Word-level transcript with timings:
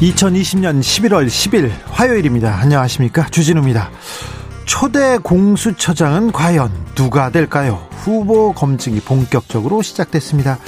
2020년 0.00 0.80
11월 0.80 1.26
10일 1.26 1.70
화요일입니다. 1.84 2.54
안녕하십니까. 2.58 3.26
주진우입니다. 3.28 3.90
초대 4.64 5.18
공수처장은 5.18 6.32
과연 6.32 6.72
누가 6.94 7.30
될까요? 7.30 7.86
후보 7.90 8.52
검증이 8.54 9.00
본격적으로 9.00 9.82
시작됐습니다. 9.82 10.58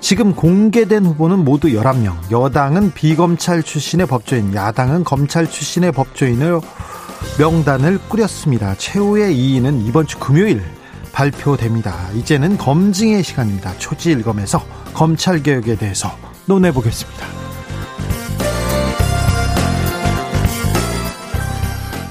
지금 0.00 0.34
공개된 0.34 1.06
후보는 1.06 1.44
모두 1.44 1.68
11명. 1.68 2.16
여당은 2.32 2.92
비검찰 2.92 3.62
출신의 3.62 4.06
법조인, 4.06 4.54
야당은 4.54 5.04
검찰 5.04 5.48
출신의 5.48 5.92
법조인을 5.92 6.60
명단을 7.38 7.98
꾸렸습니다. 8.08 8.74
최후의 8.76 9.36
2위는 9.36 9.86
이번 9.86 10.06
주 10.06 10.18
금요일 10.18 10.64
발표됩니다. 11.12 12.10
이제는 12.14 12.56
검증의 12.56 13.22
시간입니다. 13.22 13.76
초지일검에서 13.78 14.64
검찰 14.94 15.42
개혁에 15.42 15.76
대해서 15.76 16.10
논해보겠습니다. 16.46 17.39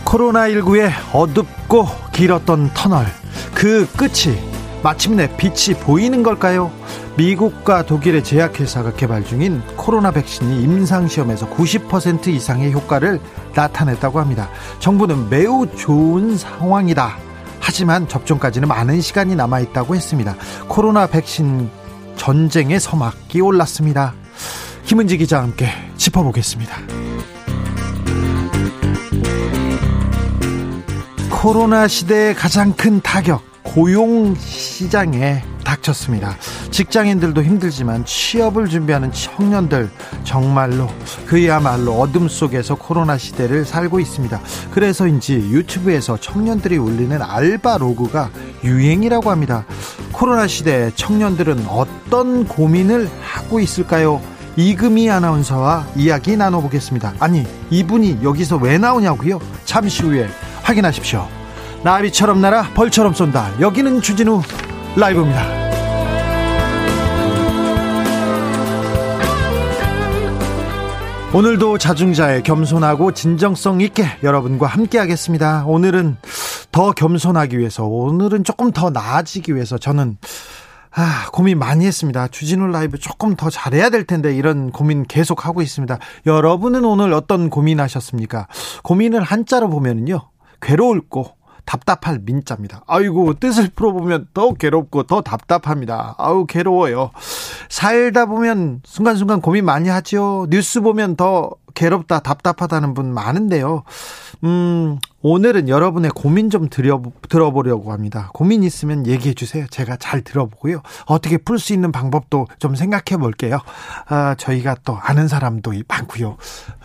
코로나19의 0.10 0.92
어둡고 1.14 1.88
길었던 2.12 2.72
터널 2.74 3.06
그 3.54 3.88
끝이 3.94 4.36
마침내 4.82 5.30
빛이 5.38 5.78
보이는 5.80 6.24
걸까요? 6.24 6.72
미국과 7.16 7.86
독일의 7.86 8.24
제약회사가 8.24 8.94
개발 8.94 9.24
중인 9.24 9.62
코로나 9.76 10.12
백신이 10.12 10.64
임상시험에서 10.64 11.50
90% 11.50 12.28
이상의 12.28 12.72
효과를 12.72 13.20
나타냈다고 13.56 14.20
합니다. 14.20 14.50
정부는 14.80 15.30
매우 15.30 15.68
좋은 15.76 16.38
상황이다. 16.38 17.18
하지만 17.60 18.08
접종까지는 18.08 18.68
많은 18.68 19.02
시간이 19.02 19.36
남아있다고 19.36 19.96
했습니다. 19.96 20.36
코로나 20.70 21.08
백신 21.08 21.70
전쟁의 22.16 22.80
서막이 22.80 23.42
올랐습니다. 23.42 24.14
김은지 24.86 25.18
기자와 25.18 25.44
함께 25.44 25.70
짚어보겠습니다. 25.98 26.99
코로나 31.42 31.88
시대의 31.88 32.36
가장 32.36 32.74
큰 32.74 33.00
타격, 33.00 33.42
고용 33.64 34.36
시장에 34.36 35.42
닥쳤습니다. 35.64 36.36
직장인들도 36.70 37.42
힘들지만 37.42 38.04
취업을 38.04 38.68
준비하는 38.68 39.14
청년들 39.14 39.90
정말로 40.26 40.90
그야말로 41.26 41.94
어둠 41.94 42.28
속에서 42.28 42.76
코로나 42.76 43.18
시대를 43.18 43.64
살고 43.64 44.02
있습니다. 44.02 44.38
그래서인지 44.72 45.36
유튜브에서 45.36 46.18
청년들이 46.18 46.78
올리는 46.78 47.22
알바 47.22 47.78
로그가 47.78 48.32
유행이라고 48.66 49.32
합니다. 49.32 49.64
코로나 50.12 50.46
시대 50.46 50.92
청년들은 50.94 51.68
어떤 51.70 52.50
고민을 52.50 53.10
하고 53.22 53.62
있을까요? 53.62 54.22
이금희 54.58 55.10
아나운서와 55.10 55.88
이야기 55.96 56.36
나눠보겠습니다. 56.36 57.14
아니, 57.20 57.46
이분이 57.70 58.20
여기서 58.24 58.58
왜 58.58 58.78
나오냐고요? 58.78 59.40
잠시 59.64 60.04
후에 60.04 60.28
확인하십시오. 60.64 61.39
나비처럼 61.84 62.42
날아 62.42 62.72
벌처럼 62.74 63.14
쏜다. 63.14 63.62
여기는 63.62 64.02
주진우 64.02 64.42
라이브입니다. 64.98 65.60
오늘도 71.34 71.78
자중자의 71.78 72.44
겸손하고 72.44 73.14
진정성 73.14 73.82
있게 73.82 74.04
여러분과 74.24 74.66
함께 74.66 74.98
하겠습니다. 74.98 75.64
오늘은 75.68 76.18
더 76.72 76.92
겸손하기 76.92 77.58
위해서, 77.58 77.86
오늘은 77.86 78.44
조금 78.44 78.72
더 78.72 78.90
나아지기 78.90 79.54
위해서 79.54 79.78
저는 79.78 80.18
아, 80.92 81.28
고민 81.32 81.60
많이 81.60 81.86
했습니다. 81.86 82.28
주진우 82.28 82.68
라이브 82.68 82.98
조금 82.98 83.36
더 83.36 83.50
잘해야 83.52 83.92
될 83.92 84.06
텐데 84.06 84.36
이런 84.36 84.72
고민 84.72 85.06
계속 85.06 85.46
하고 85.46 85.62
있습니다. 85.62 86.00
여러분은 86.26 86.84
오늘 86.84 87.14
어떤 87.14 87.52
고민하셨습니까? 87.52 88.48
고민을 88.84 89.22
한자로 89.22 89.70
보면은요. 89.70 90.30
괴로울고 90.62 91.39
답답할 91.70 92.18
민자입니다. 92.24 92.82
아이고 92.88 93.36
뜻을 93.36 93.70
풀어보면 93.76 94.30
더 94.34 94.56
괴롭고 94.56 95.04
더 95.04 95.22
답답합니다. 95.22 96.16
아우 96.18 96.48
괴로워요. 96.48 97.12
살다 97.70 98.26
보면 98.26 98.82
순간순간 98.84 99.40
고민 99.40 99.66
많이 99.66 99.88
하죠. 99.88 100.48
뉴스 100.50 100.82
보면 100.82 101.16
더 101.16 101.52
괴롭다 101.76 102.22
답답하다는 102.22 102.96
분 102.96 103.14
많은데요. 103.14 103.84
음 104.46 104.98
오늘은 105.22 105.70
여러분의 105.70 106.10
고민 106.16 106.50
좀 106.50 106.70
들여, 106.70 107.04
들어보려고 107.30 107.92
합니다. 107.92 108.32
고민 108.34 108.64
있으면 108.64 109.06
얘기해 109.06 109.36
주세요. 109.36 109.68
제가 109.70 109.98
잘 109.98 110.22
들어보고요. 110.22 110.82
어떻게 111.06 111.38
풀 111.38 111.60
수 111.60 111.74
있는 111.74 111.92
방법도 111.92 112.48
좀 112.58 112.74
생각해 112.74 113.20
볼게요. 113.20 113.60
아, 114.08 114.34
저희가 114.36 114.78
또 114.86 114.98
아는 115.00 115.28
사람도 115.28 115.74
많고요. 115.88 116.38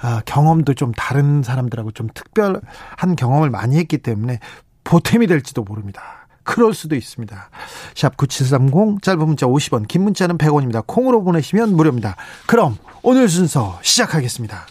아, 0.02 0.20
경험도 0.26 0.74
좀 0.74 0.92
다른 0.92 1.42
사람들하고 1.42 1.92
좀 1.92 2.08
특별한 2.12 3.16
경험을 3.16 3.50
많이 3.50 3.78
했기 3.78 3.98
때문에 3.98 4.40
보탬이 4.84 5.26
될지도 5.26 5.62
모릅니다. 5.62 6.26
그럴 6.42 6.74
수도 6.74 6.94
있습니다. 6.94 7.50
샵 7.94 8.16
9730 8.16 9.02
짧은 9.02 9.26
문자 9.26 9.46
50원 9.46 9.88
긴 9.88 10.02
문자는 10.02 10.38
100원입니다. 10.38 10.86
콩으로 10.86 11.24
보내시면 11.24 11.74
무료입니다. 11.74 12.16
그럼 12.46 12.76
오늘 13.02 13.28
순서 13.28 13.78
시작하겠습니다. 13.82 14.66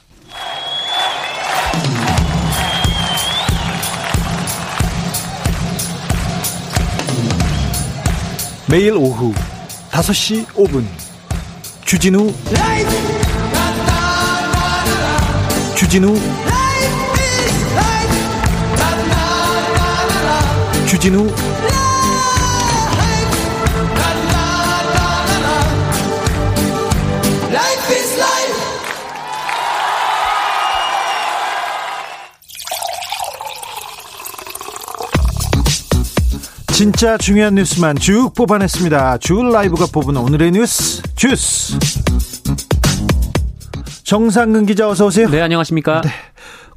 매일 8.69 8.93
오후 8.93 9.33
5시 9.91 10.45
5분 10.47 10.83
주진우 11.85 12.33
주진우 15.75 16.52
주진우 21.03 21.27
진짜 36.71 37.17
중요한 37.17 37.55
뉴스만 37.55 37.97
쭉 37.97 38.33
뽑아냈습니다. 38.33 39.17
주 39.17 39.43
라이브가 39.43 39.87
뽑은 39.91 40.15
오늘의 40.15 40.51
뉴스 40.51 41.01
주스 41.17 41.77
정상근 44.05 44.65
기자 44.65 44.87
어서 44.87 45.07
오세요. 45.07 45.29
네 45.29 45.41
안녕하십니까. 45.41 45.99
네. 45.99 46.32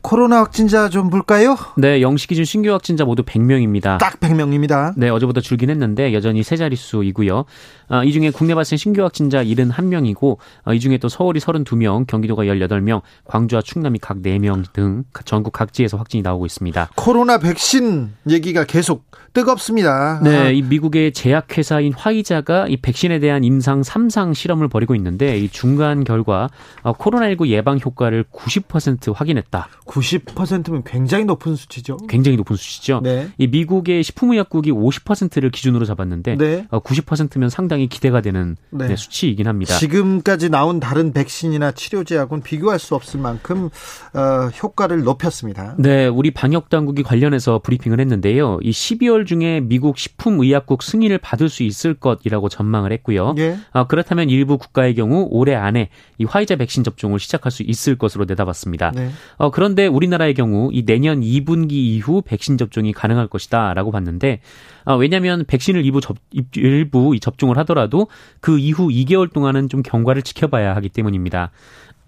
코로나 0.07 0.39
확진자 0.39 0.89
좀 0.89 1.11
볼까요? 1.11 1.57
네, 1.77 2.01
영시 2.01 2.29
기준 2.29 2.45
신규 2.45 2.71
확진자 2.71 3.05
모두 3.05 3.25
100명입니다. 3.25 3.99
딱 3.99 4.21
100명입니다. 4.21 4.93
네, 4.97 5.09
어제보다 5.09 5.41
줄긴 5.41 5.69
했는데 5.69 6.13
여전히 6.13 6.45
세 6.45 6.55
자릿수이고요. 6.55 7.45
아, 7.89 8.05
이 8.05 8.13
중에 8.13 8.31
국내 8.31 8.55
발생 8.55 8.77
신규 8.77 9.03
확진자 9.03 9.43
71명이고 9.43 10.37
아, 10.63 10.73
이 10.73 10.79
중에 10.79 10.99
또 10.99 11.09
서울이 11.09 11.41
32명, 11.41 12.07
경기도가 12.07 12.45
18명, 12.45 13.03
광주와 13.25 13.63
충남이 13.63 13.99
각 13.99 14.19
4명 14.19 14.73
등 14.73 15.03
전국 15.25 15.53
각지에서 15.53 15.97
확진이 15.97 16.23
나오고 16.23 16.47
있습니다. 16.47 16.91
코로나 16.95 17.39
백신 17.39 18.13
얘기가 18.31 18.63
계속 18.63 19.11
뜨겁습니다. 19.33 20.21
네, 20.23 20.37
아. 20.37 20.51
이 20.51 20.63
미국의 20.63 21.13
제약회사인 21.13 21.93
화이자가 21.93 22.69
이 22.69 22.77
백신에 22.77 23.19
대한 23.19 23.45
임상 23.45 23.83
3상 23.83 24.35
실험을 24.35 24.69
벌이고 24.69 24.95
있는데 24.95 25.37
이 25.37 25.49
중간 25.49 26.05
결과 26.05 26.49
아, 26.83 26.93
코로나19 26.93 27.49
예방 27.49 27.79
효과를 27.79 28.25
90% 28.33 29.15
확인했다. 29.15 29.69
90%면 29.97 30.83
굉장히 30.85 31.25
높은 31.25 31.57
수치죠. 31.57 31.97
굉장히 32.09 32.37
높은 32.37 32.57
수치죠. 32.57 33.01
네. 33.03 33.29
이 33.39 33.47
미국의 33.47 34.03
식품의약국이 34.03 34.71
50%를 34.71 35.51
기준으로 35.51 35.85
잡았는데 35.85 36.37
네. 36.37 36.67
90%면 36.71 37.49
상당히 37.49 37.89
기대가 37.89 38.21
되는 38.21 38.57
네. 38.71 38.89
네. 38.89 38.97
수치이긴 38.97 39.47
합니다. 39.47 39.77
지금까지 39.77 40.51
나온 40.51 40.81
다른 40.81 41.13
백신이나 41.13 41.73
치료제하고는 41.73 42.43
비교할 42.43 42.79
수 42.79 42.95
없을 42.95 43.21
만큼 43.21 43.71
어, 44.13 44.49
효과를 44.63 45.03
높였습니다. 45.03 45.75
네, 45.79 46.07
우리 46.07 46.31
방역 46.31 46.69
당국이 46.69 47.03
관련해서 47.03 47.61
브리핑을 47.61 48.01
했는데요. 48.01 48.59
이 48.63 48.71
12월 48.71 49.27
중에 49.27 49.61
미국 49.61 49.99
식품의약국 49.99 50.83
승인을 50.83 51.19
받을 51.19 51.49
수 51.49 51.63
있을 51.63 51.95
것이라고 51.95 52.49
전망을 52.49 52.93
했고요. 52.93 53.35
예. 53.39 53.57
어, 53.71 53.87
그렇다면 53.87 54.29
일부 54.29 54.59
국가의 54.59 54.95
경우 54.95 55.27
올해 55.31 55.55
안에 55.55 55.89
이 56.19 56.25
화이자 56.25 56.57
백신 56.57 56.85
접종을 56.85 57.19
시작할 57.19 57.51
수 57.51 57.63
있을 57.63 57.97
것으로 57.97 58.25
내다봤습니다. 58.27 58.93
네. 58.93 59.11
어, 59.37 59.51
그런데 59.51 59.76
우리나라의 59.85 60.33
경우 60.33 60.71
이 60.73 60.87
내년 60.87 61.21
2분기 61.21 61.73
이후 61.73 62.23
백신 62.25 62.57
접종이 62.57 62.95
가능할 62.95 63.27
것이다라고 63.27 63.91
봤는데 63.91 64.41
어, 64.87 64.97
왜냐하면 64.97 65.45
백신을 65.47 65.85
일부 65.85 66.01
접, 66.01 66.17
일부 66.55 67.15
접종을 67.21 67.59
하더라도 67.59 68.07
그 68.41 68.59
이후 68.59 68.89
2개월 68.89 69.31
동안은 69.31 69.69
좀 69.69 69.83
경과를 69.83 70.23
지켜봐야 70.23 70.75
하기 70.77 70.89
때문입니다. 70.89 71.51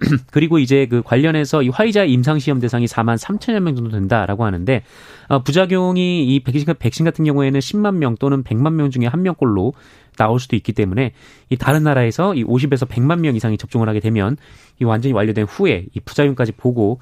그리고 0.31 0.59
이제 0.59 0.87
그 0.87 1.03
관련해서 1.03 1.63
이 1.63 1.69
화이자 1.69 2.05
임상 2.05 2.39
시험 2.39 2.61
대상이 2.61 2.87
4만 2.87 3.19
3천여 3.19 3.61
명 3.61 3.75
정도 3.75 3.91
된다라고 3.91 4.45
하는데 4.45 4.83
어, 5.29 5.43
부작용이 5.43 6.25
이 6.35 6.41
백신, 6.41 6.73
백신 6.79 7.05
같은 7.05 7.25
경우에는 7.25 7.59
10만 7.59 7.97
명 7.97 8.17
또는 8.17 8.45
100만 8.45 8.75
명 8.75 8.91
중에 8.91 9.07
한 9.07 9.23
명꼴로 9.23 9.75
나올 10.17 10.41
수도 10.41 10.57
있기 10.57 10.73
때문에 10.73 11.13
이 11.49 11.57
다른 11.57 11.85
나라에서 11.85 12.35
이 12.35 12.45
50에서 12.45 12.89
100만 12.89 13.21
명 13.21 13.37
이상이 13.37 13.57
접종을 13.57 13.89
하게 13.89 14.01
되면 14.01 14.37
이 14.81 14.85
완전히 14.85 15.13
완료된 15.13 15.47
후에 15.47 15.87
이 15.95 16.01
부작용까지 16.01 16.53
보고 16.53 17.01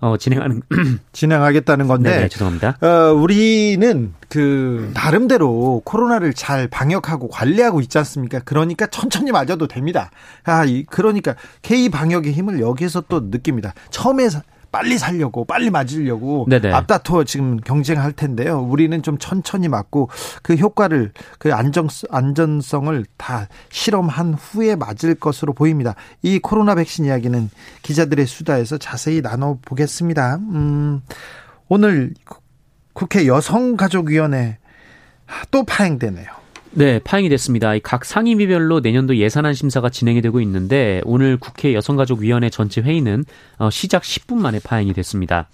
어, 0.00 0.16
진행하는 0.16 0.62
진행하겠다는 1.12 1.88
건데 1.88 2.10
네네, 2.10 2.22
네, 2.22 2.28
죄송합니다. 2.28 2.78
어, 2.80 3.12
우리는 3.14 4.14
그 4.28 4.90
나름대로 4.94 5.82
코로나를 5.84 6.34
잘 6.34 6.68
방역하고 6.68 7.28
관리하고 7.28 7.80
있지 7.80 7.98
않습니까? 7.98 8.40
그러니까 8.44 8.86
천천히 8.86 9.32
맞아도 9.32 9.66
됩니다. 9.66 10.10
아, 10.44 10.64
그러니까 10.90 11.34
K 11.62 11.88
방역의 11.88 12.32
힘을 12.32 12.60
여기에서 12.60 13.02
또 13.08 13.20
느낍니다. 13.30 13.74
처음에 13.90 14.24
빨리 14.70 14.98
살려고 14.98 15.44
빨리 15.44 15.70
맞으려고 15.70 16.46
네네. 16.48 16.72
앞다투어 16.72 17.24
지금 17.24 17.56
경쟁할 17.58 18.12
텐데요. 18.12 18.60
우리는 18.60 19.02
좀 19.02 19.18
천천히 19.18 19.68
맞고 19.68 20.10
그 20.42 20.54
효과를 20.54 21.12
그 21.38 21.54
안정 21.54 21.88
안전성을 22.10 23.04
다 23.16 23.48
실험한 23.70 24.34
후에 24.34 24.76
맞을 24.76 25.14
것으로 25.14 25.52
보입니다. 25.52 25.94
이 26.22 26.38
코로나 26.38 26.74
백신 26.74 27.06
이야기는 27.06 27.50
기자들의 27.82 28.26
수다에서 28.26 28.78
자세히 28.78 29.22
나눠 29.22 29.58
보겠습니다. 29.62 30.36
음, 30.36 31.02
오늘 31.68 32.14
국회 32.92 33.26
여성가족위원회 33.26 34.58
또 35.50 35.64
파행되네요. 35.64 36.26
네, 36.72 36.98
파행이 37.00 37.28
됐습니다. 37.30 37.72
각 37.82 38.04
상임위별로 38.04 38.80
내년도 38.80 39.16
예산안 39.16 39.54
심사가 39.54 39.88
진행이 39.88 40.20
되고 40.20 40.40
있는데 40.40 41.00
오늘 41.04 41.36
국회 41.36 41.74
여성가족위원회 41.74 42.50
전체 42.50 42.80
회의는 42.80 43.24
어, 43.58 43.70
시작 43.70 44.02
10분 44.02 44.36
만에 44.36 44.60
파행이 44.62 44.92
됐습니다. 44.92 45.48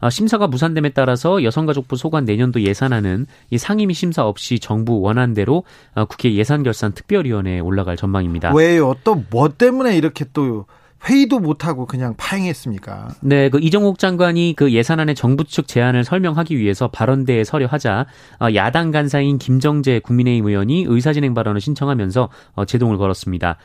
어, 0.00 0.10
심사가 0.10 0.46
무산됨에 0.46 0.90
따라서 0.90 1.42
여성가족부 1.42 1.96
소관 1.96 2.24
내년도 2.24 2.60
예산안은 2.60 3.26
이 3.50 3.58
상임위 3.58 3.94
심사 3.94 4.26
없이 4.26 4.58
정부 4.58 5.00
원안대로 5.00 5.64
어, 5.94 6.04
국회 6.04 6.34
예산결산 6.34 6.92
특별위원회에 6.92 7.60
올라갈 7.60 7.96
전망입니다. 7.96 8.52
왜요? 8.54 8.94
또 9.04 9.22
뭐 9.30 9.48
때문에 9.48 9.96
이렇게 9.96 10.26
또 10.32 10.66
회의도 11.04 11.38
못하고 11.38 11.86
그냥 11.86 12.14
파행했습니까? 12.16 13.08
네, 13.20 13.48
그 13.48 13.58
이정옥 13.60 13.98
장관이 13.98 14.54
그 14.56 14.72
예산안의 14.72 15.14
정부 15.14 15.44
측 15.44 15.68
제안을 15.68 16.04
설명하기 16.04 16.58
위해서 16.58 16.88
발언대에 16.88 17.44
서려 17.44 17.66
하자 17.66 18.06
어, 18.40 18.46
야당 18.54 18.90
간사인 18.90 19.38
김정재 19.38 20.00
국민의힘 20.00 20.46
의원이 20.46 20.86
의사진행 20.88 21.34
발언을 21.34 21.60
신청하면서 21.60 22.28
어, 22.54 22.64
제동을 22.64 22.96
걸었습니다. 22.96 23.56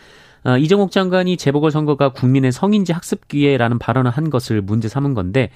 어, 0.44 0.58
이정옥 0.58 0.92
장관이 0.92 1.38
재보궐선거가 1.38 2.14
국민의 2.14 2.52
성인지 2.52 2.94
학습 2.94 3.28
기회라는 3.28 3.78
발언을 3.78 4.10
한 4.10 4.32
것을 4.32 4.62
문제 4.62 4.88
삼은 4.88 5.14
건데 5.14 5.52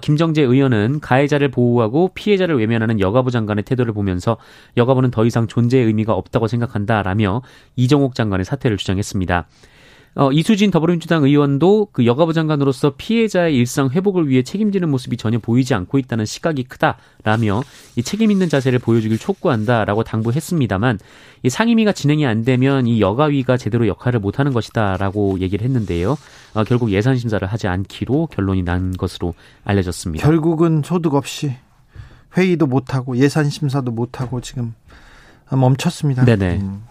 김정재 0.00 0.40
의원은 0.42 1.00
가해자를 1.00 1.50
보호하고 1.50 2.12
피해자를 2.14 2.58
외면하는 2.58 3.00
여가부 3.00 3.30
장관의 3.30 3.64
태도를 3.64 3.92
보면서 3.92 4.38
여가부는 4.78 5.10
더 5.10 5.26
이상 5.26 5.46
존재의 5.46 5.84
의미가 5.84 6.14
없다고 6.14 6.48
생각한다라며 6.48 7.42
이정옥 7.76 8.14
장관의 8.14 8.46
사퇴를 8.46 8.78
주장했습니다. 8.78 9.46
어, 10.16 10.32
이수진 10.32 10.70
더불어민주당 10.70 11.22
의원도 11.22 11.88
그 11.92 12.04
여가부 12.04 12.32
장관으로서 12.32 12.94
피해자의 12.96 13.56
일상 13.56 13.90
회복을 13.90 14.28
위해 14.28 14.42
책임지는 14.42 14.88
모습이 14.90 15.16
전혀 15.16 15.38
보이지 15.38 15.72
않고 15.74 15.98
있다는 15.98 16.24
시각이 16.24 16.64
크다라며 16.64 17.62
이 17.94 18.02
책임 18.02 18.30
있는 18.30 18.48
자세를 18.48 18.80
보여주길 18.80 19.18
촉구한다라고 19.18 20.02
당부했습니다만 20.02 20.98
이 21.44 21.48
상임위가 21.48 21.92
진행이 21.92 22.26
안 22.26 22.44
되면 22.44 22.86
이 22.86 23.00
여가위가 23.00 23.56
제대로 23.56 23.86
역할을 23.86 24.18
못하는 24.18 24.52
것이다라고 24.52 25.38
얘기를 25.40 25.64
했는데요. 25.64 26.18
어, 26.54 26.64
결국 26.64 26.90
예산 26.90 27.16
심사를 27.16 27.46
하지 27.46 27.68
않기로 27.68 28.26
결론이 28.32 28.62
난 28.64 28.96
것으로 28.96 29.34
알려졌습니다. 29.64 30.26
결국은 30.26 30.82
소득 30.84 31.14
없이 31.14 31.54
회의도 32.36 32.66
못하고 32.66 33.16
예산 33.16 33.48
심사도 33.48 33.92
못하고 33.92 34.40
지금 34.40 34.74
멈췄습니다. 35.50 36.24
네네. 36.24 36.58
음. 36.62 36.82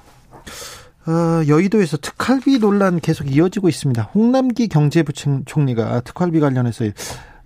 어, 1.10 1.48
여의도에서 1.48 1.98
특활비 1.98 2.60
논란 2.60 3.00
계속 3.00 3.34
이어지고 3.36 3.68
있습니다. 3.68 4.12
홍남기 4.14 4.68
경제부총리가 4.68 6.02
특활비 6.02 6.40
관련해서 6.40 6.86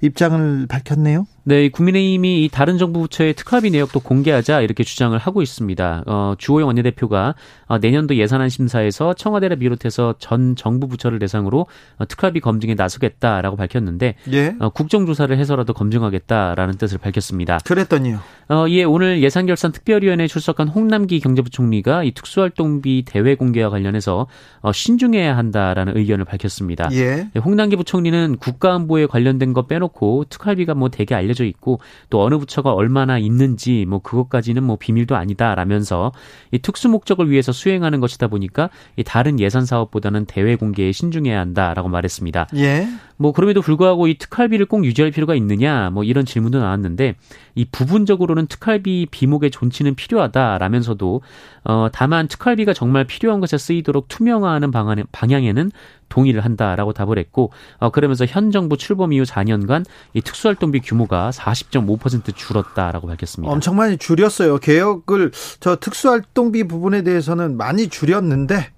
입장을 0.03 0.67
밝혔네요. 0.67 1.25
네, 1.45 1.67
국민의힘이 1.69 2.45
이 2.45 2.49
다른 2.49 2.77
정부 2.77 3.01
부처의 3.01 3.33
특활비 3.33 3.69
내역도 3.71 3.99
공개하자 3.99 4.61
이렇게 4.61 4.83
주장을 4.83 5.17
하고 5.17 5.41
있습니다. 5.41 6.03
어, 6.05 6.35
주호영 6.37 6.67
원내대표가 6.67 7.35
어, 7.67 7.77
내년도 7.79 8.15
예산안 8.15 8.47
심사에서 8.47 9.13
청와대를 9.13 9.57
비롯해서 9.57 10.15
전 10.19 10.55
정부 10.55 10.87
부처를 10.87 11.19
대상으로 11.19 11.65
어, 11.97 12.05
특활비 12.05 12.39
검증에 12.39 12.75
나서겠다라고 12.75 13.57
밝혔는데 13.57 14.15
예? 14.31 14.55
어, 14.59 14.69
국정조사를 14.69 15.37
해서라도 15.37 15.73
검증하겠다라는 15.73 16.77
뜻을 16.77 16.97
밝혔습니다. 16.97 17.59
그랬더니요. 17.65 18.19
어, 18.49 18.65
예, 18.69 18.83
오늘 18.83 19.21
예산결산 19.21 19.73
특별위원회에 19.73 20.27
출석한 20.27 20.69
홍남기 20.69 21.19
경제부총리가 21.19 22.03
이 22.03 22.11
특수활동비 22.11 23.03
대회 23.05 23.35
공개와 23.35 23.69
관련해서 23.69 24.27
어, 24.61 24.71
신중해야 24.71 25.35
한다라는 25.35 25.97
의견을 25.97 26.23
밝혔습니다. 26.23 26.89
예. 26.93 27.27
네, 27.33 27.39
홍남기 27.43 27.75
부총리는 27.75 28.37
국가안보에 28.37 29.07
관련된 29.07 29.51
거 29.51 29.67
빼놓고 29.67 29.92
특활비가 30.29 30.73
뭐 30.73 30.89
대개 30.89 31.15
알려 31.15 31.33
알려져 31.33 31.43
있고 31.45 31.79
또 32.09 32.23
어느 32.23 32.37
부처가 32.37 32.73
얼마나 32.73 33.17
있는지 33.17 33.85
뭐 33.87 33.99
그것까지는 33.99 34.63
뭐 34.63 34.77
비밀도 34.79 35.15
아니다라면서 35.15 36.11
이 36.51 36.59
특수 36.59 36.89
목적을 36.89 37.29
위해서 37.29 37.51
수행하는 37.51 37.99
것이다 37.99 38.27
보니까 38.27 38.69
이 38.95 39.03
다른 39.03 39.39
예산 39.39 39.65
사업보다는 39.65 40.25
대외 40.25 40.55
공개에 40.55 40.91
신중해야 40.91 41.39
한다라고 41.39 41.89
말했습니다. 41.89 42.47
예. 42.55 42.87
뭐 43.23 43.31
그럼에도 43.31 43.61
불구하고 43.61 44.07
이 44.07 44.17
특활비를 44.17 44.65
꼭 44.65 44.83
유지할 44.83 45.11
필요가 45.11 45.33
있느냐 45.33 45.89
뭐 45.91 46.03
이런 46.03 46.25
질문도 46.25 46.59
나왔는데 46.59 47.15
이 47.55 47.63
부분적으로는 47.63 48.47
특활비 48.47 49.07
비목의 49.09 49.49
존치는 49.49 49.95
필요하다라면서도 49.95 51.21
어 51.63 51.87
다만 51.93 52.27
특활비가 52.27 52.73
정말 52.73 53.05
필요한 53.05 53.39
것에 53.39 53.57
쓰이도록 53.57 54.09
투명화하는 54.09 54.71
방안 54.71 55.05
방향에는 55.13 55.71
동의를 56.09 56.43
한다라고 56.43 56.91
답을 56.91 57.17
했고 57.17 57.51
어 57.77 57.91
그러면서 57.91 58.25
현 58.25 58.51
정부 58.51 58.75
출범 58.75 59.13
이후 59.13 59.23
4년간 59.23 59.85
이 60.13 60.19
특수활동비 60.19 60.81
규모가 60.81 61.29
40.5% 61.29 62.35
줄었다라고 62.35 63.07
밝혔습니다. 63.07 63.49
엄청 63.53 63.77
많이 63.77 63.95
줄였어요. 63.95 64.57
개혁을 64.57 65.31
저 65.61 65.77
특수활동비 65.77 66.67
부분에 66.67 67.03
대해서는 67.03 67.55
많이 67.55 67.87
줄였는데 67.87 68.73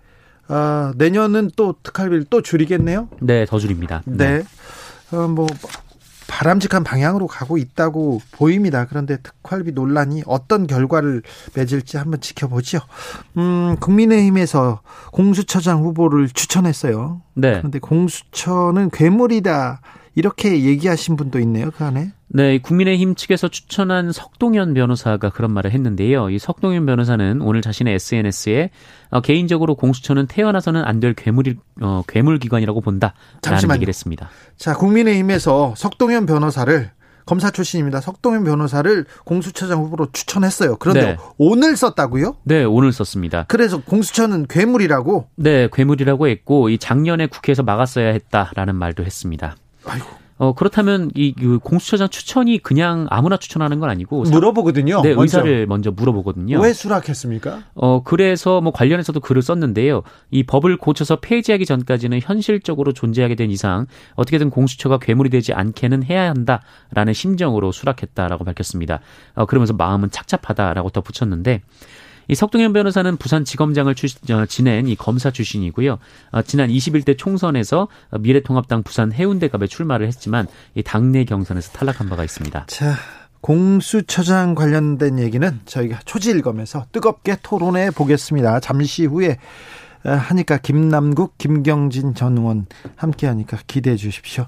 아, 0.48 0.94
내년은 0.98 1.50
또 1.56 1.76
특활비를 1.84 2.26
또 2.30 2.42
줄이겠네요? 2.42 3.10
네, 3.20 3.46
더 3.46 3.60
줄입니다. 3.60 4.04
네. 4.06 4.40
네. 4.40 4.44
어, 5.18 5.28
뭐 5.28 5.48
바람직한 6.28 6.84
방향으로 6.84 7.28
가고 7.28 7.58
있다고 7.58 8.22
보입니다. 8.32 8.86
그런데 8.86 9.18
특활비 9.18 9.72
논란이 9.72 10.24
어떤 10.26 10.68
결과를 10.68 11.22
맺을지 11.54 11.98
한번 11.98 12.20
지켜보죠. 12.20 12.80
음, 13.38 13.76
국민의힘에서 13.80 14.82
공수처장 15.12 15.84
후보를 15.84 16.30
추천했어요. 16.30 17.22
네. 17.36 17.58
그런데 17.58 17.80
공수처는 17.80 18.90
괴물이다. 18.92 19.82
이렇게 20.16 20.64
얘기하신 20.64 21.18
분도 21.18 21.40
있네요, 21.40 21.72
그 21.72 21.84
안에. 21.84 22.12
네, 22.30 22.58
국민의힘 22.60 23.16
측에서 23.16 23.48
추천한 23.50 24.12
석동현 24.12 24.74
변호사가 24.74 25.30
그런 25.30 25.52
말을 25.52 25.72
했는데요. 25.72 26.30
이 26.30 26.40
석동현 26.40 26.86
변호사는 26.86 27.42
오늘 27.42 27.62
자신의 27.62 27.94
SNS에 27.96 28.70
어, 29.10 29.22
개인적으로 29.22 29.76
공수처는 29.76 30.28
태어나서는 30.28 30.84
안 30.86 31.00
될 31.00 31.14
괴물이 31.14 31.56
어, 31.82 32.02
괴물 32.08 32.40
기관이라고 32.40 32.80
본다라는 32.82 33.14
잠시만요. 33.42 33.76
얘기를 33.76 33.90
했습니다. 33.92 34.30
자, 34.58 34.74
국민의힘에서 34.76 35.74
석동현 35.76 36.26
변호사를 36.26 36.92
검사 37.26 37.50
출신입니다. 37.52 38.02
석동현 38.02 38.44
변호사를 38.44 39.06
공수처장 39.26 39.82
후보로 39.84 40.10
추천했어요. 40.14 40.78
그런데 40.78 41.02
네. 41.02 41.18
오늘 41.38 41.76
썼다고요? 41.76 42.38
네, 42.44 42.64
오늘 42.64 42.92
썼습니다. 42.94 43.46
그래서 43.48 43.82
공수처는 43.82 44.46
괴물이라고? 44.48 45.28
네, 45.36 45.68
괴물이라고 45.74 46.28
했고 46.28 46.70
이 46.70 46.78
작년에 46.78 47.28
국회에서 47.28 47.64
막았어야 47.64 48.10
했다라는 48.14 48.76
말도 48.76 49.04
했습니다. 49.04 49.56
아이고. 49.86 50.26
어, 50.38 50.54
그렇다면 50.54 51.12
이그 51.16 51.60
공수처장 51.60 52.10
추천이 52.10 52.58
그냥 52.58 53.08
아무나 53.10 53.38
추천하는 53.38 53.80
건 53.80 53.90
아니고 53.90 54.24
물어보거든요. 54.24 55.02
네, 55.02 55.16
먼저. 55.16 55.40
의사를 55.40 55.66
먼저 55.66 55.92
물어보거든요. 55.92 56.60
왜 56.60 56.74
수락했습니까? 56.74 57.64
어, 57.74 58.04
그래서 58.04 58.60
뭐 58.60 58.74
관련해서도 58.74 59.22
글을 59.22 59.42
썼는데요. 59.42 60.04
이 60.32 60.44
법을 60.44 60.76
고쳐서 60.76 61.22
폐지하기 61.22 61.66
전까지는 61.66 62.20
현실적으로 62.22 62.92
존재하게 62.92 63.36
된 63.36 63.50
이상 63.50 63.86
어떻게든 64.16 64.50
공수처가 64.50 65.00
괴물이 65.00 65.30
되지 65.30 65.54
않게는 65.54 66.04
해야 66.04 66.30
한다라는 66.30 67.14
심정으로 67.14 67.72
수락했다라고 67.72 68.44
밝혔습니다. 68.44 69.00
어, 69.36 69.46
그러면서 69.46 69.72
마음은 69.74 70.12
착잡하다라고 70.12 70.90
덧붙였는데 70.90 71.62
이 72.28 72.36
석동현 72.36 72.74
변호사는 72.74 73.18
부산지검장을 73.18 73.96
출, 73.96 74.10
어, 74.32 74.46
지낸 74.46 74.88
이 74.88 74.96
검사 74.96 75.32
출신이고요. 75.32 76.00
어, 76.32 76.42
지난 76.42 76.70
21대 76.70 77.18
총선에서 77.18 77.88
미래통합당 78.20 78.84
부산 78.84 79.12
해운대갑에 79.12 79.68
출마를 79.68 80.08
했지만 80.08 80.48
이 80.74 80.84
당내 80.84 81.26
경선에서 81.26 81.72
탈락한 81.72 82.10
바가 82.10 82.24
있습니다. 82.24 82.66
자, 82.68 82.96
공수처장 83.42 84.56
관련된 84.56 85.20
얘기는 85.20 85.60
저희가 85.66 86.00
초지일검에서 86.06 86.88
뜨겁게 86.92 87.38
토론해 87.44 87.92
보겠습니다. 87.92 88.60
잠시 88.60 89.06
후에 89.06 89.38
어, 90.04 90.10
하니까 90.12 90.58
김남국, 90.58 91.38
김경진 91.38 92.14
전 92.14 92.38
의원 92.38 92.68
함께 92.96 93.28
하니까 93.28 93.58
기대해 93.68 93.96
주십시오. 93.96 94.46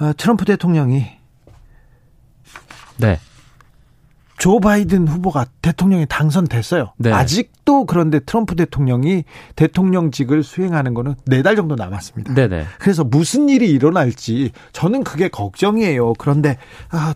어, 0.00 0.12
트럼프 0.16 0.44
대통령이 0.44 1.06
네. 2.98 3.18
조 4.40 4.58
바이든 4.58 5.06
후보가 5.06 5.44
대통령에 5.60 6.06
당선됐어요. 6.06 6.94
네. 6.96 7.12
아직도 7.12 7.84
그런데 7.84 8.20
트럼프 8.20 8.56
대통령이 8.56 9.24
대통령직을 9.54 10.42
수행하는 10.42 10.94
거는 10.94 11.14
네 11.26 11.42
달 11.42 11.56
정도 11.56 11.74
남았습니다. 11.76 12.32
네네. 12.32 12.64
그래서 12.78 13.04
무슨 13.04 13.50
일이 13.50 13.70
일어날지 13.70 14.52
저는 14.72 15.04
그게 15.04 15.28
걱정이에요. 15.28 16.14
그런데 16.14 16.56
아, 16.90 17.12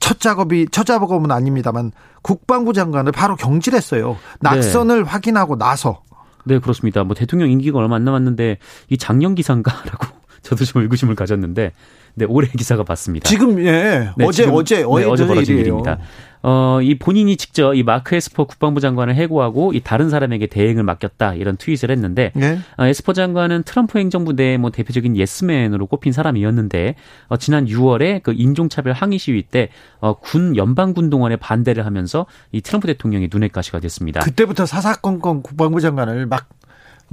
첫 0.00 0.18
작업이 0.18 0.66
첫 0.72 0.84
작업은 0.84 1.30
아닙니다만 1.30 1.92
국방부 2.22 2.72
장관을 2.72 3.12
바로 3.12 3.36
경질했어요. 3.36 4.16
낙선을 4.40 5.04
네. 5.04 5.08
확인하고 5.08 5.56
나서. 5.56 6.02
네 6.44 6.58
그렇습니다. 6.58 7.04
뭐 7.04 7.14
대통령 7.14 7.50
임기가 7.52 7.78
얼마 7.78 7.94
안 7.96 8.04
남았는데 8.04 8.58
이 8.90 8.98
작년 8.98 9.36
기사인가라고 9.36 10.06
저도 10.42 10.64
좀 10.64 10.82
의구심을 10.82 11.14
가졌는데 11.14 11.70
네, 12.14 12.26
올해 12.28 12.48
기사가 12.48 12.84
봤습니다. 12.84 13.28
지금 13.28 13.58
예. 13.64 14.10
네, 14.16 14.24
어제 14.24 14.44
지금, 14.44 14.54
어제 14.54 14.76
네, 14.76 14.82
어제 14.84 15.26
벌어진 15.26 15.54
일이에요. 15.56 15.60
일입니다. 15.60 15.98
어, 16.46 16.78
이 16.82 16.98
본인이 16.98 17.38
직접 17.38 17.72
이 17.74 17.82
마크 17.82 18.14
에스퍼 18.14 18.44
국방부 18.44 18.78
장관을 18.78 19.14
해고하고 19.14 19.72
이 19.72 19.80
다른 19.80 20.10
사람에게 20.10 20.46
대행을 20.46 20.82
맡겼다 20.82 21.34
이런 21.36 21.56
트윗을 21.56 21.90
했는데 21.90 22.32
네. 22.34 22.58
어, 22.76 22.84
에스퍼 22.84 23.14
장관은 23.14 23.62
트럼프 23.62 23.98
행정부 23.98 24.34
내 24.34 24.58
뭐 24.58 24.70
대표적인 24.70 25.16
예스맨으로 25.16 25.86
꼽힌 25.86 26.12
사람이었는데 26.12 26.96
어, 27.28 27.36
지난 27.38 27.64
6월에 27.66 28.22
그 28.22 28.32
인종차별 28.36 28.92
항의 28.92 29.18
시위 29.18 29.42
때 29.42 29.70
어, 30.00 30.14
군 30.18 30.54
연방군 30.54 31.08
동원에 31.08 31.36
반대를 31.36 31.86
하면서 31.86 32.26
이 32.52 32.60
트럼프 32.60 32.86
대통령의 32.88 33.30
눈엣가시가 33.32 33.80
됐습니다. 33.80 34.20
그때부터 34.20 34.66
사사건건 34.66 35.42
국방부 35.42 35.80
장관을 35.80 36.26
막 36.26 36.46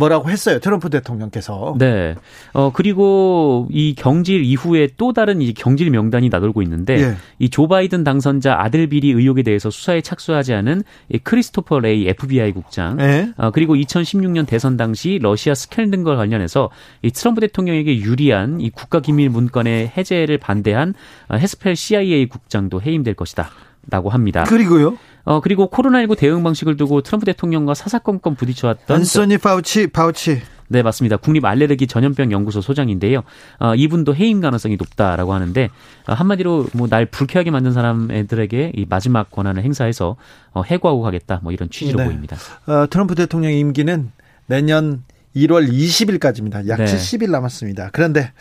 뭐라고 0.02 0.30
했어요. 0.30 0.60
트럼프 0.60 0.90
대통령께서. 0.90 1.76
네. 1.78 2.16
어 2.54 2.72
그리고 2.74 3.68
이 3.70 3.94
경질 3.96 4.44
이후에 4.44 4.90
또 4.98 5.14
다른 5.14 5.42
이 5.42 5.54
경질 5.54 5.90
명단이 5.92 6.30
나돌고 6.30 6.62
있는데 6.64 7.00
예. 7.02 7.16
이 7.40 7.49
조 7.49 7.68
바이든 7.68 8.04
당선자 8.04 8.56
아들 8.60 8.88
비리 8.88 9.12
의혹에 9.12 9.44
대해서 9.44 9.70
수사에 9.70 10.02
착수하지 10.02 10.54
않은 10.54 10.84
이 11.10 11.20
크리스토퍼 11.20 11.80
레이 11.80 12.08
FBI 12.08 12.52
국장. 12.52 13.00
예. 13.00 13.32
어 13.38 13.52
그리고 13.52 13.76
2016년 13.76 14.48
대선 14.48 14.78
당시 14.78 15.20
러시아 15.22 15.54
스캔들과 15.54 16.16
관련해서 16.16 16.70
이 17.04 17.12
트럼프 17.12 17.42
대통령에게 17.42 18.00
유리한 18.00 18.60
이 18.60 18.70
국가 18.70 19.00
기밀 19.00 19.30
문건의 19.30 19.92
해제를 19.96 20.38
반대한 20.40 20.94
해스펠 21.32 21.76
CIA 21.76 22.28
국장도 22.28 22.82
해임될 22.82 23.14
것이다. 23.14 23.50
라고 23.90 24.10
합니다. 24.10 24.44
그리고요? 24.44 24.98
어 25.24 25.40
그리고 25.42 25.70
코로나19 25.70 26.18
대응 26.18 26.44
방식을 26.44 26.78
두고 26.78 27.02
트럼프 27.02 27.26
대통령과 27.26 27.74
사사건건 27.74 28.36
부딪혀왔던 28.36 28.98
안소니 28.98 29.38
파우치 29.38 29.88
파우치 29.88 30.42
네, 30.72 30.84
맞습니다. 30.84 31.18
국립 31.18 31.44
알레르기 31.44 31.86
전염병 31.86 32.32
연구소 32.32 32.62
소장인데요. 32.62 33.24
어, 33.60 33.76
이분도 33.76 34.16
해임 34.16 34.40
가능성이 34.40 34.78
높다라고 34.78 35.34
하는데 35.34 35.70
어, 36.08 36.14
한마디로 36.14 36.68
뭐 36.74 36.88
날 36.88 37.06
불쾌하게 37.06 37.52
만든 37.52 37.74
사람들에게 37.74 38.72
이 38.76 38.86
마지막 38.90 39.30
권한을 39.32 39.64
행사해서 39.64 40.16
어, 40.54 40.62
해고하고 40.64 41.02
가겠다. 41.02 41.42
뭐 41.44 41.52
이런 41.52 41.70
취지로 41.70 41.98
네. 42.00 42.06
보입니다. 42.06 42.38
어, 42.68 42.88
트럼프 42.90 43.16
대통령 43.16 43.52
임기는 43.52 44.12
내년 44.46 45.04
1월 45.36 45.70
20일까지입니다. 45.70 46.66
약 46.70 46.78
네. 46.78 46.86
70일 46.86 47.32
남았습니다. 47.32 47.90
그런데 47.92 48.32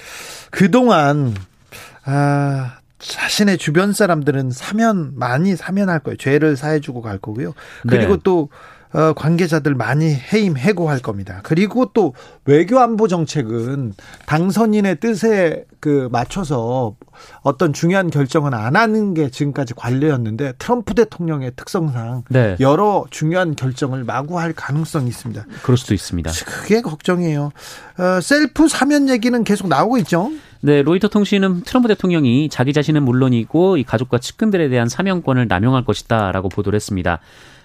그동안 0.50 1.34
아, 2.04 2.76
자신의 3.00 3.58
주변 3.58 3.92
사람들은 3.92 4.50
사면 4.50 5.12
많이 5.16 5.56
사면할 5.56 6.00
거예요. 6.00 6.16
죄를 6.16 6.56
사해주고 6.56 7.02
갈 7.02 7.18
거고요. 7.18 7.54
그리고 7.88 8.16
네. 8.16 8.20
또 8.22 8.42
어, 8.42 8.79
관계자들 8.92 9.74
많이 9.74 10.14
해임 10.14 10.56
해고할 10.56 10.98
겁니다. 10.98 11.40
그리고 11.44 11.86
또 11.92 12.14
외교 12.44 12.80
안보 12.80 13.08
정책은 13.08 13.94
당선인의 14.26 15.00
뜻에 15.00 15.64
그 15.78 16.08
맞춰서 16.10 16.96
어떤 17.42 17.72
중요한 17.72 18.10
결정은 18.10 18.52
안 18.52 18.76
하는 18.76 19.14
게 19.14 19.30
지금까지 19.30 19.74
관례였는데 19.74 20.54
트럼프 20.58 20.94
대통령의 20.94 21.52
특성상 21.56 22.24
네. 22.28 22.56
여러 22.60 23.06
중요한 23.10 23.54
결정을 23.54 24.04
마구 24.04 24.38
할 24.38 24.52
가능성이 24.52 25.08
있습니다. 25.08 25.44
그럴 25.62 25.76
수도 25.76 25.94
있습니다. 25.94 26.30
그게 26.46 26.82
걱정이에요. 26.82 27.52
어, 27.98 28.20
셀프 28.20 28.68
사면 28.68 29.08
얘기는 29.08 29.42
계속 29.44 29.68
나오고 29.68 29.98
있죠. 29.98 30.30
네, 30.62 30.82
로이터 30.82 31.08
통신은 31.08 31.62
트럼프 31.62 31.88
대통령이 31.88 32.50
자기 32.50 32.72
자신은 32.72 33.02
물론이고 33.02 33.78
이 33.78 33.84
가족과 33.84 34.18
측근들에 34.18 34.68
대한 34.68 34.88
사명권을 34.88 35.48
남용할 35.48 35.84
것이다라고 35.84 36.50
보도를 36.50 36.76
했습니다. 36.76 37.20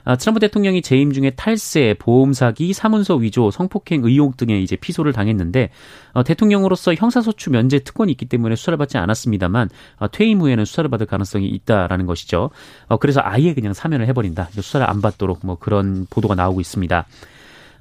아, 0.06 0.16
트럼프 0.16 0.40
대통령이 0.40 0.82
재임 0.82 1.12
중에 1.12 1.32
탈세, 1.32 1.96
보험 2.00 2.32
사기, 2.34 2.74
사문서 2.74 3.16
위조, 3.16 3.50
성폭행 3.52 4.06
의혹 4.06 4.38
등의 4.38 4.64
이제 4.64 4.76
피소를 4.76 5.12
당했는데 5.14 5.72
어, 6.14 6.24
대통령으로서 6.24 6.94
형사소추 6.94 7.50
면제 7.50 7.80
특권이 7.80 8.12
있기 8.12 8.26
때문에 8.28 8.56
수사를 8.56 8.78
받지 8.78 8.98
않았습니다만 8.98 9.70
어, 9.98 10.08
퇴임 10.12 10.42
후에는 10.42 10.64
수사를 10.64 10.90
받을 10.90 11.08
가능성이 11.08 11.48
있다라는 11.48 12.06
것이죠. 12.06 12.52
어, 12.88 12.98
그래서 12.98 13.20
아예 13.24 13.54
그냥 13.56 13.74
사면을 13.74 14.08
해버린다. 14.08 14.50
수사를 14.52 14.88
안 14.88 15.02
받도록 15.02 15.40
뭐 15.44 15.58
그런 15.58 16.06
보도가 16.10 16.36
나오고 16.36 16.62
있습니다. 16.62 17.06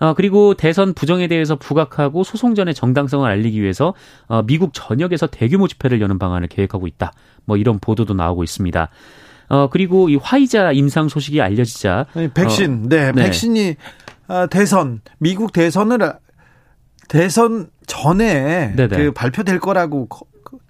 어, 0.00 0.14
그리고 0.14 0.54
대선 0.54 0.94
부정에 0.94 1.28
대해서 1.28 1.56
부각하고 1.56 2.24
소송 2.24 2.54
전의 2.54 2.74
정당성을 2.74 3.30
알리기 3.30 3.60
위해서 3.60 3.94
어, 4.26 4.42
미국 4.42 4.72
전역에서 4.72 5.26
대규모 5.26 5.68
집회를 5.68 6.00
여는 6.00 6.18
방안을 6.18 6.48
계획하고 6.48 6.86
있다. 6.86 7.12
뭐 7.44 7.56
이런 7.56 7.78
보도도 7.78 8.14
나오고 8.14 8.42
있습니다. 8.42 8.88
어, 9.48 9.68
그리고 9.70 10.08
이 10.08 10.16
화이자 10.16 10.72
임상 10.72 11.08
소식이 11.08 11.40
알려지자. 11.40 12.06
아니, 12.14 12.28
백신, 12.28 12.84
어, 12.84 12.88
네, 12.88 13.12
네, 13.12 13.24
백신이 13.24 13.76
어, 14.28 14.46
대선, 14.48 15.00
미국 15.18 15.52
대선을, 15.52 16.14
대선 17.08 17.68
전에 17.86 18.74
네네. 18.74 18.96
그 18.96 19.12
발표될 19.12 19.60
거라고 19.60 20.08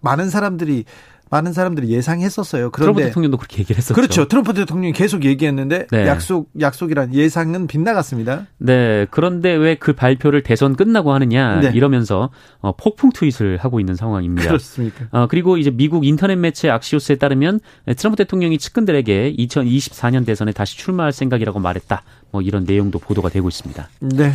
많은 0.00 0.30
사람들이 0.30 0.84
많은 1.30 1.52
사람들이 1.52 1.88
예상했었어요. 1.88 2.70
그런데 2.70 2.92
트럼프 2.92 3.08
대통령도 3.08 3.36
그렇게 3.38 3.58
얘기를 3.58 3.76
했었죠. 3.78 3.94
그렇죠. 3.94 4.28
트럼프 4.28 4.54
대통령이 4.54 4.92
계속 4.92 5.24
얘기했는데 5.24 5.86
네. 5.90 6.06
약속 6.06 6.50
약속이란 6.60 7.14
예상은 7.14 7.66
빗나갔습니다. 7.66 8.46
네. 8.58 9.06
그런데 9.10 9.52
왜 9.54 9.74
그 9.84 9.92
발표를 9.92 10.42
대선 10.42 10.76
끝나고 10.76 11.12
하느냐 11.12 11.60
네. 11.60 11.70
이러면서 11.74 12.30
어, 12.60 12.74
폭풍 12.74 13.10
트윗을 13.10 13.58
하고 13.58 13.80
있는 13.80 13.94
상황입니다. 13.96 14.48
그렇습니까? 14.48 15.06
어, 15.10 15.26
그리고 15.26 15.58
이제 15.58 15.70
미국 15.70 16.06
인터넷 16.06 16.36
매체 16.36 16.70
악시오스에 16.70 17.16
따르면 17.16 17.60
트럼프 17.96 18.16
대통령이 18.16 18.56
측근들에게 18.56 19.34
2024년 19.38 20.24
대선에 20.24 20.52
다시 20.52 20.78
출마할 20.78 21.12
생각이라고 21.12 21.58
말했다. 21.58 22.02
뭐 22.30 22.40
이런 22.40 22.64
내용도 22.64 22.98
보도가 22.98 23.28
되고 23.28 23.46
있습니다. 23.48 23.88
네. 24.00 24.32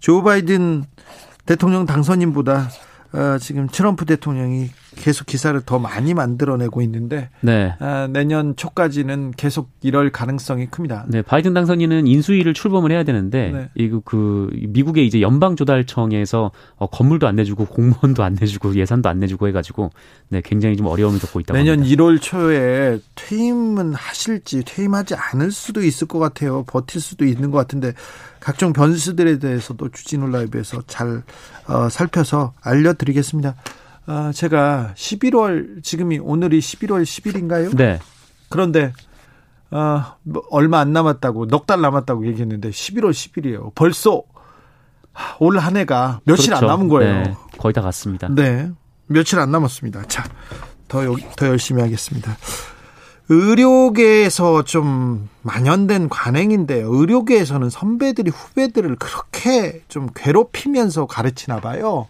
조 0.00 0.22
바이든 0.22 0.84
대통령 1.46 1.86
당선인보다 1.86 2.68
어, 3.12 3.38
지금 3.38 3.68
트럼프 3.68 4.04
대통령이 4.04 4.68
계속 4.94 5.26
기사를 5.26 5.60
더 5.62 5.78
많이 5.78 6.14
만들어내고 6.14 6.82
있는데 6.82 7.30
네. 7.40 7.74
어, 7.80 8.08
내년 8.10 8.56
초까지는 8.56 9.32
계속 9.32 9.70
이럴 9.82 10.10
가능성이 10.10 10.66
큽니다. 10.66 11.04
네, 11.08 11.22
바이든 11.22 11.54
당선인은 11.54 12.06
인수위를 12.06 12.54
출범을 12.54 12.92
해야 12.92 13.02
되는데 13.04 13.50
네. 13.50 13.68
이거 13.74 14.00
그 14.04 14.50
미국의 14.68 15.06
이제 15.06 15.20
연방 15.20 15.56
조달청에서 15.56 16.50
어, 16.76 16.86
건물도 16.86 17.26
안 17.26 17.36
내주고 17.36 17.66
공무원도 17.66 18.22
안 18.22 18.36
내주고 18.40 18.74
예산도 18.74 19.08
안 19.08 19.18
내주고 19.20 19.48
해가지고 19.48 19.90
네, 20.28 20.40
굉장히 20.44 20.76
좀 20.76 20.86
어려움을 20.86 21.18
겪고 21.18 21.40
있다고 21.40 21.58
내년 21.58 21.80
합니다. 21.80 22.02
1월 22.02 22.20
초에 22.20 22.98
퇴임은 23.14 23.94
하실지 23.94 24.62
퇴임하지 24.64 25.14
않을 25.14 25.50
수도 25.50 25.82
있을 25.82 26.08
것 26.08 26.18
같아요. 26.18 26.64
버틸 26.64 27.00
수도 27.00 27.24
있는 27.24 27.50
것 27.50 27.58
같은데 27.58 27.92
각종 28.40 28.72
변수들에 28.72 29.38
대해서도 29.38 29.88
주진우 29.90 30.28
라이브에서 30.28 30.82
잘 30.86 31.22
어, 31.66 31.88
살펴서 31.88 32.52
알려드리겠습니다. 32.60 33.54
어, 34.06 34.30
제가 34.34 34.92
11월 34.96 35.82
지금이 35.82 36.18
오늘이 36.18 36.58
11월 36.60 37.02
10일인가요? 37.04 37.76
네. 37.76 37.98
그런데 38.50 38.92
어, 39.70 40.04
뭐 40.22 40.42
얼마 40.50 40.78
안 40.80 40.92
남았다고 40.92 41.46
넉 41.46 41.66
달 41.66 41.80
남았다고 41.80 42.26
얘기했는데 42.26 42.70
11월 42.70 43.10
10일이에요. 43.10 43.74
벌써 43.74 44.22
올 45.38 45.58
한 45.58 45.76
해가 45.76 46.20
며칠 46.24 46.50
그렇죠. 46.50 46.66
안 46.66 46.70
남은 46.70 46.88
거예요. 46.88 47.22
네, 47.22 47.34
거의 47.58 47.72
다 47.72 47.80
갔습니다. 47.82 48.28
네. 48.28 48.70
며칠 49.06 49.38
안 49.38 49.50
남았습니다. 49.50 50.02
자, 50.08 50.24
더, 50.88 51.00
더 51.36 51.46
열심히 51.46 51.82
하겠습니다. 51.82 52.36
의료계에서 53.28 54.64
좀 54.64 55.28
만연된 55.42 56.08
관행인데 56.10 56.82
의료계에서는 56.82 57.70
선배들이 57.70 58.30
후배들을 58.30 58.96
그렇게 58.96 59.82
좀 59.88 60.08
괴롭히면서 60.14 61.06
가르치나 61.06 61.60
봐요. 61.60 62.06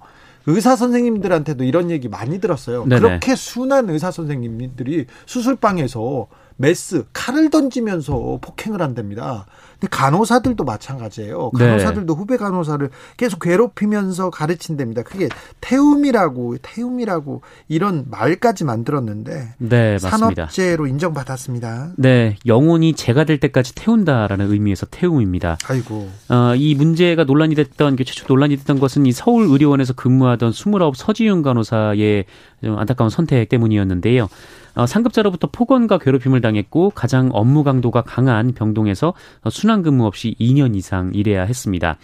의사 0.47 0.77
선생님들한테도 0.77 1.65
이런 1.65 1.91
얘기 1.91 2.09
많이 2.09 2.41
들었어요. 2.41 2.85
네네. 2.85 3.01
그렇게 3.01 3.35
순한 3.35 3.89
의사 3.91 4.11
선생님들이 4.11 5.07
수술방에서 5.27 6.29
메스 6.57 7.05
칼을 7.13 7.51
던지면서 7.51 8.39
폭행을 8.41 8.81
한답니다. 8.81 9.47
근데 9.75 9.89
간호사들도 9.91 10.65
마찬가지예요. 10.65 11.51
네. 11.59 11.67
간호사들도 11.67 12.15
네. 12.15 12.19
후배 12.19 12.37
간호사를 12.37 12.89
계속 13.17 13.41
괴롭히면서 13.41 14.31
가르친답니다. 14.31 15.03
그게 15.03 15.29
태움이라고 15.61 16.57
태움이라고 16.63 17.43
이런 17.69 18.07
말까지 18.09 18.65
만들었는데 18.65 19.55
네, 19.59 19.93
맞습니다. 19.95 20.17
산업재해로 20.17 20.87
인정받았습니다. 20.87 21.93
네, 21.97 22.37
영혼이 22.47 22.95
재가 22.95 23.25
될 23.25 23.41
때까지 23.41 23.75
태운다라는 23.75 24.51
의미에서 24.51 24.87
태움입니다. 24.87 25.59
아이고. 25.69 26.09
어, 26.29 26.55
이 26.57 26.75
문제가 26.75 27.25
논란이 27.25 27.55
됐던 27.57 27.97
게 27.97 28.05
최초 28.05 28.27
논란이 28.29 28.57
됐던 28.59 28.79
것은 28.79 29.07
이 29.07 29.13
서울 29.13 29.47
의료원에서 29.49 29.95
근무하던 29.95 30.51
29 30.51 30.93
서지윤 30.95 31.43
간호사의 31.43 32.25
좀 32.63 32.79
안타까운 32.79 33.11
선택 33.11 33.49
때문이었는데요. 33.49 34.29
어, 34.75 34.87
상급자로부터 34.87 35.49
폭언과 35.53 35.99
괴롭힘을 35.99 36.41
당했고 36.41 36.91
가장 36.91 37.31
업무 37.33 37.65
강도가 37.65 38.03
강한 38.03 38.53
병동에서 38.53 39.15
순환 39.51 39.83
근무 39.83 40.07
없이 40.07 40.35
2년 40.41 40.77
이상 40.77 41.11
일해야 41.15 41.45
했습니다. 41.45 41.97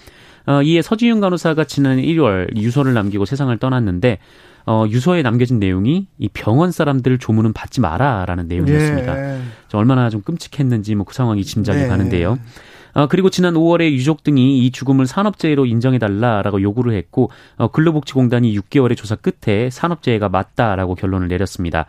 어, 0.47 0.63
이에 0.63 0.83
서지윤 0.83 1.21
간호사가 1.21 1.65
지난 1.65 1.99
1월 1.99 2.57
유서를 2.57 2.95
남기고 2.95 3.25
세상을 3.25 3.57
떠났는데 3.59 4.19
어, 4.67 4.85
유서에 4.89 5.23
남겨진 5.23 5.59
내용이 5.59 6.07
이 6.19 6.29
병원 6.29 6.71
사람들 6.71 7.19
조문은 7.19 7.53
받지 7.53 7.81
마라라는 7.81 8.47
내용이었습니다. 8.49 9.15
네. 9.15 9.41
얼마나 9.73 10.11
좀 10.11 10.23
끔찍했는지 10.23 10.95
뭐 10.95 11.05
그 11.11 11.15
상황이 11.15 11.45
짐작이 11.45 11.81
네. 11.81 11.89
가는데요. 11.89 12.39
어, 12.93 13.07
그리고 13.07 13.31
지난 13.31 13.55
5월에 13.55 13.91
유족 13.93 14.23
등이 14.23 14.65
이 14.65 14.71
죽음을 14.71 15.07
산업재해로 15.07 15.67
인정해달라라고 15.67 16.63
요구를 16.63 16.95
했고 16.95 17.31
어, 17.57 17.69
근로복지공단이 17.69 18.57
6개월의 18.59 18.97
조사 18.97 19.17
끝에 19.17 19.71
산업재해가 19.71 20.29
맞다라고 20.29 20.95
결론을 20.95 21.29
내렸습니다. 21.29 21.87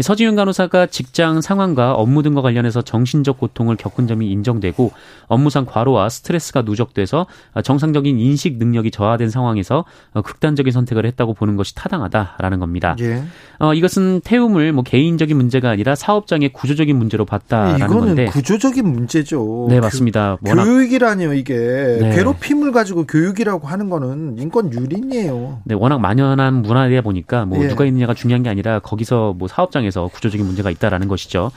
서지윤 0.00 0.36
간호사가 0.36 0.86
직장 0.86 1.40
상황과 1.40 1.94
업무 1.94 2.22
등과 2.22 2.42
관련해서 2.42 2.82
정신적 2.82 3.38
고통을 3.38 3.76
겪은 3.76 4.06
점이 4.06 4.30
인정되고 4.30 4.92
업무상 5.26 5.64
과로와 5.64 6.08
스트레스가 6.10 6.62
누적돼서 6.62 7.26
정상적인 7.64 8.18
인식 8.18 8.58
능력이 8.58 8.90
저하된 8.90 9.30
상황에서 9.30 9.84
극단적인 10.12 10.70
선택을 10.72 11.06
했다고 11.06 11.34
보는 11.34 11.56
것이 11.56 11.74
타당하다라는 11.74 12.60
겁니다. 12.60 12.94
예. 13.00 13.22
어, 13.58 13.72
이것은 13.72 14.20
태움을 14.20 14.72
뭐 14.72 14.84
개인적인 14.84 15.34
문제가 15.34 15.70
아니라 15.70 15.94
사업장의 15.94 16.50
구조적인 16.52 16.94
문제로 16.94 17.24
봤다라는 17.24 17.86
이거는 17.86 18.00
건데. 18.00 18.24
구조적인 18.26 18.86
문제죠. 18.86 19.66
네 19.70 19.80
맞습니다. 19.80 20.36
그, 20.44 20.54
교육이라니요 20.54 21.32
이게 21.32 21.54
네. 21.54 22.14
괴롭힘을 22.14 22.72
가지고 22.72 23.06
교육이라고 23.06 23.66
하는 23.66 23.88
거는 23.88 24.38
인권 24.38 24.72
유린이에요. 24.72 25.60
네 25.64 25.74
워낙 25.74 25.98
만연한 26.00 26.62
문화이다 26.62 27.00
보니까 27.00 27.46
뭐 27.46 27.62
예. 27.64 27.68
누가 27.68 27.86
있느냐가 27.86 28.12
중요한 28.12 28.42
게 28.42 28.50
아니라 28.50 28.78
거기서 28.80 29.34
뭐 29.38 29.48
사업장 29.48 29.85
상황에서 29.86 30.08
구조적인 30.08 30.44
문제가 30.44 30.70
있다라는 30.70 31.08
것이죠. 31.08 31.50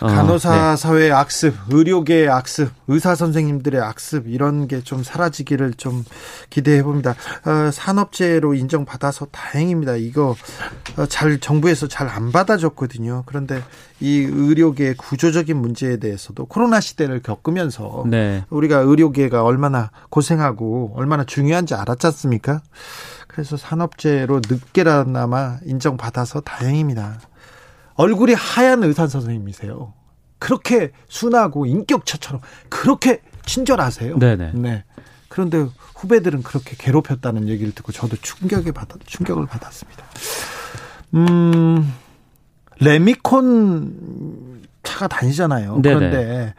어, 0.00 0.06
간호사 0.06 0.70
네. 0.70 0.76
사회의 0.76 1.12
악습, 1.12 1.54
의료계의 1.70 2.28
악습, 2.28 2.70
의사 2.88 3.14
선생님들의 3.14 3.80
악습 3.80 4.28
이런 4.28 4.68
게 4.68 4.82
좀 4.82 5.02
사라지기를 5.02 5.74
좀 5.74 6.04
기대해 6.50 6.82
봅니다. 6.82 7.14
어, 7.46 7.70
산업재해로 7.70 8.54
인정받아서 8.54 9.26
다행입니다. 9.26 9.96
이거 9.96 10.34
어, 10.96 11.06
잘 11.06 11.38
정부에서 11.38 11.88
잘 11.88 12.12
안 12.12 12.30
받아줬거든요. 12.30 13.22
그런데 13.26 13.62
이 14.00 14.18
의료계의 14.18 14.96
구조적인 14.96 15.56
문제에 15.56 15.96
대해서도 15.98 16.44
코로나 16.46 16.80
시대를 16.80 17.22
겪으면서 17.22 18.04
네. 18.06 18.44
우리가 18.50 18.78
의료계가 18.78 19.42
얼마나 19.44 19.90
고생하고 20.10 20.92
얼마나 20.96 21.24
중요한지 21.24 21.74
알았지 21.74 22.08
않습니까? 22.08 22.60
그래서 23.28 23.56
산업재해로 23.56 24.42
늦게라나마 24.46 25.58
인정받아서 25.64 26.40
다행입니다. 26.40 27.18
얼굴이 27.94 28.34
하얀 28.34 28.82
의사 28.82 29.06
선생님이세요. 29.06 29.92
그렇게 30.38 30.90
순하고 31.08 31.66
인격처처럼 31.66 32.40
그렇게 32.68 33.22
친절하세요. 33.46 34.18
네네. 34.18 34.52
네. 34.54 34.84
그런데 35.28 35.66
후배들은 35.94 36.42
그렇게 36.42 36.74
괴롭혔다는 36.78 37.48
얘기를 37.48 37.72
듣고 37.72 37.92
저도 37.92 38.16
충격에 38.16 38.72
받아 38.72 38.96
충격을 39.06 39.46
받았습니다. 39.46 40.04
음, 41.14 41.92
레미콘 42.80 44.62
차가 44.82 45.08
다니잖아요. 45.08 45.80
네네. 45.80 45.94
그런데 45.94 46.54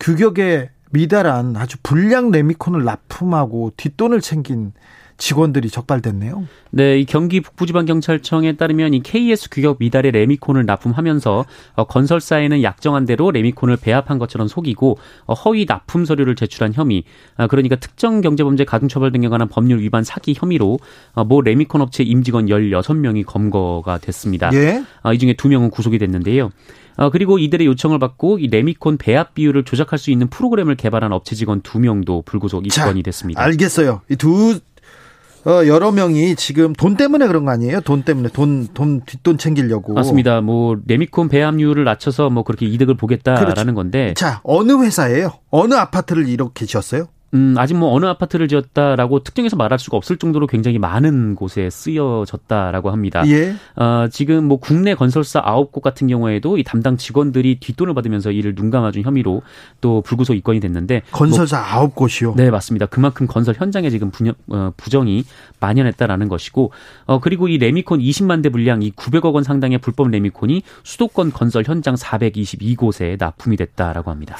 규격에 0.00 0.70
미달한 0.90 1.56
아주 1.56 1.76
불량 1.82 2.30
레미콘을 2.30 2.84
납품하고 2.84 3.72
뒷돈을 3.76 4.20
챙긴 4.20 4.72
직원들이 5.16 5.70
적발됐네요. 5.70 6.46
네, 6.70 6.98
이 6.98 7.04
경기 7.04 7.40
북부지방경찰청에 7.40 8.56
따르면 8.56 8.94
이 8.94 9.02
KS 9.02 9.48
규격 9.50 9.76
미달의 9.78 10.12
레미콘을 10.12 10.66
납품하면서 10.66 11.44
어, 11.74 11.84
건설사에는 11.84 12.62
약정한 12.62 13.04
대로 13.04 13.30
레미콘을 13.30 13.76
배합한 13.76 14.18
것처럼 14.18 14.48
속이고 14.48 14.98
어, 15.26 15.34
허위 15.34 15.66
납품 15.66 16.04
서류를 16.04 16.34
제출한 16.34 16.72
혐의, 16.74 17.04
아, 17.36 17.46
그러니까 17.46 17.76
특정 17.76 18.20
경제범죄 18.20 18.64
가중처벌 18.64 19.12
등에 19.12 19.28
관한 19.28 19.48
법률 19.48 19.80
위반 19.80 20.02
사기 20.02 20.34
혐의로 20.36 20.78
어, 21.12 21.24
모 21.24 21.40
레미콘 21.40 21.80
업체 21.80 22.02
임직원 22.02 22.46
16명이 22.46 23.24
검거가 23.24 23.98
됐습니다. 23.98 24.50
예? 24.54 24.84
아, 25.02 25.12
이 25.12 25.18
중에 25.18 25.34
2명은 25.34 25.70
구속이 25.70 25.98
됐는데요. 25.98 26.50
어, 26.96 27.10
그리고 27.10 27.38
이들의 27.38 27.66
요청을 27.66 27.98
받고 27.98 28.38
이 28.38 28.48
레미콘 28.48 28.98
배합 28.98 29.34
비율을 29.34 29.64
조작할 29.64 29.98
수 29.98 30.10
있는 30.10 30.28
프로그램을 30.28 30.76
개발한 30.76 31.12
업체 31.12 31.34
직원 31.34 31.60
2명도 31.60 32.24
불구속 32.24 32.66
입건이 32.66 33.02
됐습니다. 33.02 33.42
알겠어요. 33.42 34.02
이두 34.10 34.60
어, 35.46 35.66
여러 35.66 35.92
명이 35.92 36.36
지금 36.36 36.72
돈 36.72 36.96
때문에 36.96 37.26
그런 37.26 37.44
거 37.44 37.50
아니에요? 37.50 37.80
돈 37.82 38.02
때문에 38.02 38.30
돈, 38.30 38.66
돈, 38.72 39.02
뒷돈 39.04 39.36
챙기려고. 39.36 39.92
맞습니다. 39.92 40.40
뭐, 40.40 40.76
레미콘 40.86 41.28
배합률을 41.28 41.84
낮춰서 41.84 42.30
뭐 42.30 42.44
그렇게 42.44 42.64
이득을 42.66 42.96
보겠다라는 42.96 43.52
그렇죠. 43.52 43.74
건데. 43.74 44.14
자, 44.16 44.40
어느 44.42 44.72
회사예요? 44.82 45.32
어느 45.50 45.74
아파트를 45.74 46.28
이렇게 46.28 46.64
지었어요? 46.64 47.08
음, 47.34 47.54
아직 47.58 47.74
뭐 47.74 47.92
어느 47.92 48.06
아파트를 48.06 48.46
지었다라고 48.46 49.24
특정해서 49.24 49.56
말할 49.56 49.78
수가 49.78 49.96
없을 49.96 50.16
정도로 50.16 50.46
굉장히 50.46 50.78
많은 50.78 51.34
곳에 51.34 51.68
쓰여졌다라고 51.68 52.90
합니다. 52.90 53.24
예. 53.26 53.54
어, 53.74 54.06
지금 54.10 54.44
뭐 54.44 54.58
국내 54.58 54.94
건설사 54.94 55.40
아홉 55.44 55.72
곳 55.72 55.80
같은 55.80 56.06
경우에도 56.06 56.56
이 56.58 56.62
담당 56.62 56.96
직원들이 56.96 57.58
뒷돈을 57.58 57.94
받으면서 57.94 58.30
이를 58.30 58.54
눈 58.54 58.70
감아준 58.70 59.02
혐의로 59.02 59.42
또 59.80 60.00
불구속 60.02 60.36
입건이 60.36 60.60
됐는데 60.60 61.02
건설사 61.10 61.58
뭐, 61.58 61.66
아홉 61.66 61.86
뭐, 61.88 61.94
곳이요? 61.94 62.34
네, 62.36 62.50
맞습니다. 62.50 62.86
그만큼 62.86 63.26
건설 63.26 63.56
현장에 63.58 63.90
지금 63.90 64.10
부녀, 64.10 64.32
어, 64.48 64.72
부정이 64.76 65.24
만연했다라는 65.58 66.28
것이고 66.28 66.70
어, 67.06 67.18
그리고 67.18 67.48
이 67.48 67.58
레미콘 67.58 67.98
20만 67.98 68.42
대 68.42 68.48
분량 68.48 68.82
이 68.82 68.92
900억 68.92 69.34
원 69.34 69.42
상당의 69.42 69.78
불법 69.78 70.08
레미콘이 70.08 70.62
수도권 70.84 71.32
건설 71.32 71.64
현장 71.66 71.96
422곳에 71.96 73.18
납품이 73.18 73.56
됐다라고 73.56 74.10
합니다. 74.10 74.36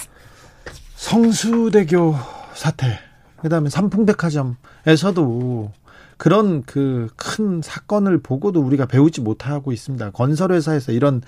성수대교 0.95 2.44
사태, 2.55 2.99
그다음에 3.43 3.69
삼풍백화점에서도 3.71 5.73
그런 6.17 6.63
그 6.63 7.09
큰 7.17 7.61
사건을 7.63 8.19
보고도 8.23 8.61
우리가 8.61 8.87
배우지 8.87 9.21
못하고 9.21 9.73
있습니다. 9.73 10.11
건설회사에서 10.13 10.93
이런 10.93 11.21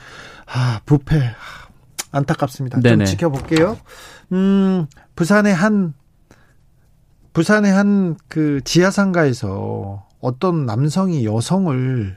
아 0.47 0.81
부패 0.87 1.17
아, 1.19 1.33
안타깝습니다. 2.13 2.81
네네. 2.81 3.05
좀 3.05 3.07
지켜볼게요. 3.07 3.77
음, 4.33 4.87
부산의 5.17 5.55
한 5.55 5.93
부산의 7.33 7.73
한 7.73 8.17
그 8.29 8.61
지하상가에서 8.65 10.07
어떤 10.21 10.67
남성이 10.67 11.25
여성을 11.27 12.17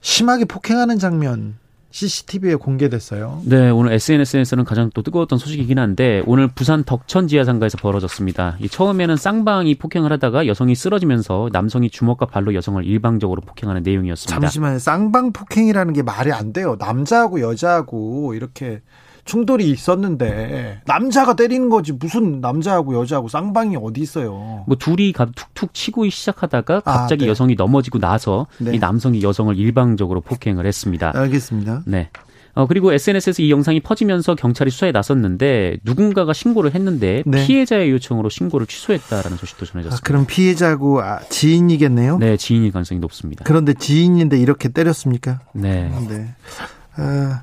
심하게 0.00 0.44
폭행하는 0.44 0.98
장면 0.98 1.56
CCTV에 1.98 2.54
공개됐어요. 2.54 3.42
네, 3.44 3.70
오늘 3.70 3.92
SNS에서는 3.92 4.64
가장 4.64 4.88
또 4.94 5.02
뜨거웠던 5.02 5.38
소식이긴 5.38 5.80
한데 5.80 6.22
오늘 6.26 6.46
부산 6.46 6.84
덕천 6.84 7.26
지하상가에서 7.26 7.78
벌어졌습니다. 7.78 8.56
이 8.60 8.68
처음에는 8.68 9.16
쌍방이 9.16 9.74
폭행을 9.74 10.12
하다가 10.12 10.46
여성이 10.46 10.76
쓰러지면서 10.76 11.48
남성이 11.52 11.90
주먹과 11.90 12.26
발로 12.26 12.54
여성을 12.54 12.84
일방적으로 12.84 13.40
폭행하는 13.42 13.82
내용이었습니다. 13.82 14.40
잠시만요. 14.40 14.78
쌍방 14.78 15.32
폭행이라는 15.32 15.92
게 15.92 16.02
말이 16.02 16.30
안 16.30 16.52
돼요. 16.52 16.76
남자하고 16.78 17.40
여자하고 17.40 18.34
이렇게 18.34 18.80
충돌이 19.28 19.70
있었는데 19.70 20.80
남자가 20.86 21.36
때리는 21.36 21.68
거지 21.68 21.92
무슨 21.92 22.40
남자하고 22.40 22.98
여자하고 23.00 23.28
쌍방이 23.28 23.76
어디 23.76 24.00
있어요? 24.00 24.64
뭐 24.66 24.76
둘이 24.78 25.12
툭툭 25.12 25.74
치고 25.74 26.08
시작하다가 26.08 26.76
아, 26.78 26.80
갑자기 26.80 27.24
아, 27.24 27.26
네. 27.26 27.30
여성이 27.30 27.54
넘어지고 27.54 27.98
나서 27.98 28.46
네. 28.58 28.74
이 28.74 28.78
남성이 28.78 29.22
여성을 29.22 29.56
일방적으로 29.56 30.22
폭행을 30.22 30.66
했습니다. 30.66 31.12
알겠습니다. 31.14 31.82
네. 31.86 32.08
어, 32.54 32.66
그리고 32.66 32.92
SNS에서 32.92 33.42
이 33.42 33.50
영상이 33.50 33.80
퍼지면서 33.80 34.34
경찰이 34.34 34.70
수사에 34.70 34.90
나섰는데 34.90 35.78
누군가가 35.84 36.32
신고를 36.32 36.74
했는데 36.74 37.22
네. 37.24 37.46
피해자의 37.46 37.90
요청으로 37.90 38.30
신고를 38.30 38.66
취소했다라는 38.66 39.36
소식도 39.36 39.66
전해졌습니다. 39.66 39.96
아, 39.96 40.00
그럼 40.04 40.26
피해자고 40.26 41.00
아, 41.02 41.20
지인이겠네요. 41.28 42.18
네, 42.18 42.36
지인일 42.36 42.72
가능성이 42.72 42.98
높습니다. 42.98 43.44
그런데 43.44 43.74
지인인데 43.74 44.38
이렇게 44.38 44.70
때렸습니까? 44.70 45.40
네. 45.52 45.92
네. 46.08 46.34
아, 46.96 47.42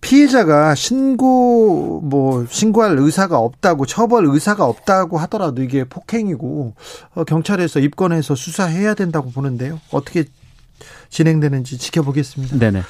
피해자가 0.00 0.74
신고 0.74 2.00
뭐 2.02 2.46
신고할 2.48 2.96
의사가 2.98 3.38
없다고 3.38 3.86
처벌 3.86 4.26
의사가 4.26 4.64
없다고 4.64 5.18
하더라도 5.18 5.62
이게 5.62 5.84
폭행이고 5.84 6.74
어, 7.14 7.24
경찰에서 7.24 7.80
입건해서 7.80 8.34
수사해야 8.34 8.94
된다고 8.94 9.30
보는데요. 9.30 9.80
어떻게 9.90 10.24
진행되는지 11.10 11.78
지켜보겠습니다. 11.78 12.58
네네. 12.58 12.82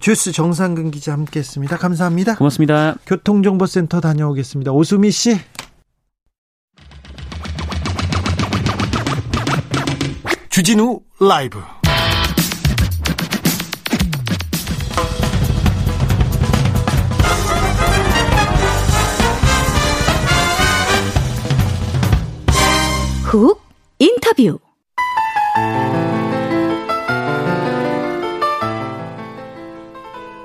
주스 0.00 0.32
정상근 0.32 0.90
기자 0.90 1.12
함께했습니다. 1.12 1.76
감사합니다. 1.76 2.36
고맙습니다. 2.36 2.96
교통정보센터 3.06 4.00
다녀오겠습니다. 4.00 4.72
오수미 4.72 5.10
씨. 5.10 5.38
주진우 10.48 11.00
라이브. 11.20 11.58
훅 23.32 23.62
인터뷰. 23.98 24.58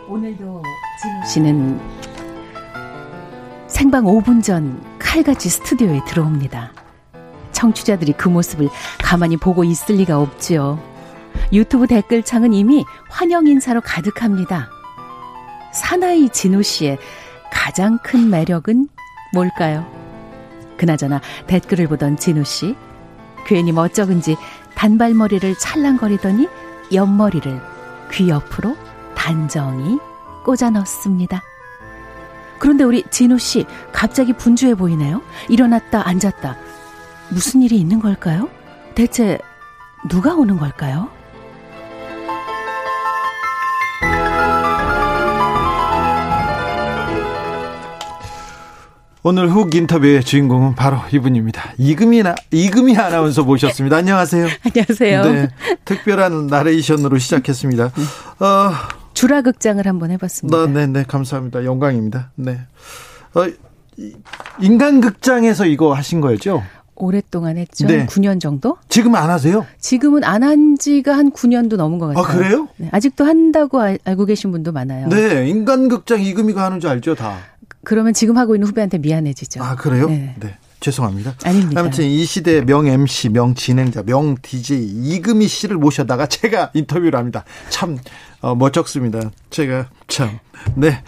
오늘도 0.07 0.63
진우 1.01 1.25
씨는 1.25 1.81
생방 3.67 4.05
5분 4.05 4.41
전 4.41 4.81
칼같이 4.99 5.49
스튜디오에 5.49 5.99
들어옵니다. 6.07 6.71
청취자들이 7.51 8.13
그 8.13 8.29
모습을 8.29 8.69
가만히 8.99 9.35
보고 9.35 9.65
있을 9.65 9.97
리가 9.97 10.21
없지요. 10.21 10.79
유튜브 11.51 11.87
댓글창은 11.87 12.53
이미 12.53 12.85
환영 13.09 13.47
인사로 13.47 13.81
가득합니다. 13.81 14.69
사나이 15.73 16.29
진우 16.29 16.63
씨의 16.63 16.99
가장 17.51 17.97
큰 18.01 18.29
매력은 18.29 18.87
뭘까요? 19.33 20.06
그나저나 20.77 21.21
댓글을 21.47 21.87
보던 21.87 22.17
진우 22.17 22.43
씨 22.43 22.75
괜히 23.45 23.71
멋쩍은지 23.71 24.37
단발머리를 24.75 25.57
찰랑거리더니 25.57 26.47
옆머리를 26.93 27.61
귀 28.11 28.29
옆으로 28.29 28.75
단정히 29.15 29.99
꽂아 30.43 30.69
넣습니다. 30.69 31.41
그런데 32.59 32.83
우리 32.83 33.03
진우 33.09 33.37
씨 33.37 33.65
갑자기 33.91 34.33
분주해 34.33 34.75
보이네요. 34.75 35.21
일어났다 35.49 36.07
앉았다. 36.07 36.57
무슨 37.29 37.61
일이 37.61 37.77
있는 37.77 37.99
걸까요? 37.99 38.49
대체 38.95 39.37
누가 40.09 40.33
오는 40.35 40.57
걸까요? 40.57 41.09
오늘 49.29 49.49
훅 49.51 49.75
인터뷰의 49.75 50.23
주인공은 50.23 50.75
바로 50.75 50.99
이분입니다. 51.11 51.73
이금희 51.77 52.23
나 52.23 52.33
이금희 52.49 52.95
아나운서 52.95 53.43
모셨습니다. 53.43 53.97
안녕하세요. 53.97 54.47
안녕하세요. 54.63 55.21
네, 55.23 55.49
특별한 55.83 56.47
나레이션으로 56.47 57.17
시작했습니다. 57.17 57.91
어, 58.39 58.71
주라극장을 59.13 59.85
한번 59.85 60.11
해봤습니다. 60.11 60.67
네, 60.67 60.87
네, 60.87 61.03
감사합니다. 61.05 61.65
영광입니다. 61.65 62.31
네. 62.35 62.61
어, 63.33 63.45
이- 63.97 64.13
인간극장에서 64.61 65.65
이거 65.65 65.91
하신 65.93 66.21
거였죠? 66.21 66.63
오랫동안 66.95 67.57
했죠. 67.57 67.85
네. 67.85 67.97
한 67.99 68.07
9년 68.07 68.39
정도? 68.39 68.77
지금 68.87 69.13
안 69.15 69.29
하세요? 69.29 69.65
지금은 69.77 70.23
안 70.23 70.41
한 70.43 70.77
지가 70.79 71.17
한 71.17 71.31
9년도 71.31 71.75
넘은 71.75 71.99
것 71.99 72.17
아, 72.17 72.21
같아요. 72.21 72.37
그래요? 72.39 72.67
네, 72.77 72.87
아직도 72.93 73.25
한다고 73.25 73.81
알, 73.81 73.99
알고 74.05 74.23
계신 74.25 74.51
분도 74.51 74.71
많아요. 74.71 75.09
네, 75.09 75.49
인간극장 75.49 76.21
이금희가 76.21 76.63
하는 76.63 76.79
줄 76.79 76.89
알죠, 76.89 77.13
다. 77.13 77.35
그러면 77.87 78.13
지금 78.13 78.37
하고 78.37 78.53
있는 78.53 78.67
후배한테 78.67 78.97
미안해지죠. 78.97 79.63
아, 79.63 79.75
그래요? 79.77 80.09
네. 80.09 80.35
네. 80.41 80.57
죄송합니다. 80.81 81.35
아닙니다. 81.45 81.79
아무튼 81.79 82.03
이 82.03 82.25
시대 82.25 82.59
명 82.59 82.85
MC, 82.85 83.29
명 83.29 83.55
진행자, 83.55 84.03
명 84.03 84.35
DJ 84.41 84.83
이금희 84.83 85.47
씨를 85.47 85.77
모셔다가 85.77 86.25
제가 86.27 86.71
인터뷰를 86.73 87.17
합니다. 87.17 87.45
참 87.69 87.97
어, 88.41 88.55
멋쩍습니다. 88.55 89.31
제가 89.51 89.89
참 90.09 90.37
네. 90.75 91.01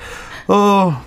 어 0.47 1.03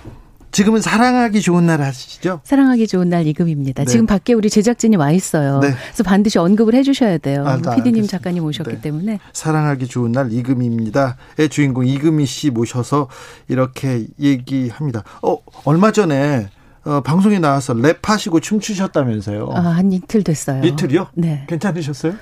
지금은 0.53 0.81
사랑하기 0.81 1.41
좋은 1.41 1.65
날 1.65 1.81
하시죠? 1.81 2.39
사랑하기 2.43 2.87
좋은 2.87 3.09
날 3.09 3.25
이금입니다. 3.25 3.83
네. 3.85 3.91
지금 3.91 4.05
밖에 4.05 4.33
우리 4.33 4.49
제작진이 4.51 4.95
와 4.95 5.11
있어요. 5.11 5.59
네. 5.59 5.71
그래서 5.71 6.03
반드시 6.03 6.37
언급을 6.37 6.75
해주셔야 6.75 7.17
돼요. 7.17 7.43
아, 7.45 7.55
네, 7.57 7.61
PD님 7.61 7.75
알겠습니다. 8.03 8.07
작가님 8.17 8.43
오셨기 8.45 8.71
네. 8.75 8.81
때문에. 8.81 9.19
사랑하기 9.33 9.87
좋은 9.87 10.11
날 10.11 10.31
이금희입니다의 10.31 11.49
주인공 11.49 11.87
이금희 11.87 12.25
씨 12.27 12.51
모셔서 12.51 13.09
이렇게 13.47 14.05
얘기합니다. 14.19 15.03
어 15.23 15.37
얼마 15.65 15.91
전에 15.91 16.49
어, 16.85 17.01
방송에 17.01 17.39
나와서 17.39 17.73
랩하시고 17.73 18.41
춤추셨다면서요? 18.41 19.49
아, 19.53 19.59
한 19.61 19.91
이틀 19.91 20.23
됐어요. 20.23 20.61
이틀이요? 20.63 21.07
네. 21.15 21.45
괜찮으셨어요? 21.47 22.13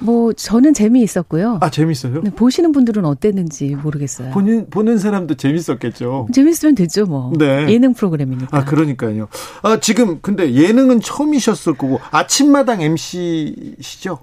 뭐 0.00 0.32
저는 0.32 0.74
재미있었고요. 0.74 1.58
아 1.60 1.70
재밌어요? 1.70 2.22
네, 2.22 2.30
보시는 2.30 2.72
분들은 2.72 3.04
어땠는지 3.04 3.74
모르겠어요. 3.74 4.30
보는 4.30 4.70
보는 4.70 4.98
사람도 4.98 5.34
재밌었겠죠. 5.34 6.28
재밌으면 6.32 6.74
됐죠, 6.74 7.06
뭐. 7.06 7.32
네. 7.38 7.66
예능 7.68 7.94
프로그램이니까. 7.94 8.56
아, 8.56 8.64
그러니까요. 8.64 9.28
아, 9.62 9.78
지금 9.80 10.18
근데 10.20 10.52
예능은 10.52 11.00
처음이셨을 11.00 11.74
거고 11.74 12.00
아침마당 12.10 12.80
MC시죠? 12.82 14.18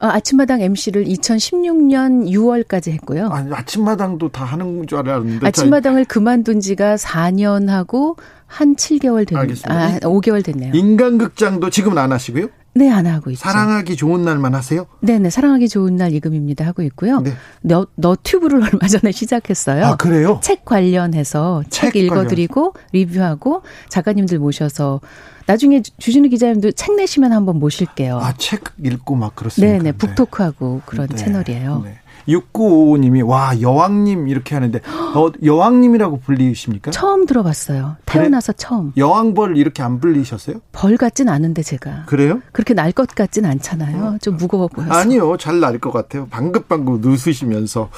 어, 0.00 0.06
아침마당 0.06 0.60
MC를 0.60 1.04
2016년 1.04 2.28
6월까지 2.28 2.90
했고요. 2.90 3.28
아니, 3.28 3.52
아침마당도 3.54 4.30
다 4.30 4.44
하는 4.44 4.84
줄 4.88 4.98
알았는데. 4.98 5.46
아침마당을 5.46 6.06
그만둔 6.06 6.58
지가 6.60 6.96
4년 6.96 7.68
하고 7.68 8.16
한 8.46 8.74
7개월 8.74 9.26
됐 9.26 9.36
알겠습니다. 9.36 9.72
아, 9.72 9.98
5개월 10.00 10.44
됐네요. 10.44 10.72
저 10.72 10.78
인간극장도 10.78 11.70
지금은 11.70 11.98
안 11.98 12.10
하시고요? 12.10 12.48
네, 12.74 12.90
안 12.90 13.06
하고 13.06 13.30
있죠. 13.30 13.40
사랑하기 13.42 13.96
좋은 13.96 14.24
날만 14.24 14.54
하세요? 14.54 14.86
네, 15.00 15.18
네. 15.18 15.28
사랑하기 15.28 15.68
좋은 15.68 15.96
날 15.96 16.12
이금입니다 16.14 16.64
하고 16.66 16.82
있고요. 16.82 17.20
네. 17.20 17.32
너, 17.60 17.86
너튜브를 17.96 18.62
얼마 18.64 18.88
전에 18.88 19.12
시작했어요. 19.12 19.84
아, 19.84 19.96
그래요? 19.96 20.40
책 20.42 20.64
관련해서 20.64 21.64
책, 21.68 21.92
책 21.92 21.96
읽어 21.96 22.26
드리고 22.26 22.74
리뷰하고 22.92 23.62
작가님들 23.90 24.38
모셔서 24.38 25.00
나중에 25.46 25.82
주- 25.82 25.92
주진우 25.98 26.28
기자님도 26.30 26.72
책 26.72 26.94
내시면 26.96 27.32
한번 27.32 27.58
모실게요. 27.58 28.18
아, 28.18 28.32
책 28.38 28.64
읽고 28.82 29.16
막 29.16 29.34
그렇습니까? 29.36 29.76
네 29.76 29.82
네 29.82 29.92
북토크하고 29.92 30.80
그런 30.86 31.08
네. 31.08 31.16
채널이에요. 31.16 31.82
네. 31.84 31.98
6955님이 32.28 33.26
와, 33.26 33.60
여왕님 33.60 34.28
이렇게 34.28 34.54
하는데 34.54 34.80
어, 35.14 35.30
여왕님이라고 35.44 36.20
불리십니까? 36.20 36.90
처음 36.90 37.26
들어봤어요. 37.26 37.96
태어나서 38.06 38.52
처음. 38.52 38.92
여왕벌 38.96 39.56
이렇게 39.56 39.82
안 39.82 40.00
불리셨어요? 40.00 40.56
벌 40.72 40.96
같진 40.96 41.28
않은데 41.28 41.62
제가 41.62 42.04
그래요? 42.06 42.40
그렇게 42.52 42.74
날 42.74 42.92
것 42.92 43.08
같진 43.14 43.46
않잖아요. 43.46 44.18
좀 44.20 44.36
무거워 44.36 44.68
보여서. 44.68 44.92
아니요, 44.92 45.36
잘 45.38 45.60
날 45.60 45.78
것 45.78 45.92
같아요. 45.92 46.26
방긋방긋 46.28 47.04
웃으시면서. 47.06 47.88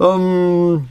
음, 0.00 0.88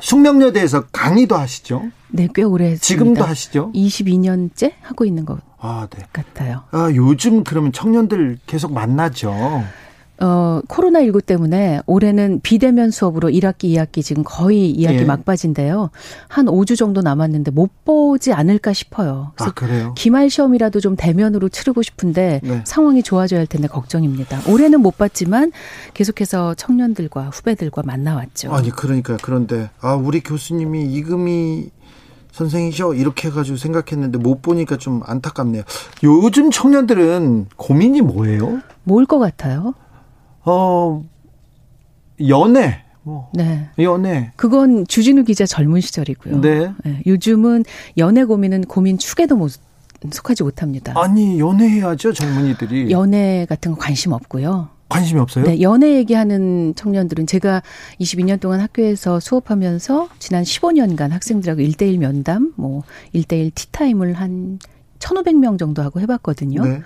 숙명여대에서 0.00 0.84
강의도 0.92 1.36
하시죠? 1.36 1.82
네, 2.08 2.28
꽤 2.34 2.42
오래 2.42 2.66
했습니다. 2.70 2.84
지금도 2.86 3.24
하시죠? 3.24 3.72
22년째 3.74 4.72
하고 4.82 5.04
있는 5.04 5.24
것 5.24 5.40
아, 5.60 5.88
네. 5.90 6.04
같아요. 6.12 6.62
아, 6.70 6.88
요즘 6.94 7.42
그러면 7.42 7.72
청년들 7.72 8.38
계속 8.46 8.72
만나죠. 8.72 9.34
어, 10.20 10.60
코로나19 10.66 11.24
때문에 11.24 11.80
올해는 11.86 12.40
비대면 12.42 12.90
수업으로 12.90 13.28
1학기, 13.28 13.64
2학기 13.74 14.02
지금 14.02 14.24
거의 14.26 14.74
2학기 14.76 15.00
예. 15.00 15.04
막바지인데요. 15.04 15.90
한 16.26 16.46
5주 16.46 16.76
정도 16.76 17.02
남았는데 17.02 17.52
못 17.52 17.84
보지 17.84 18.32
않을까 18.32 18.72
싶어요. 18.72 19.32
그래서 19.36 19.50
아, 19.50 19.54
그래요? 19.54 19.94
기말 19.96 20.28
시험이라도 20.28 20.80
좀 20.80 20.96
대면으로 20.96 21.48
치르고 21.48 21.82
싶은데 21.82 22.40
네. 22.42 22.62
상황이 22.64 23.02
좋아져야 23.02 23.38
할 23.40 23.46
텐데 23.46 23.68
걱정입니다. 23.68 24.40
올해는 24.48 24.80
못 24.80 24.98
봤지만 24.98 25.52
계속해서 25.94 26.54
청년들과 26.54 27.30
후배들과 27.30 27.82
만나왔죠. 27.84 28.52
아니, 28.52 28.70
그러니까 28.70 29.16
그런데, 29.22 29.70
아, 29.80 29.94
우리 29.94 30.20
교수님이 30.20 30.84
이금희 30.94 31.70
선생이셔? 32.32 32.94
이렇게 32.94 33.28
해가지고 33.28 33.56
생각했는데 33.56 34.18
못 34.18 34.42
보니까 34.42 34.76
좀 34.78 35.00
안타깝네요. 35.04 35.62
요즘 36.02 36.50
청년들은 36.50 37.46
고민이 37.56 38.00
뭐예요? 38.02 38.60
뭘 38.84 39.06
것 39.06 39.18
같아요? 39.18 39.74
어, 40.48 41.04
연애. 42.28 42.82
뭐, 43.02 43.30
네. 43.32 43.68
연애. 43.78 44.32
그건 44.36 44.86
주진우 44.86 45.24
기자 45.24 45.46
젊은 45.46 45.80
시절이고요. 45.80 46.40
네. 46.40 46.72
네, 46.84 47.02
요즘은 47.06 47.64
연애 47.96 48.24
고민은 48.24 48.64
고민 48.64 48.98
축에도 48.98 49.36
못 49.36 49.52
속하지 50.10 50.42
못합니다. 50.42 50.92
아니, 50.96 51.40
연애해야죠, 51.40 52.12
젊은이들이. 52.12 52.90
연애 52.90 53.46
같은 53.48 53.72
거 53.72 53.78
관심 53.78 54.12
없고요. 54.12 54.68
관심이 54.88 55.20
없어요? 55.20 55.44
네, 55.44 55.60
연애 55.60 55.96
얘기하는 55.96 56.74
청년들은 56.74 57.26
제가 57.26 57.62
22년 58.00 58.40
동안 58.40 58.60
학교에서 58.60 59.20
수업하면서 59.20 60.08
지난 60.18 60.44
15년간 60.44 61.10
학생들하고 61.10 61.60
1대1 61.60 61.98
면담, 61.98 62.54
뭐 62.56 62.84
1대1 63.14 63.54
티타임을 63.54 64.14
한 64.14 64.58
1,500명 64.98 65.58
정도 65.58 65.82
하고 65.82 66.00
해봤거든요. 66.00 66.64
네. 66.64 66.82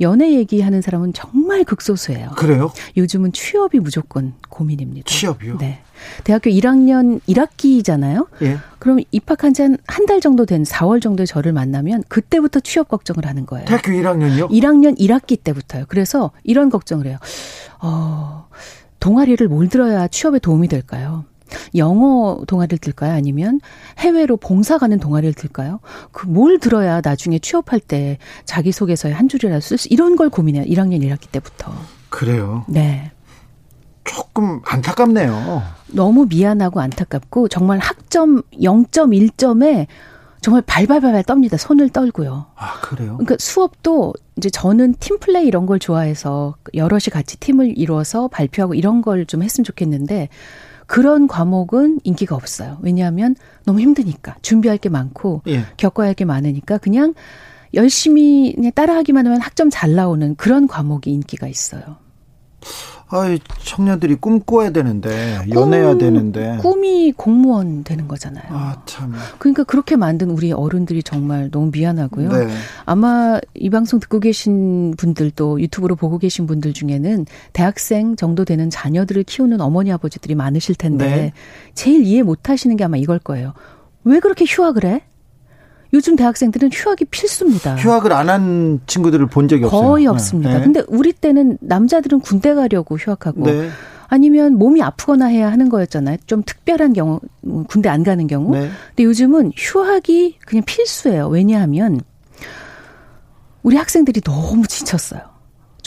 연애 0.00 0.32
얘기하는 0.32 0.80
사람은 0.80 1.12
정말 1.12 1.64
극소수예요. 1.64 2.30
그래요? 2.36 2.72
요즘은 2.96 3.32
취업이 3.32 3.80
무조건 3.80 4.34
고민입니다. 4.48 5.10
취업이요? 5.10 5.58
네. 5.58 5.80
대학교 6.24 6.50
1학년 6.50 7.20
1학기잖아요. 7.28 8.28
예. 8.42 8.58
그럼 8.78 9.00
입학한 9.10 9.54
지한한달 9.54 10.20
정도 10.20 10.46
된 10.46 10.62
4월 10.62 11.02
정도에 11.02 11.26
저를 11.26 11.52
만나면 11.52 12.04
그때부터 12.08 12.60
취업 12.60 12.88
걱정을 12.88 13.26
하는 13.26 13.46
거예요. 13.46 13.66
대학교 13.66 13.90
1학년이요? 13.92 14.50
1학년 14.50 14.98
1학기 14.98 15.42
때부터요. 15.42 15.86
그래서 15.88 16.30
이런 16.44 16.70
걱정을 16.70 17.06
해요. 17.06 17.18
어, 17.80 18.48
동아리를 19.00 19.46
뭘 19.48 19.68
들어야 19.68 20.06
취업에 20.08 20.38
도움이 20.38 20.68
될까요? 20.68 21.24
영어 21.76 22.40
동아리를 22.46 22.78
들까요? 22.78 23.12
아니면 23.14 23.60
해외로 23.98 24.36
봉사 24.36 24.78
가는 24.78 24.98
동아리를 24.98 25.34
들까요? 25.34 25.80
그 26.12 26.26
뭘 26.28 26.58
들어야 26.58 27.00
나중에 27.02 27.38
취업할 27.38 27.80
때 27.80 28.18
자기소개서에 28.44 29.12
한 29.12 29.28
줄이라도 29.28 29.60
쓸 29.60 29.78
수, 29.78 29.88
이런 29.90 30.14
걸 30.16 30.28
고민해요. 30.28 30.64
1학년 30.64 31.00
1학기 31.02 31.30
때부터. 31.30 31.72
그래요? 32.10 32.64
네. 32.68 33.12
조금 34.04 34.60
안타깝네요. 34.64 35.62
너무 35.88 36.26
미안하고 36.28 36.80
안타깝고 36.80 37.48
정말 37.48 37.78
학점 37.78 38.42
0.1점에 38.52 39.86
정말 40.40 40.62
발발발발 40.62 41.24
떱니다. 41.24 41.58
손을 41.58 41.88
떨고요. 41.90 42.46
아, 42.56 42.80
그래요? 42.80 43.16
그러니까 43.18 43.36
수업도 43.38 44.14
이제 44.36 44.48
저는 44.50 44.94
팀플레이 45.00 45.46
이런 45.46 45.66
걸 45.66 45.78
좋아해서 45.78 46.54
여럿이 46.74 47.06
같이 47.12 47.36
팀을 47.38 47.76
이루어서 47.76 48.28
발표하고 48.28 48.74
이런 48.74 49.02
걸 49.02 49.26
좀 49.26 49.42
했으면 49.42 49.64
좋겠는데 49.64 50.28
그런 50.88 51.28
과목은 51.28 52.00
인기가 52.02 52.34
없어요. 52.34 52.78
왜냐하면 52.80 53.36
너무 53.64 53.78
힘드니까 53.80 54.36
준비할 54.42 54.78
게 54.78 54.88
많고 54.88 55.42
예. 55.46 55.64
겪어야 55.76 56.08
할 56.08 56.14
게 56.14 56.24
많으니까 56.24 56.78
그냥 56.78 57.14
열심히 57.74 58.54
그냥 58.56 58.72
따라하기만 58.72 59.26
하면 59.26 59.40
학점 59.42 59.68
잘 59.70 59.94
나오는 59.94 60.34
그런 60.36 60.66
과목이 60.66 61.10
인기가 61.12 61.46
있어요. 61.46 61.98
아, 63.10 63.36
청년들이 63.62 64.16
꿈꿔야 64.16 64.70
되는데 64.70 65.38
연애해야 65.50 65.90
꿈, 65.90 65.98
되는데 65.98 66.58
꿈이 66.60 67.12
공무원 67.12 67.82
되는 67.84 68.06
거잖아요. 68.06 68.44
아 68.50 68.82
참. 68.84 69.14
그러니까 69.38 69.64
그렇게 69.64 69.96
만든 69.96 70.30
우리 70.30 70.52
어른들이 70.52 71.02
정말 71.02 71.50
너무 71.50 71.70
미안하고요. 71.72 72.28
네. 72.30 72.48
아마 72.84 73.38
이 73.54 73.70
방송 73.70 73.98
듣고 73.98 74.20
계신 74.20 74.94
분들도 74.96 75.60
유튜브로 75.60 75.96
보고 75.96 76.18
계신 76.18 76.46
분들 76.46 76.74
중에는 76.74 77.26
대학생 77.52 78.14
정도 78.16 78.44
되는 78.44 78.68
자녀들을 78.68 79.22
키우는 79.24 79.60
어머니 79.60 79.90
아버지들이 79.90 80.34
많으실 80.34 80.74
텐데 80.74 81.06
네. 81.06 81.32
제일 81.74 82.04
이해 82.04 82.22
못 82.22 82.50
하시는 82.50 82.76
게 82.76 82.84
아마 82.84 82.98
이걸 82.98 83.18
거예요. 83.18 83.54
왜 84.04 84.20
그렇게 84.20 84.44
휴학을 84.46 84.84
해? 84.84 85.02
요즘 85.94 86.16
대학생들은 86.16 86.70
휴학이 86.72 87.06
필수입니다. 87.06 87.76
휴학을 87.76 88.12
안 88.12 88.28
한 88.28 88.80
친구들을 88.86 89.26
본 89.26 89.48
적이 89.48 89.64
없어요. 89.64 89.80
거의 89.82 90.06
없습니다. 90.06 90.58
네. 90.58 90.64
근데 90.64 90.82
우리 90.88 91.12
때는 91.12 91.56
남자들은 91.60 92.20
군대 92.20 92.54
가려고 92.54 92.96
휴학하고 92.96 93.44
네. 93.44 93.70
아니면 94.08 94.54
몸이 94.58 94.82
아프거나 94.82 95.26
해야 95.26 95.50
하는 95.50 95.68
거였잖아요. 95.68 96.18
좀 96.26 96.42
특별한 96.42 96.92
경우 96.92 97.20
군대 97.68 97.88
안 97.88 98.02
가는 98.02 98.26
경우. 98.26 98.50
네. 98.52 98.70
근데 98.88 99.04
요즘은 99.04 99.52
휴학이 99.56 100.38
그냥 100.46 100.64
필수예요. 100.64 101.28
왜냐하면 101.28 102.00
우리 103.62 103.76
학생들이 103.76 104.20
너무 104.22 104.66
지쳤어요. 104.66 105.20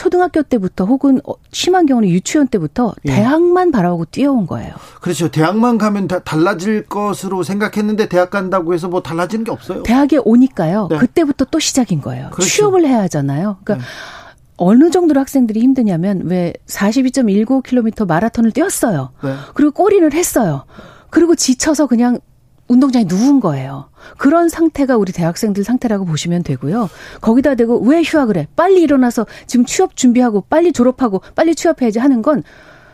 초등학교 0.01 0.41
때부터 0.41 0.85
혹은 0.85 1.21
어, 1.27 1.33
심한 1.51 1.85
경우는 1.85 2.09
유치원 2.09 2.47
때부터 2.47 2.95
예. 3.05 3.11
대학만 3.11 3.69
바라보고 3.71 4.05
뛰어온 4.05 4.47
거예요. 4.47 4.73
그렇죠. 4.99 5.29
대학만 5.29 5.77
가면 5.77 6.07
다 6.07 6.17
달라질 6.23 6.87
것으로 6.87 7.43
생각했는데 7.43 8.09
대학 8.09 8.31
간다고 8.31 8.73
해서 8.73 8.87
뭐 8.87 9.03
달라지는 9.03 9.43
게 9.45 9.51
없어요. 9.51 9.83
대학에 9.83 10.17
오니까요. 10.17 10.87
네. 10.89 10.97
그때부터 10.97 11.45
또 11.51 11.59
시작인 11.59 12.01
거예요. 12.01 12.31
그렇죠. 12.31 12.49
취업을 12.49 12.87
해야 12.87 13.01
하잖아요. 13.03 13.57
그러니까 13.63 13.85
네. 13.85 13.91
어느 14.57 14.89
정도로 14.89 15.19
학생들이 15.19 15.59
힘드냐면 15.59 16.21
왜 16.25 16.53
42.19km 16.65 18.07
마라톤을 18.07 18.53
뛰었어요. 18.53 19.11
네. 19.23 19.35
그리고 19.53 19.69
꼬리를 19.69 20.11
했어요. 20.13 20.63
그리고 21.11 21.35
지쳐서 21.35 21.85
그냥 21.85 22.17
운동장에 22.71 23.05
누운 23.07 23.39
거예요. 23.41 23.89
그런 24.17 24.47
상태가 24.49 24.95
우리 24.97 25.11
대학생들 25.11 25.63
상태라고 25.63 26.05
보시면 26.05 26.43
되고요. 26.43 26.89
거기다 27.19 27.55
대고 27.55 27.79
왜 27.81 28.01
휴학을 28.01 28.37
해? 28.37 28.47
빨리 28.55 28.81
일어나서 28.81 29.25
지금 29.45 29.65
취업 29.65 29.95
준비하고 29.97 30.45
빨리 30.49 30.71
졸업하고 30.71 31.21
빨리 31.35 31.53
취업해야지 31.53 31.99
하는 31.99 32.21
건 32.21 32.43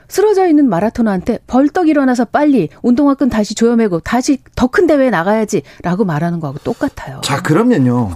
쓰러져 0.10 0.48
있는 0.48 0.70
마라토너한테 0.70 1.40
벌떡 1.48 1.90
일어나서 1.90 2.26
빨리 2.26 2.70
운동화 2.82 3.14
끈 3.14 3.30
다시 3.30 3.54
조여매고 3.56 4.00
다시 4.00 4.40
더 4.56 4.68
큰 4.68 4.88
대회에 4.88 5.10
나가야지라고 5.10 6.06
말하는 6.06 6.40
거하고 6.40 6.60
똑같아요. 6.60 7.20
자, 7.24 7.42
그러면요. 7.42 8.12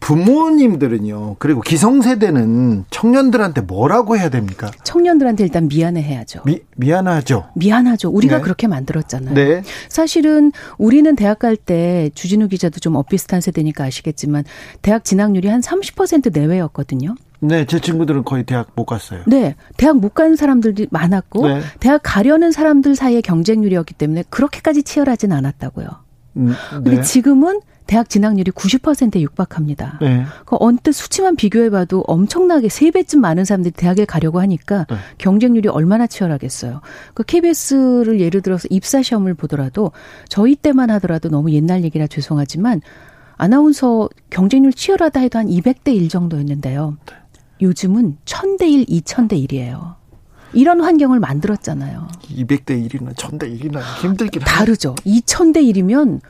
부모님들은요. 0.00 1.36
그리고 1.38 1.60
기성세대는 1.60 2.84
청년들한테 2.90 3.62
뭐라고 3.62 4.16
해야 4.16 4.28
됩니까? 4.28 4.70
청년들한테 4.84 5.44
일단 5.44 5.68
미안해 5.68 6.02
해야죠. 6.02 6.42
미, 6.44 6.60
미안하죠. 6.76 7.46
미안하죠. 7.54 8.10
우리가 8.10 8.36
네. 8.36 8.42
그렇게 8.42 8.66
만들었잖아요. 8.66 9.34
네. 9.34 9.62
사실은 9.88 10.52
우리는 10.78 11.14
대학 11.16 11.38
갈 11.38 11.56
때 11.56 12.10
주진우 12.14 12.48
기자도 12.48 12.80
좀 12.80 12.96
엇비슷한 12.96 13.40
세대니까 13.40 13.84
아시겠지만 13.84 14.44
대학 14.82 15.04
진학률이 15.04 15.48
한 15.48 15.60
30% 15.60 16.32
내외였거든요. 16.32 17.14
네, 17.40 17.64
제 17.64 17.78
친구들은 17.78 18.24
거의 18.24 18.44
대학 18.44 18.72
못 18.74 18.84
갔어요. 18.86 19.22
네, 19.26 19.54
대학 19.76 19.98
못 19.98 20.14
간 20.14 20.34
사람들이 20.36 20.88
많았고 20.90 21.46
네. 21.48 21.60
대학 21.80 22.00
가려는 22.04 22.52
사람들 22.52 22.96
사이의 22.96 23.22
경쟁률이었기 23.22 23.94
때문에 23.94 24.24
그렇게까지 24.30 24.82
치열하진 24.82 25.32
않았다고요. 25.32 25.86
음, 26.36 26.46
네. 26.48 26.54
근데 26.72 27.02
지금은 27.02 27.60
대학 27.86 28.08
진학률이 28.08 28.50
90%에 28.52 29.20
육박합니다. 29.20 29.98
네. 30.00 30.24
그 30.46 30.56
언뜻 30.58 30.92
수치만 30.92 31.36
비교해봐도 31.36 32.04
엄청나게 32.06 32.68
세 32.68 32.90
배쯤 32.90 33.20
많은 33.20 33.44
사람들이 33.44 33.72
대학에 33.72 34.04
가려고 34.04 34.40
하니까 34.40 34.86
네. 34.88 34.96
경쟁률이 35.18 35.68
얼마나 35.68 36.06
치열하겠어요. 36.06 36.80
그 37.12 37.22
KBS를 37.22 38.20
예를 38.20 38.40
들어서 38.40 38.66
입사 38.70 39.02
시험을 39.02 39.34
보더라도 39.34 39.92
저희 40.28 40.56
때만 40.56 40.90
하더라도 40.90 41.28
너무 41.28 41.50
옛날 41.52 41.84
얘기라 41.84 42.06
죄송하지만 42.06 42.80
아나운서 43.36 44.08
경쟁률 44.30 44.72
치열하다 44.72 45.20
해도 45.20 45.38
한 45.38 45.48
200대 45.48 45.94
1 45.94 46.08
정도였는데요. 46.08 46.96
네. 47.06 47.14
요즘은 47.60 48.18
1000대 48.24 48.62
1, 48.62 48.86
2000대 48.86 49.32
1이에요. 49.46 49.94
이런 50.54 50.80
환경을 50.80 51.18
만들었잖아요. 51.18 52.08
200대 52.22 52.88
1이나 52.88 53.14
1000대 53.14 53.60
1이나 53.60 53.80
힘들긴 54.00 54.42
다르죠. 54.42 54.94
2000대 55.04 55.56
1이면 55.72 56.20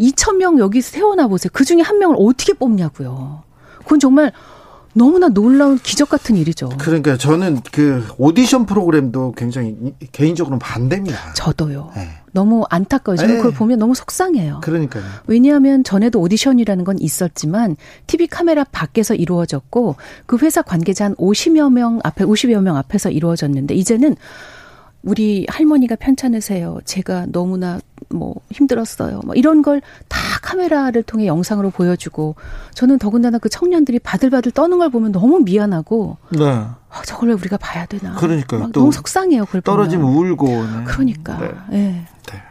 2,000명 0.00 0.58
여기 0.58 0.80
세워놔 0.80 1.28
보세요. 1.28 1.50
그 1.52 1.64
중에 1.64 1.80
한 1.80 1.98
명을 1.98 2.16
어떻게 2.18 2.52
뽑냐고요. 2.52 3.42
그건 3.78 3.98
정말 4.00 4.32
너무나 4.96 5.28
놀라운 5.28 5.78
기적 5.78 6.08
같은 6.08 6.36
일이죠. 6.36 6.70
그러니까 6.78 7.18
저는 7.18 7.60
그 7.70 8.02
오디션 8.16 8.64
프로그램도 8.64 9.34
굉장히 9.36 9.76
개인적으로는 10.12 10.58
반대입니다. 10.58 11.34
저도요. 11.34 11.92
네. 11.94 12.08
너무 12.32 12.64
안타까워요. 12.70 13.18
저는 13.18 13.34
네. 13.34 13.36
그걸 13.42 13.52
보면 13.52 13.78
너무 13.78 13.94
속상해요. 13.94 14.60
그러니까요. 14.62 15.04
왜냐하면 15.26 15.84
전에도 15.84 16.18
오디션이라는 16.20 16.84
건 16.84 16.98
있었지만 16.98 17.76
TV 18.06 18.26
카메라 18.26 18.64
밖에서 18.64 19.14
이루어졌고 19.14 19.96
그 20.24 20.38
회사 20.38 20.62
관계자 20.62 21.04
한 21.04 21.14
50여 21.16 21.70
명 21.70 22.00
앞에 22.02 22.24
50여 22.24 22.62
명 22.62 22.78
앞에서 22.78 23.10
이루어졌는데 23.10 23.74
이제는 23.74 24.16
우리 25.06 25.46
할머니가 25.48 25.94
편찮으세요. 25.96 26.80
제가 26.84 27.26
너무나 27.28 27.78
뭐 28.10 28.34
힘들었어요. 28.50 29.20
뭐 29.24 29.34
이런 29.34 29.62
걸 29.62 29.80
다 30.08 30.18
카메라를 30.42 31.02
통해 31.02 31.26
영상으로 31.26 31.70
보여주고 31.70 32.34
저는 32.74 32.98
더군다나 32.98 33.38
그 33.38 33.48
청년들이 33.48 33.98
바들바들 34.00 34.52
떠는 34.52 34.78
걸 34.78 34.90
보면 34.90 35.12
너무 35.12 35.40
미안하고 35.40 36.18
네. 36.30 36.44
아, 36.44 37.02
저걸 37.04 37.30
왜 37.30 37.34
우리가 37.34 37.56
봐야 37.56 37.86
되나. 37.86 38.14
그러니까요. 38.16 38.70
너무 38.72 38.92
속상해요. 38.92 39.44
그걸 39.46 39.60
떨어지면 39.62 40.06
보면. 40.06 40.30
울고. 40.32 40.46
네. 40.46 40.84
그러니까. 40.86 41.38
네. 41.38 41.50
네. 41.70 42.06
네. 42.32 42.42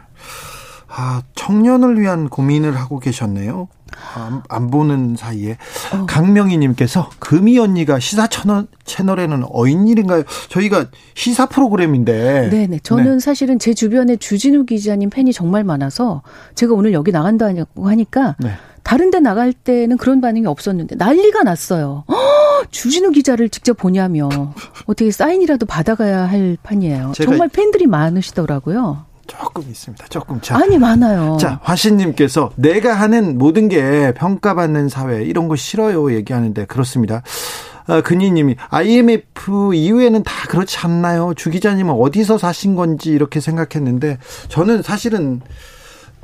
아, 0.88 1.22
청년을 1.34 2.00
위한 2.00 2.28
고민을 2.28 2.76
하고 2.76 2.98
계셨네요. 2.98 3.68
안, 4.14 4.42
안 4.48 4.70
보는 4.70 5.16
사이에 5.16 5.58
어. 5.92 6.06
강명희님께서 6.06 7.10
금이 7.18 7.58
언니가 7.58 7.98
시사 7.98 8.26
채널, 8.26 8.66
채널에는 8.84 9.44
어인 9.50 9.88
일인가요? 9.88 10.24
저희가 10.48 10.86
시사 11.14 11.46
프로그램인데. 11.46 12.50
네네. 12.50 12.80
저는 12.82 13.14
네. 13.14 13.20
사실은 13.20 13.58
제 13.58 13.74
주변에 13.74 14.16
주진우 14.16 14.66
기자님 14.66 15.10
팬이 15.10 15.32
정말 15.32 15.64
많아서 15.64 16.22
제가 16.54 16.74
오늘 16.74 16.92
여기 16.92 17.12
나간다고 17.12 17.88
하니까 17.88 18.36
네. 18.38 18.50
다른 18.82 19.10
데 19.10 19.18
나갈 19.18 19.52
때는 19.52 19.96
그런 19.96 20.20
반응이 20.20 20.46
없었는데 20.46 20.94
난리가 20.94 21.42
났어요. 21.42 22.04
허, 22.08 22.14
주진우 22.70 23.10
기자를 23.10 23.48
직접 23.48 23.76
보냐며 23.76 24.28
어떻게 24.86 25.10
사인이라도 25.10 25.66
받아가야 25.66 26.28
할 26.28 26.56
판이에요. 26.62 27.12
정말 27.16 27.48
팬들이 27.48 27.88
많으시더라고요. 27.88 29.04
조금 29.26 29.62
있습니다. 29.62 30.06
조금. 30.08 30.40
자, 30.40 30.56
아니 30.56 30.78
많아요. 30.78 31.36
자 31.40 31.60
화신님께서 31.62 32.50
내가 32.56 32.94
하는 32.94 33.38
모든 33.38 33.68
게 33.68 34.12
평가받는 34.16 34.88
사회 34.88 35.22
이런 35.24 35.48
거 35.48 35.56
싫어요 35.56 36.12
얘기하는데 36.14 36.64
그렇습니다. 36.66 37.22
아, 37.88 38.00
근희님이 38.00 38.56
IMF 38.68 39.74
이후에는 39.74 40.22
다 40.24 40.48
그렇지 40.48 40.78
않나요? 40.78 41.34
주 41.34 41.50
기자님은 41.50 41.94
어디서 41.94 42.36
사신 42.38 42.74
건지 42.74 43.10
이렇게 43.10 43.38
생각했는데 43.40 44.18
저는 44.48 44.82
사실은 44.82 45.40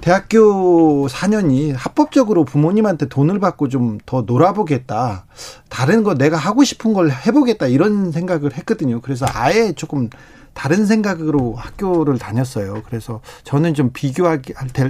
대학교 0.01 1.07
4년이 1.07 1.75
합법적으로 1.77 2.45
부모님한테 2.45 3.07
돈을 3.07 3.39
받고 3.39 3.69
좀 3.69 3.99
더 4.05 4.23
놀아보겠다. 4.23 5.27
다른 5.69 6.03
거 6.03 6.15
내가 6.15 6.37
하고 6.37 6.65
싶은 6.65 6.93
걸 6.93 7.11
해보겠다. 7.13 7.69
이런 7.69 8.11
생각을 8.11 8.53
했거든요. 8.55 9.01
그래서 9.01 9.27
아예 9.33 9.73
조금 9.73 10.11
다른 10.55 10.87
생각으로 10.87 11.55
학교를 11.55 12.19
다녔어요. 12.19 12.83
그래서 12.87 13.21
저는 13.45 13.75
좀 13.75 13.91
비교할 13.93 14.43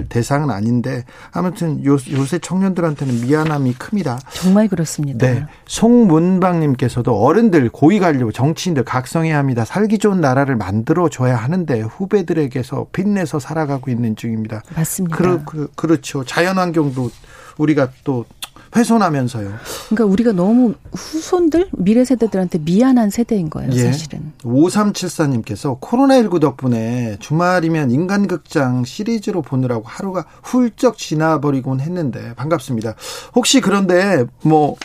대상은 0.09 0.49
아닌데 0.49 1.05
아무튼 1.31 1.83
요, 1.85 1.97
요새 2.11 2.39
청년들한테는 2.39 3.21
미안함이 3.21 3.73
큽니다. 3.73 4.19
정말 4.33 4.67
그렇습니다. 4.67 5.25
네. 5.25 5.45
송문방님께서도 5.65 7.15
어른들 7.15 7.69
고위 7.69 7.99
관료 7.99 8.31
정치인들 8.31 8.83
각성해야 8.83 9.37
합니다. 9.37 9.65
살기 9.65 9.99
좋은 9.99 10.21
나라를 10.21 10.55
만들어 10.55 11.09
줘야 11.09 11.35
하는데 11.37 11.81
후배들에게서 11.81 12.87
빚내서 12.91 13.39
살아가고 13.39 13.89
있는 13.89 14.15
중입니다. 14.15 14.63
맞습니다. 14.75 15.15
그러, 15.15 15.43
그, 15.45 15.69
그렇죠. 15.75 16.23
자연 16.23 16.57
환경도 16.57 17.09
우리가 17.57 17.89
또 18.03 18.25
훼손하면서요. 18.75 19.53
그러니까 19.89 20.05
우리가 20.05 20.31
너무 20.31 20.73
후손들 20.93 21.69
미래 21.73 22.03
세대들한테 22.05 22.59
미안한 22.59 23.09
세대인 23.09 23.49
거예요, 23.49 23.71
예. 23.73 23.83
사실은. 23.83 24.33
5374님께서 24.43 25.79
코로나19 25.79 26.39
덕분에 26.39 27.17
주말이면 27.19 27.91
인간극장 27.91 28.83
시리즈로 28.85 29.41
보느라고 29.41 29.83
하루가 29.85 30.25
훌쩍 30.41 30.97
지나버리곤 30.97 31.79
했는데 31.79 32.33
반갑습니다. 32.35 32.95
혹시 33.35 33.61
그런데 33.61 34.25
뭐 34.43 34.75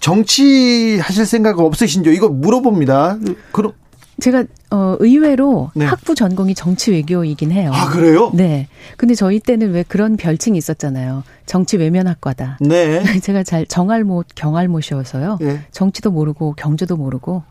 정치하실 0.00 1.26
생각 1.26 1.58
없으신죠? 1.58 2.10
이거 2.10 2.28
물어봅니다. 2.28 3.18
그럼 3.52 3.72
제가 4.20 4.44
어 4.70 4.96
의외로 4.98 5.70
네. 5.74 5.84
학부 5.84 6.14
전공이 6.14 6.54
정치 6.54 6.90
외교이긴 6.90 7.52
해요. 7.52 7.70
아 7.74 7.90
그래요? 7.90 8.30
네. 8.34 8.68
근데 8.96 9.14
저희 9.14 9.40
때는 9.40 9.72
왜 9.72 9.82
그런 9.82 10.16
별칭이 10.16 10.56
있었잖아요. 10.56 11.22
정치 11.44 11.76
외면학과다. 11.76 12.58
네. 12.60 13.02
제가 13.20 13.42
잘 13.42 13.66
정알못 13.66 14.28
경알못이어서요. 14.34 15.38
네. 15.40 15.60
정치도 15.70 16.10
모르고 16.10 16.54
경제도 16.54 16.96
모르고. 16.96 17.42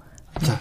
자, 0.41 0.59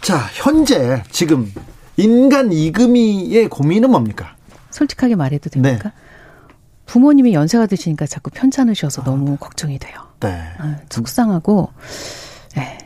자 0.00 0.18
현재 0.34 1.02
지금 1.10 1.52
인간 1.96 2.52
이금희의 2.52 3.48
고민은 3.48 3.90
뭡니까? 3.90 4.36
솔직하게 4.70 5.16
말해도 5.16 5.50
됩니까? 5.50 5.88
네. 5.88 5.94
부모님이 6.86 7.34
연세가 7.34 7.66
드시니까 7.66 8.06
자꾸 8.06 8.30
편찮으셔서 8.30 9.02
아, 9.02 9.04
너무 9.04 9.36
걱정이 9.36 9.78
돼요. 9.78 9.94
네. 10.20 10.40
아, 10.58 10.76
속상하고. 10.90 11.70
네. 12.56 12.78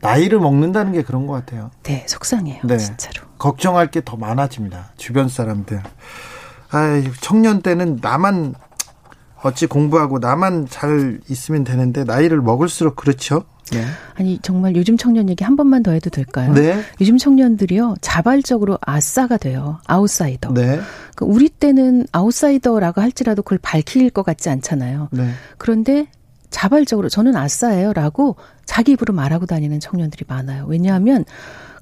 나이를 0.00 0.38
먹는다는 0.40 0.92
게 0.92 1.02
그런 1.02 1.26
것 1.26 1.32
같아요. 1.34 1.70
네, 1.82 2.04
속상해요. 2.08 2.62
네. 2.64 2.76
진짜로. 2.78 3.26
걱정할 3.38 3.90
게 3.90 4.00
더 4.00 4.16
많아집니다. 4.16 4.92
주변 4.96 5.28
사람들. 5.28 5.80
아, 6.70 7.02
청년 7.20 7.62
때는 7.62 7.98
나만 8.02 8.54
어찌 9.42 9.66
공부하고 9.66 10.18
나만 10.18 10.66
잘 10.68 11.20
있으면 11.28 11.64
되는데 11.64 12.04
나이를 12.04 12.40
먹을수록 12.40 12.96
그렇죠. 12.96 13.44
네. 13.70 13.84
아니 14.16 14.38
정말 14.40 14.74
요즘 14.76 14.96
청년 14.96 15.28
얘기 15.28 15.44
한 15.44 15.54
번만 15.54 15.82
더 15.82 15.92
해도 15.92 16.08
될까요? 16.10 16.52
네. 16.54 16.80
요즘 17.00 17.18
청년들이요 17.18 17.96
자발적으로 18.00 18.78
아싸가 18.80 19.36
돼요 19.36 19.78
아웃사이더. 19.86 20.54
네. 20.54 20.62
그러니까 21.14 21.26
우리 21.26 21.48
때는 21.50 22.06
아웃사이더라고 22.10 23.00
할지라도 23.00 23.42
그걸 23.42 23.58
밝힐 23.62 24.08
것 24.10 24.22
같지 24.24 24.48
않잖아요. 24.50 25.08
네. 25.12 25.30
그런데 25.58 26.06
자발적으로 26.50 27.08
저는 27.08 27.36
아싸예요라고 27.36 28.36
자기 28.64 28.92
입으로 28.92 29.14
말하고 29.14 29.46
다니는 29.46 29.80
청년들이 29.80 30.24
많아요. 30.28 30.64
왜냐하면 30.66 31.24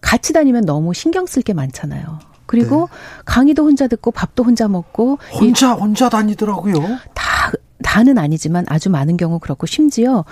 같이 0.00 0.32
다니면 0.32 0.64
너무 0.64 0.94
신경 0.94 1.26
쓸 1.26 1.42
게 1.42 1.52
많잖아요. 1.52 2.18
그리고 2.46 2.88
네. 2.90 3.22
강의도 3.24 3.64
혼자 3.64 3.88
듣고 3.88 4.12
밥도 4.12 4.44
혼자 4.44 4.68
먹고 4.68 5.18
혼자 5.32 5.72
혼자 5.72 6.08
다니더라고요. 6.08 6.74
다 7.14 7.52
다는 7.82 8.18
아니지만 8.18 8.64
아주 8.68 8.88
많은 8.90 9.16
경우 9.16 9.38
그렇고 9.38 9.66
심지어 9.66 10.24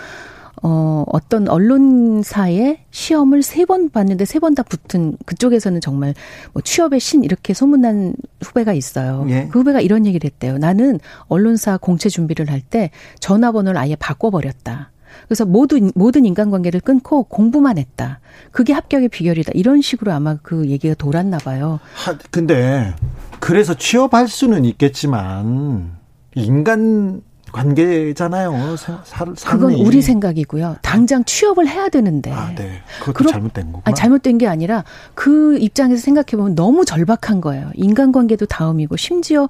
어, 0.63 1.05
어떤 1.13 1.49
언론사의 1.49 2.81
시험을 2.91 3.43
세 3.43 3.65
번 3.65 3.91
봤는데 3.91 4.25
세 4.25 4.39
번 4.39 4.55
다 4.55 4.63
붙은 4.63 5.17
그쪽에서는 5.27 5.81
정말 5.81 6.15
뭐 6.53 6.63
취업의 6.63 7.01
신 7.01 7.25
이렇게 7.25 7.55
소문난 7.55 8.15
후배가 8.43 8.73
있어요. 8.73 9.27
예. 9.31 9.49
그 9.51 9.59
후배가 9.61 9.81
이런 9.81 10.07
얘기를 10.07 10.27
했대요. 10.31 10.59
나는 10.59 11.01
언론사 11.29 11.77
공채 11.79 12.09
준비를 12.09 12.51
할 12.51 12.61
때 12.71 12.91
전화번호를 13.21 13.79
아예 13.79 13.95
바꿔버렸다. 13.97 14.91
그래서 15.29 15.45
모든 15.45 15.91
모든 15.95 16.25
인간관계를 16.25 16.81
끊고 16.81 17.25
공부만 17.25 17.79
했다. 17.79 18.21
그게 18.51 18.73
합격의 18.73 19.09
비결이다. 19.11 19.53
이런 19.55 19.81
식으로 19.81 20.13
아마 20.13 20.37
그 20.43 20.67
얘기가 20.69 20.95
돌았나 20.95 21.39
봐요. 21.39 21.79
하, 21.95 22.17
근데 22.31 22.95
그래서 23.41 23.75
취업할 23.75 24.29
수는 24.29 24.65
있겠지만 24.65 25.93
인간 26.35 27.23
관계잖아요. 27.55 28.77
사, 28.77 29.25
그건 29.47 29.75
우리 29.75 30.03
생각이고요. 30.03 30.77
당장 30.83 31.23
취업을 31.25 31.69
해야 31.69 31.89
되는데. 31.89 32.33
아, 32.33 32.53
네. 32.55 32.83
그것도 32.99 33.13
그러, 33.13 33.31
잘못된 33.31 33.67
거고. 33.73 33.83
아니, 33.85 33.95
잘못된 33.95 34.39
게 34.39 34.49
아니라 34.49 34.83
그 35.15 35.57
입장에서 35.59 36.03
생각해 36.03 36.33
보면 36.33 36.57
너무 36.57 36.85
절박한 36.85 37.41
거예요. 37.41 37.71
인간관계도 37.75 38.47
다음이고 38.47 38.97
심지어 38.97 39.49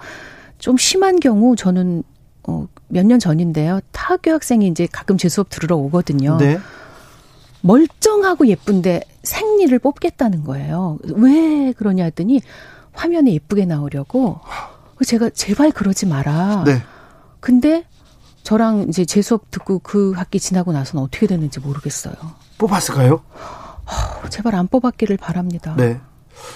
좀 0.59 0.77
심한 0.77 1.19
경우 1.19 1.57
저는 1.57 2.03
어, 2.47 2.69
몇 2.89 3.07
년 3.07 3.19
전인데요. 3.19 3.81
타교 3.93 4.31
학생이 4.33 4.67
이제 4.69 4.87
가끔 4.93 5.17
제 5.17 5.31
수업 5.31 5.49
들으러 5.49 5.77
오거든요. 5.77 6.37
네. 6.37 6.59
멀쩡하고 7.63 8.47
예쁜데 8.47 9.01
생리를 9.23 9.77
뽑겠다는 9.79 10.45
거예요. 10.45 10.99
왜 11.15 11.73
그러냐 11.73 12.05
했더니 12.05 12.43
화면에 12.93 13.33
예쁘게 13.33 13.65
나오려고. 13.65 14.41
제가 15.07 15.31
제발 15.31 15.71
그러지 15.73 16.07
마라. 16.07 16.65
네. 16.67 16.83
근데 17.41 17.85
저랑 18.45 18.87
이제 18.89 19.05
재 19.05 19.21
수업 19.23 19.51
듣고 19.51 19.81
그 19.81 20.13
학기 20.13 20.39
지나고 20.39 20.73
나서는 20.73 21.03
어떻게 21.03 21.27
됐는지 21.27 21.59
모르겠어요. 21.61 22.15
뽑았을까요? 22.59 23.23
어, 23.35 24.29
제발 24.29 24.55
안 24.55 24.69
뽑았기를 24.69 25.17
바랍니다. 25.17 25.75
네. 25.77 25.99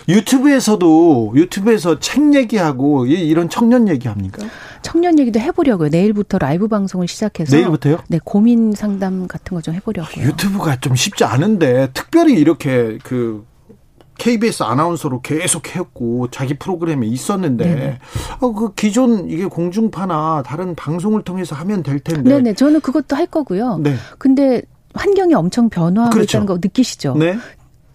유튜브에서도 0.09 1.33
유튜브에서 1.37 1.99
책 1.99 2.35
얘기하고 2.35 3.07
이런 3.07 3.49
청년 3.49 3.89
얘기합니까? 3.89 4.45
청년 4.83 5.19
얘기도 5.19 5.41
해보려고요. 5.41 5.89
내일부터 5.89 6.39
라이브 6.39 6.69
방송을 6.69 7.09
시작해서 7.09 7.57
내일부터요? 7.57 7.99
네 8.09 8.19
고민 8.23 8.73
상담 8.73 9.27
같은 9.27 9.55
거 9.55 9.61
좀 9.63 9.75
해보려고요. 9.75 10.27
유튜브가 10.27 10.81
좀 10.81 10.95
쉽지 10.95 11.25
않은데 11.25 11.91
특별히 11.95 12.35
이렇게 12.35 12.99
그 13.03 13.47
KBS 14.19 14.65
아나운서로 14.65 15.23
계속 15.23 15.75
했고 15.75 16.29
자기 16.31 16.55
프로그램에 16.55 17.07
있었는데 17.07 17.99
어, 18.41 18.53
그 18.53 18.75
기존 18.75 19.31
이게 19.31 19.47
공중파나 19.47 20.43
다른 20.45 20.75
방송을 20.75 21.23
통해서 21.23 21.55
하면 21.57 21.83
될 21.83 22.01
텐데. 22.01 22.29
네네 22.29 22.55
저는 22.55 22.81
그것도 22.81 23.17
할 23.17 23.27
거고요. 23.27 23.79
네. 23.79 23.95
근데 24.19 24.63
환경이 24.95 25.35
엄청 25.35 25.69
변화하고 25.69 26.13
그렇죠. 26.13 26.39
있다는 26.39 26.47
거 26.47 26.59
느끼시죠? 26.61 27.15
네. 27.17 27.39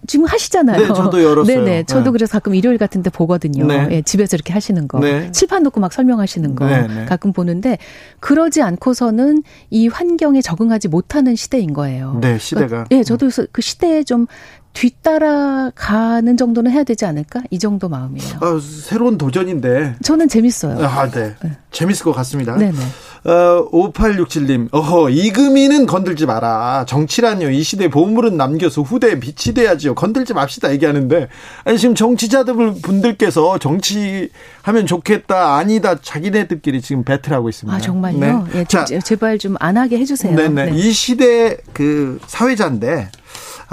지금 0.06 0.26
하시잖아요. 0.26 0.80
네, 0.80 0.88
저도 0.88 1.24
열었어요. 1.24 1.64
네네. 1.64 1.84
저도 1.84 2.06
네. 2.06 2.12
그래서 2.12 2.34
가끔 2.34 2.56
일요일 2.56 2.78
같은 2.78 3.04
데 3.04 3.10
보거든요. 3.10 3.66
네. 3.66 3.88
예, 3.92 4.02
집에서 4.02 4.36
이렇게 4.36 4.52
하시는 4.52 4.88
거. 4.88 5.00
네. 5.00 5.32
칠판 5.32 5.64
놓고 5.64 5.80
막 5.80 5.94
설명하시는 5.94 6.56
거. 6.56 6.68
네, 6.68 6.88
네. 6.88 7.06
가끔 7.06 7.32
보는데 7.32 7.78
그러지 8.20 8.62
않고서는 8.62 9.44
이 9.70 9.88
환경에 9.88 10.42
적응하지 10.42 10.90
못하는 10.90 11.36
시대인 11.36 11.74
거예요. 11.74 12.18
네, 12.22 12.38
시대가. 12.38 12.68
그러니까, 12.68 12.88
예, 12.92 13.04
저도 13.04 13.30
그 13.52 13.62
시대에 13.62 14.04
좀 14.04 14.28
뒤따라가는 14.74 16.38
정도는 16.38 16.72
해야 16.72 16.84
되지 16.84 17.06
않을까? 17.06 17.42
이 17.50 17.60
정도 17.60 17.90
마음이에요. 17.90 18.38
어, 18.42 18.60
새로운 18.60 19.18
도전인데. 19.18 19.96
저는 20.04 20.28
재밌어요. 20.28 20.84
아, 20.86 21.10
네. 21.10 21.36
네. 21.42 21.52
재밌을 21.72 22.04
것 22.04 22.14
같습니다. 22.14 22.56
네네. 22.58 22.78
어, 23.26 23.70
5867님, 23.72 24.68
어허, 24.74 25.10
이금희는 25.10 25.86
건들지 25.86 26.26
마라. 26.26 26.84
정치란요. 26.88 27.52
이 27.52 27.64
시대 27.64 27.88
보물은 27.90 28.36
남겨서 28.36 28.82
후대에 28.82 29.20
빛이 29.20 29.54
돼야지요. 29.56 29.96
건들지 29.96 30.34
맙시다. 30.34 30.72
얘기하는데. 30.74 31.30
아니, 31.64 31.78
지금 31.80 31.96
정치자들 31.96 32.54
분들께서 32.82 33.60
정치하면 33.60 34.86
좋겠다. 34.86 35.56
아니다. 35.56 35.96
자기네들끼리 36.02 36.82
지금 36.82 37.04
배틀하고 37.06 37.48
있습니다. 37.48 37.78
아, 37.78 37.80
정말요? 37.80 38.20
네. 38.20 38.60
예, 38.60 38.66
자, 38.66 38.84
제발 38.86 39.38
좀 39.38 39.54
안 39.60 39.78
하게 39.78 40.00
해주세요. 40.00 40.36
네네. 40.36 40.72
네. 40.72 40.76
이 40.78 40.92
시대 40.92 41.58
그 41.74 42.20
사회자인데, 42.28 43.08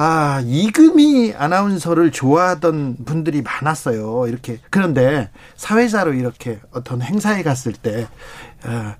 아, 0.02 0.42
이금희 0.46 1.34
아나운서를 1.36 2.10
좋아하던 2.10 3.04
분들이 3.04 3.42
많았어요. 3.42 4.28
이렇게. 4.28 4.56
그런데 4.70 5.28
사회자로 5.56 6.14
이렇게 6.14 6.58
어떤 6.70 7.02
행사에 7.02 7.42
갔을 7.42 7.74
때, 7.74 8.08
아, 8.62 8.96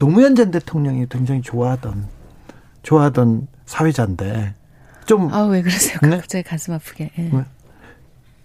노무현 0.00 0.34
전 0.34 0.50
대통령이 0.50 1.06
굉장히 1.08 1.40
좋아하던, 1.40 2.08
좋아하던 2.82 3.46
사회자인데, 3.64 4.56
좀. 5.06 5.32
아, 5.32 5.42
왜 5.42 5.62
그러세요? 5.62 5.98
네? 6.02 6.16
갑자기 6.16 6.42
가슴 6.42 6.74
아프게. 6.74 7.12
네. 7.16 7.30
네. 7.32 7.44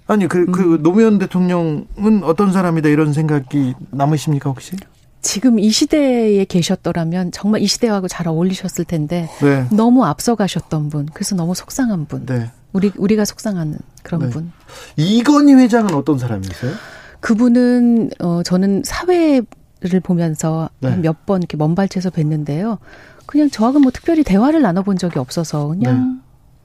아니, 0.06 0.28
그, 0.28 0.46
그, 0.46 0.76
음. 0.76 0.84
노무현 0.84 1.18
대통령은 1.18 2.22
어떤 2.24 2.52
사람이다 2.54 2.90
이런 2.90 3.14
생각이 3.14 3.74
남으십니까, 3.90 4.52
혹시? 4.52 4.76
지금 5.22 5.60
이 5.60 5.70
시대에 5.70 6.46
계셨더라면 6.46 7.32
정말 7.32 7.62
이 7.62 7.68
시대하고 7.68 8.08
잘 8.08 8.28
어울리셨을 8.28 8.86
텐데 8.86 9.30
네. 9.42 9.68
너무 9.76 10.06
앞서가셨던 10.06 10.90
분. 10.90 11.08
그래서 11.14 11.36
너무 11.36 11.54
속상한 11.56 12.06
분. 12.06 12.26
네. 12.26 12.52
우리 12.72 12.92
우리가 12.98 13.26
속상한 13.26 13.78
그런 14.04 14.22
네. 14.22 14.30
분. 14.30 14.52
이건희 14.96 15.54
회장은 15.56 15.94
어떤 15.94 16.18
사람이세요? 16.18 16.72
그분은 17.20 18.12
어 18.20 18.44
저는 18.44 18.84
사회를 18.86 20.00
보면서 20.04 20.70
네. 20.80 20.96
몇번 20.96 21.42
이렇게 21.42 21.58
먼발치에서 21.58 22.12
뵀는데요. 22.12 22.78
그냥 23.26 23.50
저하고 23.50 23.80
뭐 23.80 23.92
특별히 23.92 24.24
대화를 24.24 24.62
나눠본 24.62 24.98
적이 24.98 25.20
없어서 25.20 25.68
그냥 25.68 26.22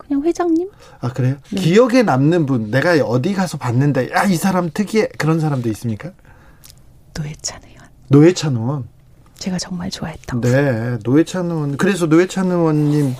그냥 0.07 0.23
회장님? 0.23 0.71
아 1.01 1.13
그래요? 1.13 1.37
네. 1.51 1.61
기억에 1.61 2.03
남는 2.03 2.47
분, 2.47 2.71
내가 2.71 2.95
어디 3.05 3.35
가서 3.35 3.59
봤는데, 3.59 4.11
아이 4.13 4.37
사람 4.37 4.71
특이해 4.73 5.09
그런 5.19 5.41
사람도 5.41 5.69
있습니까? 5.71 6.13
노회찬 7.17 7.61
의원. 7.65 7.74
노회찬 8.09 8.57
의원. 8.57 8.89
제가 9.39 9.59
정말 9.59 9.91
좋아했던 9.91 10.41
분. 10.41 10.51
네, 10.51 10.99
노회찬 11.05 11.51
의원. 11.51 11.77
그래서 11.77 12.07
노회찬 12.07 12.51
의원님 12.51 13.15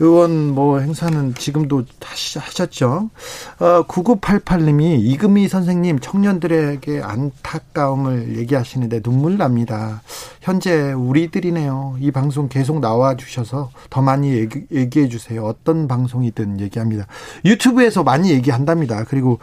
의원 0.00 0.54
뭐 0.54 0.78
행사는 0.78 1.34
지금도 1.34 1.84
다시 1.98 2.38
하셨죠. 2.38 3.10
어, 3.58 3.82
9988님이 3.88 4.98
이금희 5.00 5.48
선생님 5.48 5.98
청년들에게 5.98 7.00
안타까움을 7.02 8.36
얘기하시는데 8.38 9.00
눈물 9.00 9.38
납니다. 9.38 10.02
현재 10.40 10.92
우리들이네요. 10.92 11.96
이 12.00 12.12
방송 12.12 12.48
계속 12.48 12.78
나와 12.78 13.16
주셔서 13.16 13.70
더 13.90 14.00
많이 14.00 14.34
얘기, 14.34 14.66
얘기해 14.70 15.08
주세요. 15.08 15.44
어떤 15.44 15.88
방송이든 15.88 16.60
얘기합니다. 16.60 17.06
유튜브에서 17.44 18.04
많이 18.04 18.30
얘기한답니다. 18.30 19.02
그리고 19.04 19.40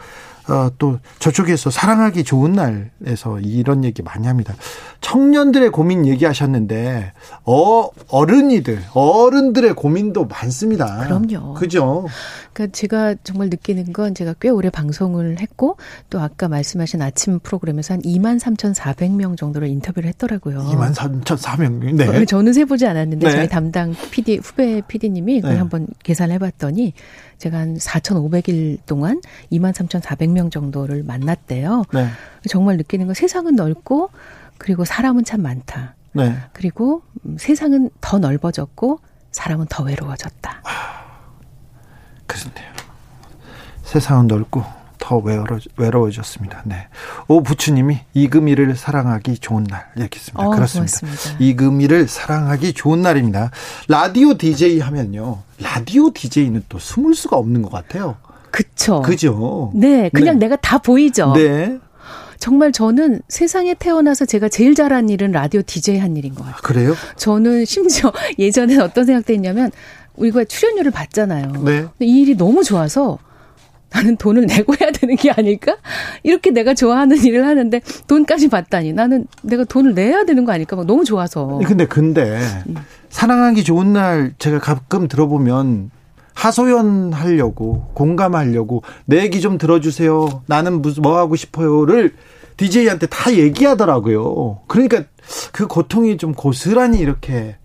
어, 0.48 0.70
또 0.78 0.98
저쪽에서 1.18 1.70
사랑하기 1.70 2.24
좋은 2.24 2.52
날에서 2.52 3.40
이런 3.40 3.84
얘기 3.84 4.02
많이 4.02 4.26
합니다. 4.26 4.54
청년들의 5.00 5.70
고민 5.70 6.06
얘기하셨는데 6.06 7.12
어 7.44 7.88
어른이들 8.08 8.80
어른들의 8.94 9.74
고민도 9.74 10.26
많습니다. 10.26 11.04
그럼요. 11.04 11.54
그죠? 11.54 12.06
그러니까 12.52 12.76
제가 12.76 13.14
정말 13.22 13.48
느끼는 13.50 13.92
건 13.92 14.14
제가 14.14 14.34
꽤 14.40 14.48
오래 14.48 14.70
방송을 14.70 15.40
했고 15.40 15.76
또 16.10 16.20
아까 16.20 16.48
말씀하신 16.48 17.02
아침 17.02 17.38
프로그램에서 17.40 17.94
한 17.94 18.02
2만 18.02 18.40
3,400명 18.40 19.36
정도를 19.36 19.68
인터뷰를 19.68 20.08
했더라고요. 20.08 20.60
2만 20.60 20.94
3,400명. 20.94 21.94
네. 21.94 22.24
저는 22.24 22.52
세 22.52 22.64
보지 22.64 22.86
않았는데 22.86 23.26
네. 23.26 23.32
저희 23.32 23.48
담당 23.48 23.94
PD 24.10 24.40
후배 24.42 24.80
PD님이 24.86 25.40
그걸 25.40 25.54
네. 25.54 25.58
한번 25.58 25.86
계산해 26.02 26.38
봤더니 26.38 26.94
제가 27.38 27.58
한 27.58 27.76
4,500일 27.76 28.78
동안 28.86 29.20
2만 29.52 29.72
3,400명 29.72 30.50
정도를 30.50 31.02
만났대요. 31.02 31.84
네. 31.92 32.08
정말 32.48 32.76
느끼는 32.76 33.06
건 33.06 33.14
세상은 33.14 33.56
넓고 33.56 34.10
그리고 34.58 34.84
사람은 34.84 35.24
참 35.24 35.42
많다. 35.42 35.94
네. 36.12 36.36
그리고 36.52 37.02
음, 37.24 37.36
세상은 37.38 37.90
더 38.00 38.18
넓어졌고 38.18 39.00
사람은 39.32 39.66
더 39.68 39.82
외로워졌다. 39.84 40.62
그렇네요. 42.26 42.72
세상은 43.82 44.26
넓고 44.26 44.64
더 45.06 45.18
외로워, 45.18 45.60
외로워졌습니다. 45.76 46.62
네. 46.64 46.88
오 47.28 47.40
부추님이 47.40 48.00
이금희를 48.14 48.74
사랑하기 48.74 49.38
좋은 49.38 49.62
날 49.62 49.86
얘기했습니다. 49.96 50.44
어, 50.44 50.50
그렇습니다. 50.50 50.98
고맙습니다. 50.98 51.44
이금희를 51.44 52.08
사랑하기 52.08 52.72
좋은 52.72 53.02
날입니다. 53.02 53.52
라디오 53.86 54.36
DJ 54.36 54.80
하면요. 54.80 55.38
라디오 55.62 56.10
DJ는 56.12 56.64
또 56.68 56.80
숨을 56.80 57.14
수가 57.14 57.36
없는 57.36 57.62
것 57.62 57.70
같아요. 57.70 58.16
그쵸. 58.50 59.00
그죠? 59.02 59.70
네, 59.76 60.10
그냥 60.12 60.40
네. 60.40 60.46
내가 60.46 60.56
다 60.56 60.78
보이죠. 60.78 61.34
네. 61.34 61.78
정말 62.38 62.72
저는 62.72 63.20
세상에 63.28 63.74
태어나서 63.74 64.24
제가 64.24 64.48
제일 64.48 64.74
잘한 64.74 65.08
일은 65.08 65.30
라디오 65.30 65.62
DJ 65.62 65.98
한 65.98 66.16
일인 66.16 66.34
것 66.34 66.42
같아요. 66.42 66.60
그래요? 66.64 66.94
저는 67.16 67.64
심지어 67.64 68.12
예전에 68.40 68.76
어떤 68.78 69.04
생각도 69.04 69.32
했냐면 69.32 69.70
우리가 70.16 70.44
출연료를 70.44 70.90
받잖아요. 70.90 71.52
네. 71.64 71.82
근데 71.82 71.92
이 72.00 72.22
일이 72.22 72.36
너무 72.36 72.64
좋아서 72.64 73.18
나는 73.96 74.16
돈을 74.16 74.44
내고 74.44 74.74
해야 74.78 74.90
되는 74.90 75.16
게 75.16 75.30
아닐까? 75.30 75.76
이렇게 76.22 76.50
내가 76.50 76.74
좋아하는 76.74 77.16
일을 77.16 77.46
하는데 77.46 77.80
돈까지 78.06 78.48
받다니 78.48 78.92
나는 78.92 79.26
내가 79.42 79.64
돈을 79.64 79.94
내야 79.94 80.24
되는 80.24 80.44
거 80.44 80.52
아닐까? 80.52 80.76
막 80.76 80.84
너무 80.84 81.04
좋아서. 81.04 81.60
근데 81.66 81.86
근데 81.86 82.38
사랑하기 83.08 83.64
좋은 83.64 83.94
날 83.94 84.34
제가 84.38 84.58
가끔 84.58 85.08
들어보면 85.08 85.90
하소연하려고 86.34 87.86
공감하려고 87.94 88.82
내 89.06 89.22
얘기 89.22 89.40
좀 89.40 89.56
들어주세요. 89.56 90.42
나는 90.44 90.82
무슨 90.82 91.02
뭐 91.02 91.16
하고 91.16 91.34
싶어요를 91.34 92.12
DJ한테 92.58 93.06
다 93.06 93.32
얘기하더라고요. 93.32 94.60
그러니까 94.66 95.04
그 95.52 95.66
고통이 95.66 96.18
좀 96.18 96.32
고스란히 96.32 96.98
이렇게 96.98 97.56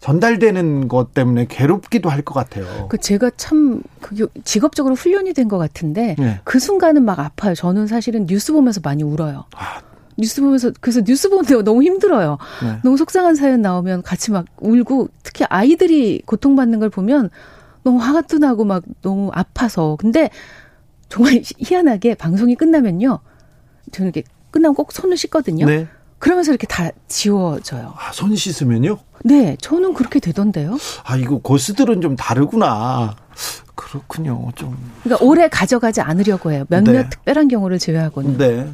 전달되는 0.00 0.88
것 0.88 1.14
때문에 1.14 1.46
괴롭기도 1.48 2.08
할 2.10 2.22
것 2.22 2.34
같아요. 2.34 2.86
그 2.88 2.98
제가 2.98 3.30
참 3.36 3.82
그게 4.00 4.26
직업적으로 4.44 4.94
훈련이 4.94 5.32
된 5.32 5.48
것 5.48 5.58
같은데 5.58 6.16
네. 6.18 6.40
그 6.44 6.58
순간은 6.58 7.04
막 7.04 7.18
아파요. 7.20 7.54
저는 7.54 7.86
사실은 7.86 8.26
뉴스 8.26 8.52
보면서 8.52 8.80
많이 8.82 9.02
울어요. 9.02 9.44
아. 9.54 9.80
뉴스 10.18 10.40
보면서 10.40 10.72
그래서 10.80 11.02
뉴스 11.02 11.28
보는데 11.28 11.62
너무 11.62 11.82
힘들어요. 11.82 12.38
네. 12.62 12.78
너무 12.82 12.96
속상한 12.96 13.34
사연 13.34 13.60
나오면 13.62 14.02
같이 14.02 14.30
막 14.32 14.46
울고 14.60 15.08
특히 15.22 15.44
아이들이 15.48 16.22
고통받는 16.24 16.80
걸 16.80 16.88
보면 16.88 17.30
너무 17.84 17.98
화가 17.98 18.22
나고 18.40 18.64
막 18.64 18.82
너무 19.02 19.30
아파서 19.34 19.96
근데 20.00 20.30
정말 21.08 21.42
희한하게 21.58 22.14
방송이 22.14 22.56
끝나면요 22.56 23.20
저는 23.92 24.10
이렇게 24.12 24.24
끝나면 24.50 24.74
꼭 24.74 24.90
손을 24.90 25.16
씻거든요. 25.16 25.66
네. 25.66 25.86
그러면서 26.26 26.50
이렇게 26.50 26.66
다 26.66 26.90
지워져요. 27.06 27.94
아, 27.96 28.10
손 28.12 28.34
씻으면요? 28.34 28.98
네, 29.22 29.56
저는 29.60 29.94
그렇게 29.94 30.18
되던데요. 30.18 30.76
아, 31.04 31.16
이거 31.16 31.38
고수들은 31.38 32.00
좀 32.00 32.16
다르구나. 32.16 33.14
그렇군요. 33.76 34.48
좀. 34.56 34.76
그러니까 35.04 35.24
오래 35.24 35.48
가져가지 35.48 36.00
않으려고 36.00 36.50
해요. 36.50 36.64
몇몇 36.68 36.90
네. 36.90 37.08
특별한 37.08 37.46
경우를 37.46 37.78
제외하고는. 37.78 38.38
네. 38.38 38.68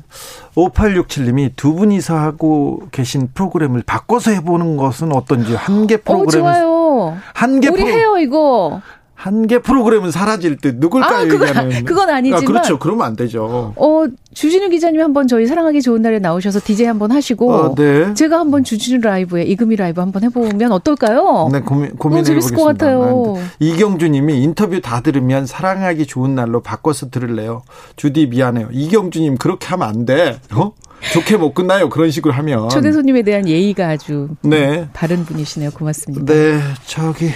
5867님이 0.55 1.53
두 1.55 1.75
분이서 1.75 2.17
하고 2.17 2.89
계신 2.91 3.29
프로그램을 3.35 3.83
바꿔서 3.83 4.31
해보는 4.31 4.79
것은 4.79 5.15
어떤지 5.15 5.55
한개 5.55 5.97
어, 5.97 6.01
프로그램은 6.03 6.55
좋아요. 6.55 7.19
한개 7.35 7.69
우리 7.69 7.85
프로 7.85 7.95
해요 7.95 8.17
이거. 8.17 8.81
한 9.15 9.47
개 9.47 9.59
프로그램은 9.61 10.11
사라질 10.11 10.57
듯 10.57 10.77
누굴까요 10.79 11.15
아, 11.15 11.25
그건- 11.25 11.49
얘기하는 11.49 11.85
그건 11.85 12.11
아니지만. 12.11 12.43
아, 12.43 12.47
그렇죠 12.47 12.79
그러면 12.79 13.07
안 13.07 13.15
되죠 13.17 13.73
어 13.77 14.05
주진우 14.35 14.69
기자님 14.71 15.01
한번 15.01 15.29
저희 15.29 15.47
사랑하기 15.47 15.81
좋은 15.83 16.03
날에 16.03 16.19
나오셔서 16.19 16.61
DJ 16.61 16.87
한번 16.87 17.13
하시고 17.13 17.53
어, 17.53 17.75
네. 17.77 18.15
제가 18.15 18.41
한번 18.41 18.65
주진우 18.65 19.01
라이브에 19.01 19.45
이금희 19.45 19.77
라이브 19.77 20.01
한번 20.01 20.23
해보면 20.25 20.73
어떨까요? 20.73 21.49
네 21.53 21.61
고민 21.61 21.91
고민해 21.97 22.23
재밌을 22.25 22.57
것 22.57 22.63
보겠습니다. 22.65 22.85
같아요. 22.87 23.35
네. 23.37 23.43
이경주님이 23.61 24.43
인터뷰 24.43 24.81
다 24.81 25.01
들으면 25.03 25.47
사랑하기 25.47 26.07
좋은 26.07 26.35
날로 26.35 26.61
바꿔서 26.61 27.11
들을래요. 27.11 27.63
주디 27.97 28.27
미안해요. 28.27 28.69
이경주님 28.73 29.37
그렇게 29.37 29.67
하면 29.69 29.89
안 29.89 30.05
돼. 30.07 30.39
어? 30.53 30.73
좋게 31.13 31.37
못 31.37 31.53
끝나요. 31.55 31.89
그런 31.91 32.11
식으로 32.11 32.33
하면. 32.35 32.69
초대 32.71 32.93
손님에 32.93 33.23
대한 33.23 33.47
예의가 33.49 33.89
아주 33.89 34.29
네. 34.43 34.89
바른 34.93 35.25
분이시네요. 35.25 35.71
고맙습니다. 35.73 36.33
네 36.33 36.61
저기 36.87 37.31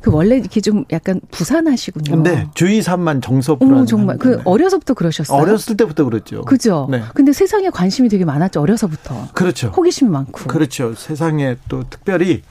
그 0.00 0.10
원래 0.10 0.36
이렇게 0.36 0.60
좀 0.60 0.84
약간 0.92 1.20
부산하시군요. 1.30 2.10
근데 2.10 2.48
주의 2.54 2.82
산만 2.82 3.20
정서 3.20 3.56
불안. 3.56 3.74
어머 3.74 3.86
정말 3.86 4.18
그 4.18 4.40
어려서부터 4.44 4.94
그러셨어요. 4.94 5.38
어렸을 5.40 5.76
때부터 5.76 6.04
그랬죠. 6.04 6.42
그죠? 6.42 6.88
네. 6.90 7.02
근데 7.14 7.32
세상에 7.32 7.70
관심이 7.70 8.08
되게 8.08 8.24
많았죠. 8.24 8.60
어려서부터. 8.60 9.28
그렇죠. 9.34 9.68
호기심이 9.68 10.10
많고. 10.10 10.44
그렇죠. 10.44 10.94
세상에 10.94 11.56
또 11.68 11.84
특별히 11.88 12.42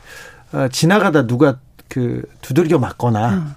어, 0.52 0.68
지나가다 0.72 1.28
누가 1.28 1.58
그 1.88 2.24
두들겨 2.42 2.80
맞거나 2.80 3.56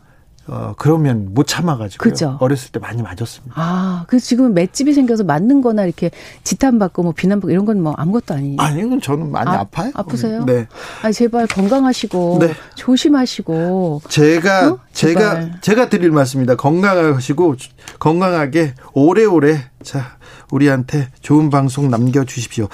어 0.49 0.75
그러면 0.79 1.29
못 1.35 1.47
참아가지고 1.47 2.03
음. 2.03 2.11
그죠. 2.11 2.37
어렸을 2.41 2.71
때 2.71 2.79
많이 2.79 3.03
맞았습니다. 3.03 3.55
아, 3.57 4.05
그래서 4.07 4.27
지금은 4.27 4.55
맷집이 4.55 4.93
생겨서 4.95 5.25
맞는 5.25 5.61
거나 5.61 5.85
이렇게 5.85 6.11
지탄받고 6.45 7.03
뭐 7.03 7.13
비난받고 7.13 7.51
이런 7.51 7.65
건 7.65 7.77
뭐 7.77 7.93
아무것도 7.97 8.35
아니. 8.35 8.57
아니 8.59 8.81
이건 8.81 9.01
저는 9.01 9.31
많이 9.31 9.51
아, 9.51 9.61
아, 9.61 9.65
파요 9.65 9.91
아프세요? 9.95 10.45
네. 10.45 10.67
아니, 11.03 11.13
제발 11.13 11.47
건강하시고 11.49 12.39
네. 12.41 12.55
조심하시고 12.75 14.03
제가 14.09 14.69
어? 14.73 14.79
제가. 14.93 15.61
제가 15.61 15.89
드릴 15.89 16.11
말씀입니다. 16.11 16.55
건강하시고 16.57 17.57
건강하게 17.99 18.75
오래오래 18.95 19.71
자 19.83 20.17
우리한테 20.51 21.09
좋은 21.21 21.51
방송 21.51 21.91
남겨 21.91 22.25
주십시오. 22.25 22.69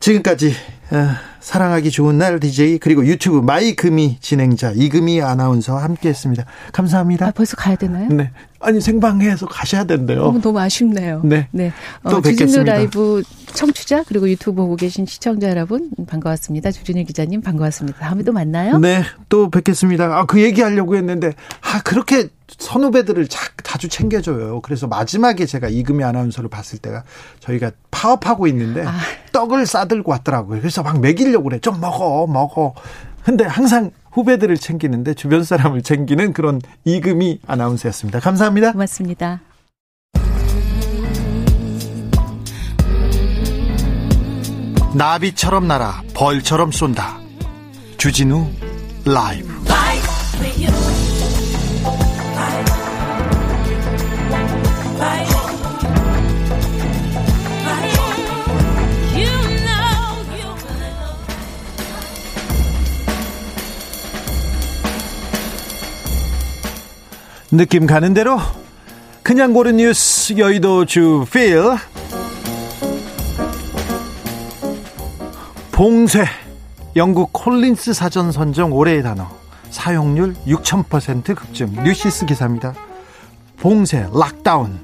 지금까지 0.00 0.52
어, 0.90 1.08
사랑하기 1.40 1.90
좋은 1.90 2.18
날 2.18 2.38
DJ 2.40 2.78
그리고 2.78 3.06
유튜브 3.06 3.38
마이금이 3.38 4.18
진행자 4.20 4.72
이금희 4.74 5.20
아나운서와 5.20 5.82
함께했습니다. 5.84 6.44
감사합니다. 6.72 7.26
아, 7.26 7.30
벌써 7.30 7.56
가야 7.56 7.76
되나요? 7.76 8.08
네. 8.08 8.30
아니 8.60 8.80
생방해서 8.80 9.46
가셔야 9.46 9.84
된대요. 9.84 10.22
너무 10.22 10.40
너무 10.40 10.58
아쉽네요. 10.58 11.22
네. 11.24 11.48
네. 11.52 11.72
또 12.02 12.16
어, 12.16 12.20
주진우 12.20 12.36
뵙겠습니다. 12.36 12.72
라이브 12.72 13.22
청취자 13.54 14.04
그리고 14.06 14.28
유튜브 14.28 14.56
보고 14.56 14.76
계신 14.76 15.06
시청자 15.06 15.48
여러분 15.48 15.90
반가웠습니다. 16.06 16.72
주진우 16.72 17.04
기자님 17.04 17.42
반가웠습니다. 17.42 17.98
다음에 17.98 18.22
또 18.22 18.32
만나요. 18.32 18.78
네, 18.78 19.02
또 19.28 19.50
뵙겠습니다. 19.50 20.18
아, 20.18 20.26
그 20.26 20.42
얘기 20.42 20.62
하려고 20.62 20.96
했는데, 20.96 21.32
아, 21.60 21.80
그렇게 21.82 22.28
선후배들을 22.48 23.28
자, 23.28 23.50
자주 23.62 23.88
챙겨줘요. 23.88 24.60
그래서 24.60 24.86
마지막에 24.86 25.46
제가 25.46 25.68
이금희 25.68 26.04
아나운서를 26.04 26.48
봤을 26.48 26.78
때가 26.78 27.02
저희가 27.40 27.72
파업하고 27.90 28.46
있는데, 28.48 28.84
아. 28.86 28.92
떡을 29.32 29.66
싸들고 29.66 30.12
왔더라고요. 30.12 30.60
그래서 30.60 30.82
막 30.82 31.00
먹이려고 31.00 31.44
그래. 31.44 31.58
좀 31.58 31.80
먹어, 31.80 32.26
먹어. 32.26 32.74
근데 33.24 33.44
항상 33.44 33.90
후배들을 34.12 34.56
챙기는데 34.56 35.14
주변 35.14 35.42
사람을 35.44 35.82
챙기는 35.82 36.32
그런 36.32 36.60
이금희 36.84 37.40
아나운서였습니다. 37.46 38.20
감사합니다. 38.20 38.72
고맙습니다. 38.72 39.40
나비처럼 44.94 45.68
날아 45.68 46.02
벌처럼 46.14 46.72
쏜다. 46.72 47.18
주진우 47.98 48.48
라이브. 49.04 49.56
느낌 67.56 67.86
가는 67.86 68.12
대로 68.12 68.38
그냥 69.22 69.52
고른 69.52 69.76
뉴스 69.76 70.36
여의도 70.36 70.84
주필 70.84 71.62
봉쇄 75.72 76.24
영국 76.96 77.30
콜린스 77.32 77.92
사전 77.92 78.32
선정 78.32 78.72
올해의 78.72 79.02
단어. 79.02 79.28
사용률 79.70 80.34
6000% 80.46 81.34
급증. 81.34 81.72
뉴시스 81.84 82.24
기사입니다. 82.24 82.74
봉쇄 83.58 84.06
lockdown 84.14 84.80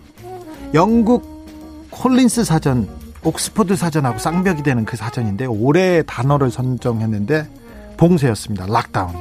영국 0.75 1.47
콜린스 1.91 2.45
사전 2.45 2.89
옥스퍼드 3.23 3.77
사전하고 3.77 4.19
쌍벽이 4.19 4.63
되는 4.63 4.85
그 4.85 4.97
사전인데 4.97 5.47
올해의 5.47 6.05
단어를 6.07 6.51
선정했는데 6.51 7.49
봉쇄였습니다. 7.97 8.67
락다운 8.67 9.15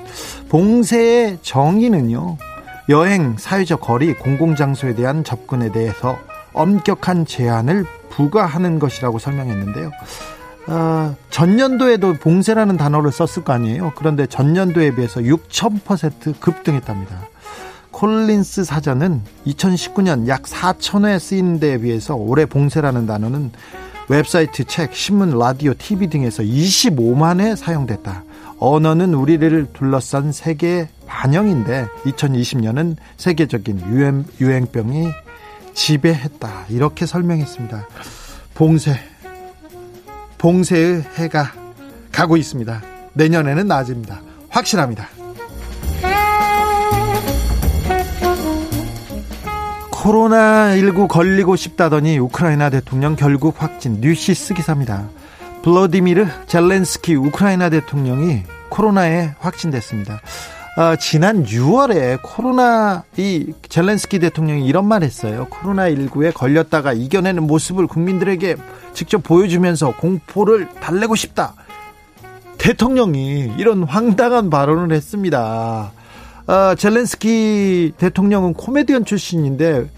봉쇄의 0.50 1.40
정의는요 1.42 2.38
여행, 2.92 3.38
사회적 3.38 3.80
거리, 3.80 4.14
공공장소에 4.14 4.96
대한 4.96 5.24
접근에 5.24 5.72
대해서 5.72 6.20
엄격한 6.52 7.26
제한을 7.26 7.86
부과하는 8.10 8.80
것이라고 8.80 9.18
설명했는데요. 9.18 9.92
어, 10.68 11.16
전년도에도 11.30 12.16
봉쇄라는 12.16 12.76
단어를 12.76 13.14
썼을 13.14 13.46
거 13.46 13.54
아니에요. 13.54 13.94
그런데 13.96 14.28
전년도에 14.28 14.96
비해서 14.96 15.22
6,000% 15.22 16.42
급등했답니다. 16.42 17.16
콜린스 17.92 18.66
사전은 18.66 19.22
2019년 19.48 20.28
약 20.28 20.44
4천회 20.44 21.18
쓰인 21.18 21.62
데에 21.62 21.78
비해서 21.78 22.16
올해 22.16 22.46
봉쇄라는 22.46 23.06
단어는 23.06 23.52
웹사이트, 24.10 24.66
책, 24.66 24.94
신문, 24.94 25.38
라디오, 25.40 25.74
TV 25.78 26.08
등에서 26.08 26.44
25만 26.44 27.40
회 27.40 27.56
사용됐다. 27.56 28.24
언어는 28.62 29.16
우리를 29.16 29.74
둘러싼 29.74 30.32
세계의 30.32 30.88
반영인데 31.08 31.88
2020년은 32.06 32.96
세계적인 33.18 33.82
유행, 33.90 34.24
유행병이 34.40 35.08
지배했다. 35.74 36.66
이렇게 36.70 37.08
설명했습니다. 37.08 37.88
봉쇄, 38.54 39.00
봉쇄의 40.38 41.02
해가 41.16 41.52
가고 42.12 42.38
있습니다. 42.38 42.84
내년에는 43.14 43.66
나아집니다. 43.68 44.22
확실합니다. 44.50 45.10
코로나19 49.90 51.08
걸리고 51.08 51.56
싶다더니 51.56 52.20
우크라이나 52.20 52.70
대통령 52.70 53.16
결국 53.16 53.56
확진 53.58 54.02
뉴시스 54.02 54.54
기사입니다. 54.54 55.10
블러디미르 55.64 56.26
젤렌스키 56.48 57.16
우크라이나 57.16 57.70
대통령이 57.70 58.44
코로나에 58.70 59.36
확진됐습니다. 59.40 60.22
어, 60.78 60.96
지난 60.96 61.44
6월에 61.44 62.20
코로나 62.24 63.04
이 63.18 63.54
젤렌스키 63.70 64.20
대통령이 64.20 64.66
이런 64.66 64.88
말 64.88 65.04
했어요. 65.04 65.48
코로나19에 65.52 66.34
걸렸다가 66.34 66.94
이겨내는 66.94 67.46
모습을 67.46 67.88
국민들에게 67.88 68.56
직접 68.94 69.22
보여주면서 69.22 69.96
공포를 69.98 70.70
달래고 70.80 71.16
싶다. 71.16 71.54
대통령이 72.58 73.54
이런 73.58 73.84
황당한 73.84 74.50
발언을 74.50 74.96
했습니다. 74.96 75.92
어, 76.48 76.76
젤렌스키 76.76 77.94
대통령은 77.98 78.54
코미디언 78.54 79.06
출신인데 79.06 79.90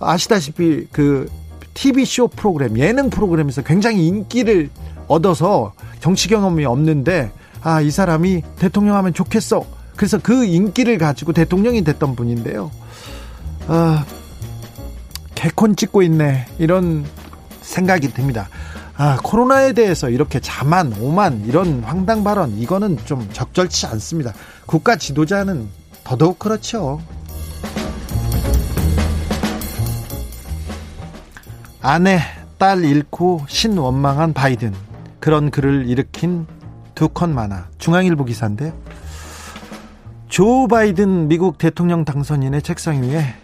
아시다시피 0.00 0.88
그 0.90 1.28
TV 1.74 2.06
쇼 2.06 2.26
프로그램 2.28 2.78
예능 2.78 3.10
프로그램에서 3.10 3.62
굉장히 3.62 4.06
인기를 4.06 4.70
얻어서 5.08 5.72
정치 6.00 6.28
경험이 6.28 6.64
없는데 6.64 7.30
아 7.62 7.82
이 7.82 7.90
사람이 7.90 8.42
대통령 8.58 8.94
하면 8.96 9.12
좋겠어 9.12 9.64
그래서 9.96 10.18
그 10.22 10.44
인기를 10.44 10.98
가지고 10.98 11.32
대통령이 11.32 11.82
됐던 11.82 12.14
분인데요. 12.16 12.70
아, 13.66 14.04
개콘 15.34 15.74
찍고 15.74 16.02
있네. 16.02 16.46
이런 16.58 17.04
생각이 17.62 18.12
듭니다. 18.12 18.48
아, 18.96 19.18
코로나에 19.22 19.72
대해서 19.72 20.10
이렇게 20.10 20.38
자만, 20.38 20.94
오만, 21.00 21.44
이런 21.46 21.82
황당 21.82 22.24
발언, 22.24 22.58
이거는 22.58 22.98
좀 23.06 23.26
적절치 23.32 23.86
않습니다. 23.86 24.32
국가 24.66 24.96
지도자는 24.96 25.66
더더욱 26.04 26.38
그렇죠. 26.38 27.00
아내, 31.80 32.20
딸 32.58 32.84
잃고 32.84 33.46
신원망한 33.48 34.34
바이든. 34.34 34.85
그런 35.26 35.50
글을 35.50 35.88
일으킨 35.88 36.46
두 36.94 37.08
컷 37.08 37.28
만화. 37.28 37.64
중앙일보 37.78 38.26
기사인데 38.26 38.72
조 40.28 40.68
바이든 40.68 41.26
미국 41.26 41.58
대통령 41.58 42.04
당선인의 42.04 42.62
책상 42.62 43.02
위에 43.02 43.34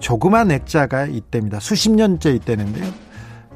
조그만 0.00 0.50
액자가 0.50 1.06
있답니다. 1.06 1.58
수십 1.58 1.92
년째 1.92 2.32
있다는데요. 2.32 2.84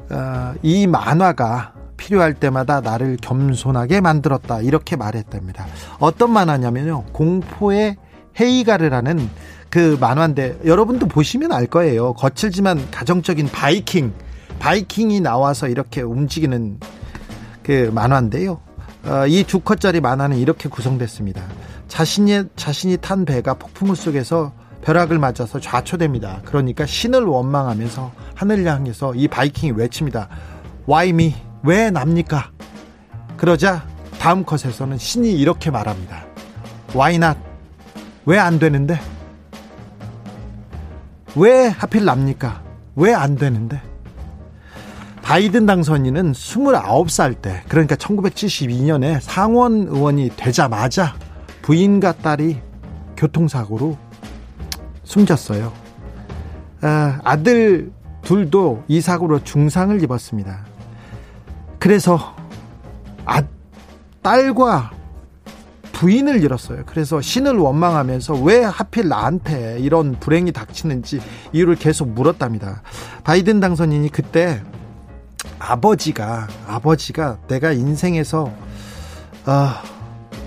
어, 0.09 0.55
이 0.63 0.87
만화가 0.87 1.73
필요할 1.95 2.33
때마다 2.33 2.81
나를 2.81 3.17
겸손하게 3.21 4.01
만들었다. 4.01 4.61
이렇게 4.61 4.95
말했답니다. 4.95 5.67
어떤 5.99 6.31
만화냐면요. 6.31 7.03
공포의 7.11 7.97
헤이가르라는 8.39 9.29
그 9.69 9.95
만화인데 10.01 10.61
여러분도 10.65 11.07
보시면 11.07 11.51
알 11.51 11.67
거예요. 11.67 12.13
거칠지만 12.13 12.89
가정적인 12.89 13.49
바이킹, 13.51 14.11
바이킹이 14.57 15.21
나와서 15.21 15.67
이렇게 15.67 16.01
움직이는 16.01 16.79
그 17.65 17.89
만화인데요. 17.91 18.59
어, 19.05 19.25
이두 19.27 19.59
컷짜리 19.61 19.99
만화는 19.99 20.37
이렇게 20.37 20.69
구성됐습니다. 20.69 21.41
자신이 21.87 22.43
자신이 22.55 22.97
탄 22.97 23.25
배가 23.25 23.55
폭풍우 23.55 23.95
속에서 23.95 24.53
벼락을 24.83 25.17
맞아서 25.17 25.59
좌초됩니다. 25.59 26.41
그러니까 26.45 26.85
신을 26.85 27.23
원망하면서 27.23 28.11
하늘을 28.35 28.67
향해서 28.67 29.15
이 29.15 29.27
바이킹이 29.27 29.71
외칩니다. 29.71 30.29
Why 30.87 31.09
me? 31.09 31.35
왜 31.63 31.89
납니까? 31.89 32.51
그러자 33.35 33.87
다음 34.19 34.43
컷에서는 34.45 34.99
신이 34.99 35.33
이렇게 35.33 35.71
말합니다. 35.71 36.23
Why 36.93 37.15
not? 37.15 37.39
왜 38.27 38.37
안 38.37 38.59
되는데? 38.59 38.99
왜 41.35 41.67
하필 41.67 42.05
납니까? 42.05 42.61
왜 42.95 43.13
안 43.13 43.35
되는데? 43.35 43.81
바이든 45.25 45.65
당선인은 45.65 46.33
29살 46.33 47.41
때, 47.41 47.63
그러니까 47.67 47.95
1972년에 47.95 49.19
상원 49.19 49.87
의원이 49.87 50.29
되자마자 50.37 51.15
부인과 51.63 52.11
딸이 52.17 52.59
교통사고로 53.17 53.97
숨졌어요. 55.03 55.73
아, 56.81 57.19
아들 57.23 57.91
둘도 58.21 58.83
이 58.87 59.01
사고로 59.01 59.43
중상을 59.43 59.99
입었습니다. 60.03 60.63
그래서 61.79 62.35
아, 63.25 63.41
딸과 64.21 64.91
부인을 65.91 66.43
잃었어요. 66.43 66.83
그래서 66.85 67.19
신을 67.19 67.57
원망하면서 67.57 68.35
왜 68.43 68.63
하필 68.63 69.07
나한테 69.07 69.79
이런 69.79 70.19
불행이 70.19 70.51
닥치는지 70.51 71.19
이유를 71.51 71.77
계속 71.77 72.09
물었답니다. 72.09 72.83
바이든 73.23 73.59
당선인이 73.59 74.09
그때 74.09 74.61
아버지가 75.59 76.47
아버지가 76.67 77.37
내가 77.47 77.71
인생에서 77.71 78.51
어, 79.45 79.69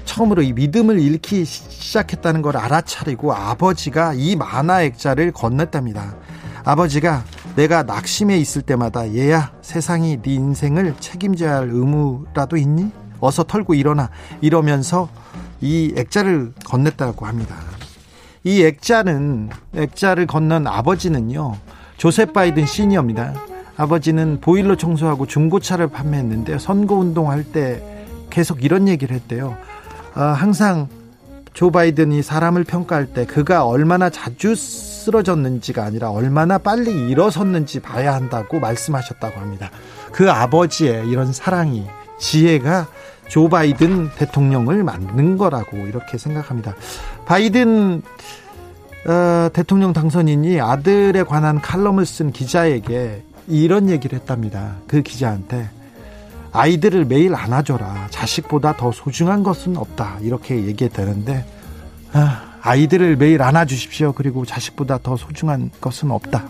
처음으로 0.04 0.42
이 0.42 0.52
믿음을 0.52 0.98
잃기 0.98 1.44
시작했다는 1.44 2.42
걸 2.42 2.56
알아차리고 2.56 3.32
아버지가 3.32 4.14
이 4.14 4.36
만화 4.36 4.82
액자를 4.82 5.32
건넸답니다. 5.32 6.16
아버지가 6.64 7.24
내가 7.56 7.82
낙심해 7.82 8.36
있을 8.38 8.62
때마다 8.62 9.14
얘야 9.14 9.52
세상이 9.62 10.22
네 10.22 10.34
인생을 10.34 10.94
책임져야 11.00 11.56
할 11.56 11.68
의무라도 11.70 12.56
있니? 12.56 12.90
어서 13.20 13.42
털고 13.42 13.74
일어나 13.74 14.10
이러면서 14.40 15.08
이 15.60 15.92
액자를 15.96 16.52
건넸다고 16.64 17.24
합니다. 17.24 17.56
이 18.44 18.62
액자는 18.62 19.50
액자를 19.74 20.26
건넌 20.26 20.66
아버지는요 20.66 21.56
조셉 21.96 22.32
바이든 22.32 22.66
시니어입니다. 22.66 23.47
아버지는 23.78 24.40
보일러 24.40 24.76
청소하고 24.76 25.26
중고차를 25.26 25.88
판매했는데 25.88 26.58
선거 26.58 26.96
운동 26.96 27.30
할 27.30 27.44
때 27.44 27.82
계속 28.28 28.62
이런 28.62 28.88
얘기를 28.88 29.16
했대요. 29.16 29.56
아, 30.14 30.24
항상 30.24 30.88
조 31.54 31.70
바이든이 31.70 32.22
사람을 32.22 32.64
평가할 32.64 33.06
때 33.06 33.24
그가 33.24 33.64
얼마나 33.64 34.10
자주 34.10 34.54
쓰러졌는지가 34.54 35.82
아니라 35.82 36.10
얼마나 36.10 36.58
빨리 36.58 37.08
일어섰는지 37.08 37.80
봐야 37.80 38.14
한다고 38.14 38.60
말씀하셨다고 38.60 39.40
합니다. 39.40 39.70
그 40.12 40.30
아버지의 40.30 41.08
이런 41.08 41.32
사랑이 41.32 41.86
지혜가 42.18 42.88
조 43.28 43.48
바이든 43.48 44.10
대통령을 44.16 44.82
만든 44.84 45.38
거라고 45.38 45.76
이렇게 45.86 46.18
생각합니다. 46.18 46.74
바이든 47.26 48.02
어, 49.06 49.48
대통령 49.52 49.92
당선인이 49.92 50.60
아들에 50.60 51.22
관한 51.22 51.60
칼럼을 51.60 52.04
쓴 52.04 52.32
기자에게 52.32 53.22
이런 53.48 53.88
얘기를 53.88 54.18
했답니다. 54.18 54.76
그 54.86 55.02
기자한테 55.02 55.70
아이들을 56.52 57.04
매일 57.04 57.34
안아줘라. 57.34 58.08
자식보다 58.10 58.76
더 58.76 58.92
소중한 58.92 59.42
것은 59.42 59.76
없다. 59.76 60.18
이렇게 60.22 60.64
얘기했다는데 60.66 61.44
아, 62.12 62.58
아이들을 62.62 63.16
매일 63.16 63.42
안아주십시오. 63.42 64.12
그리고 64.12 64.44
자식보다 64.44 64.98
더 65.02 65.16
소중한 65.16 65.70
것은 65.80 66.10
없다. 66.10 66.48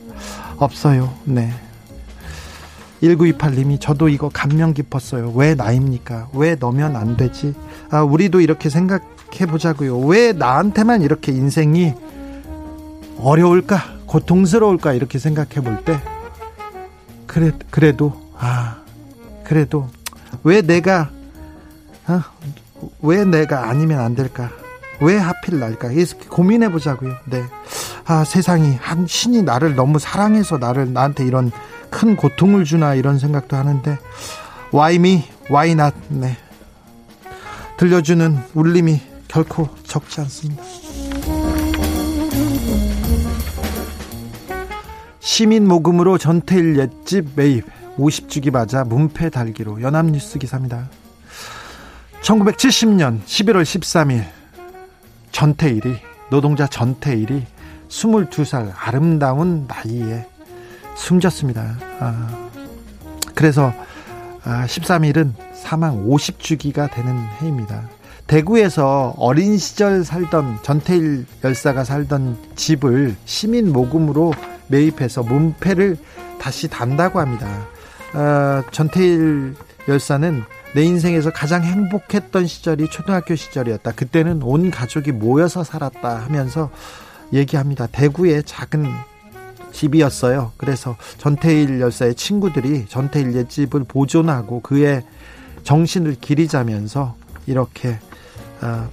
없어요. 0.58 1.12
네. 1.24 1.52
1928님이 3.02 3.80
저도 3.80 4.08
이거 4.08 4.28
감명 4.28 4.74
깊었어요. 4.74 5.32
왜 5.34 5.54
나입니까? 5.54 6.30
왜 6.32 6.56
너면 6.56 6.96
안 6.96 7.16
되지? 7.16 7.54
아, 7.90 8.02
우리도 8.02 8.40
이렇게 8.40 8.68
생각해 8.68 9.46
보자고요. 9.48 9.98
왜 10.00 10.32
나한테만 10.32 11.02
이렇게 11.02 11.30
인생이 11.30 11.94
어려울까? 13.20 13.98
고통스러울까? 14.06 14.94
이렇게 14.94 15.18
생각해 15.18 15.60
볼 15.62 15.84
때, 15.84 16.00
그래, 17.28 17.52
그래도, 17.70 18.32
아, 18.36 18.78
그래도, 19.44 19.88
왜 20.42 20.62
내가, 20.62 21.10
어, 22.08 22.22
왜 23.02 23.24
내가 23.24 23.68
아니면 23.68 24.00
안 24.00 24.16
될까? 24.16 24.50
왜 25.00 25.16
하필 25.16 25.60
날까? 25.60 25.90
고민해 26.30 26.72
보자고요. 26.72 27.14
네. 27.26 27.44
아, 28.06 28.24
세상이, 28.24 28.76
한 28.80 29.06
신이 29.06 29.42
나를 29.42 29.76
너무 29.76 29.98
사랑해서 29.98 30.58
나를, 30.58 30.92
나한테 30.92 31.24
이런 31.24 31.52
큰 31.90 32.16
고통을 32.16 32.64
주나 32.64 32.94
이런 32.94 33.18
생각도 33.18 33.56
하는데 33.56 33.98
Why 34.74 34.96
me? 34.96 35.24
Why 35.50 35.72
not? 35.72 35.96
네. 36.08 36.36
들려주는 37.76 38.38
울림이 38.54 39.00
결코 39.28 39.68
적지 39.84 40.20
않습니다. 40.22 40.62
시민 45.28 45.68
모금으로 45.68 46.16
전태일 46.16 46.78
옛집 46.78 47.32
매입 47.36 47.66
50주기 47.98 48.50
맞아 48.50 48.82
문패 48.82 49.28
달기로 49.28 49.82
연합뉴스 49.82 50.38
기사입니다. 50.38 50.88
1970년 52.22 53.22
11월 53.24 53.62
13일 53.62 54.24
전태일이 55.30 55.98
노동자 56.30 56.66
전태일이 56.66 57.44
22살 57.90 58.72
아름다운 58.74 59.68
나이에 59.68 60.26
숨졌습니다. 60.96 61.76
아, 62.00 62.48
그래서 63.34 63.74
아, 64.44 64.64
13일은 64.64 65.34
사망 65.52 66.06
50주기가 66.08 66.90
되는 66.90 67.14
해입니다. 67.42 67.86
대구에서 68.26 69.12
어린 69.18 69.58
시절 69.58 70.04
살던 70.04 70.60
전태일 70.62 71.26
열사가 71.44 71.84
살던 71.84 72.38
집을 72.56 73.14
시민 73.26 73.74
모금으로 73.74 74.32
매입해서 74.68 75.22
문패를 75.22 75.96
다시 76.40 76.68
단다고 76.68 77.20
합니다. 77.20 77.66
어, 78.14 78.62
전태일 78.70 79.54
열사는 79.88 80.42
내 80.74 80.82
인생에서 80.82 81.30
가장 81.30 81.62
행복했던 81.62 82.46
시절이 82.46 82.90
초등학교 82.90 83.34
시절이었다. 83.34 83.92
그때는 83.92 84.42
온 84.42 84.70
가족이 84.70 85.12
모여서 85.12 85.64
살았다 85.64 86.24
하면서 86.24 86.70
얘기합니다. 87.32 87.86
대구의 87.86 88.42
작은 88.44 88.86
집이었어요. 89.72 90.52
그래서 90.56 90.96
전태일 91.18 91.80
열사의 91.80 92.14
친구들이 92.14 92.86
전태일 92.88 93.34
옛집을 93.34 93.84
보존하고 93.84 94.60
그의 94.60 95.04
정신을 95.64 96.16
기리자면서 96.20 97.16
이렇게 97.46 97.98
어, 98.60 98.88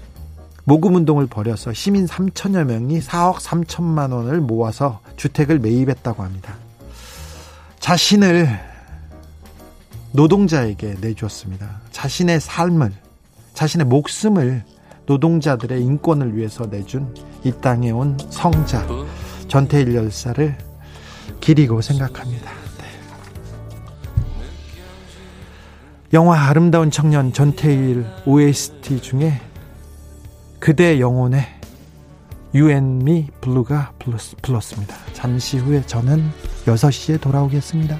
모금 0.67 0.95
운동을 0.95 1.27
벌여서 1.27 1.73
시민 1.73 2.07
3천여 2.07 2.65
명이 2.65 2.99
4억 2.99 3.35
3천만 3.35 4.11
원을 4.11 4.41
모아서 4.41 4.99
주택을 5.15 5.59
매입했다고 5.59 6.23
합니다. 6.23 6.55
자신을 7.79 8.49
노동자에게 10.11 10.95
내주었습니다. 11.01 11.81
자신의 11.91 12.39
삶을, 12.39 12.91
자신의 13.53 13.85
목숨을 13.85 14.63
노동자들의 15.05 15.83
인권을 15.83 16.35
위해서 16.35 16.65
내준 16.65 17.13
이 17.43 17.51
땅에 17.61 17.91
온 17.91 18.17
성자 18.31 18.87
전태일 19.47 19.93
열사를 19.93 20.57
기리고 21.41 21.81
생각합니다. 21.81 22.51
네. 22.79 22.85
영화 26.13 26.47
아름다운 26.47 26.89
청년 26.89 27.33
전태일 27.33 28.03
OST 28.25 28.99
중에 29.01 29.39
그대 30.65 30.99
You 32.55 32.71
and 32.71 33.03
Me 33.03 33.27
Blue가 33.39 33.93
불렀습니다. 34.41 34.95
잠시 35.13 35.59
후에 35.59 35.83
저는 35.85 36.23
6시에 36.65 37.21
돌아오겠습니다. 37.21 37.99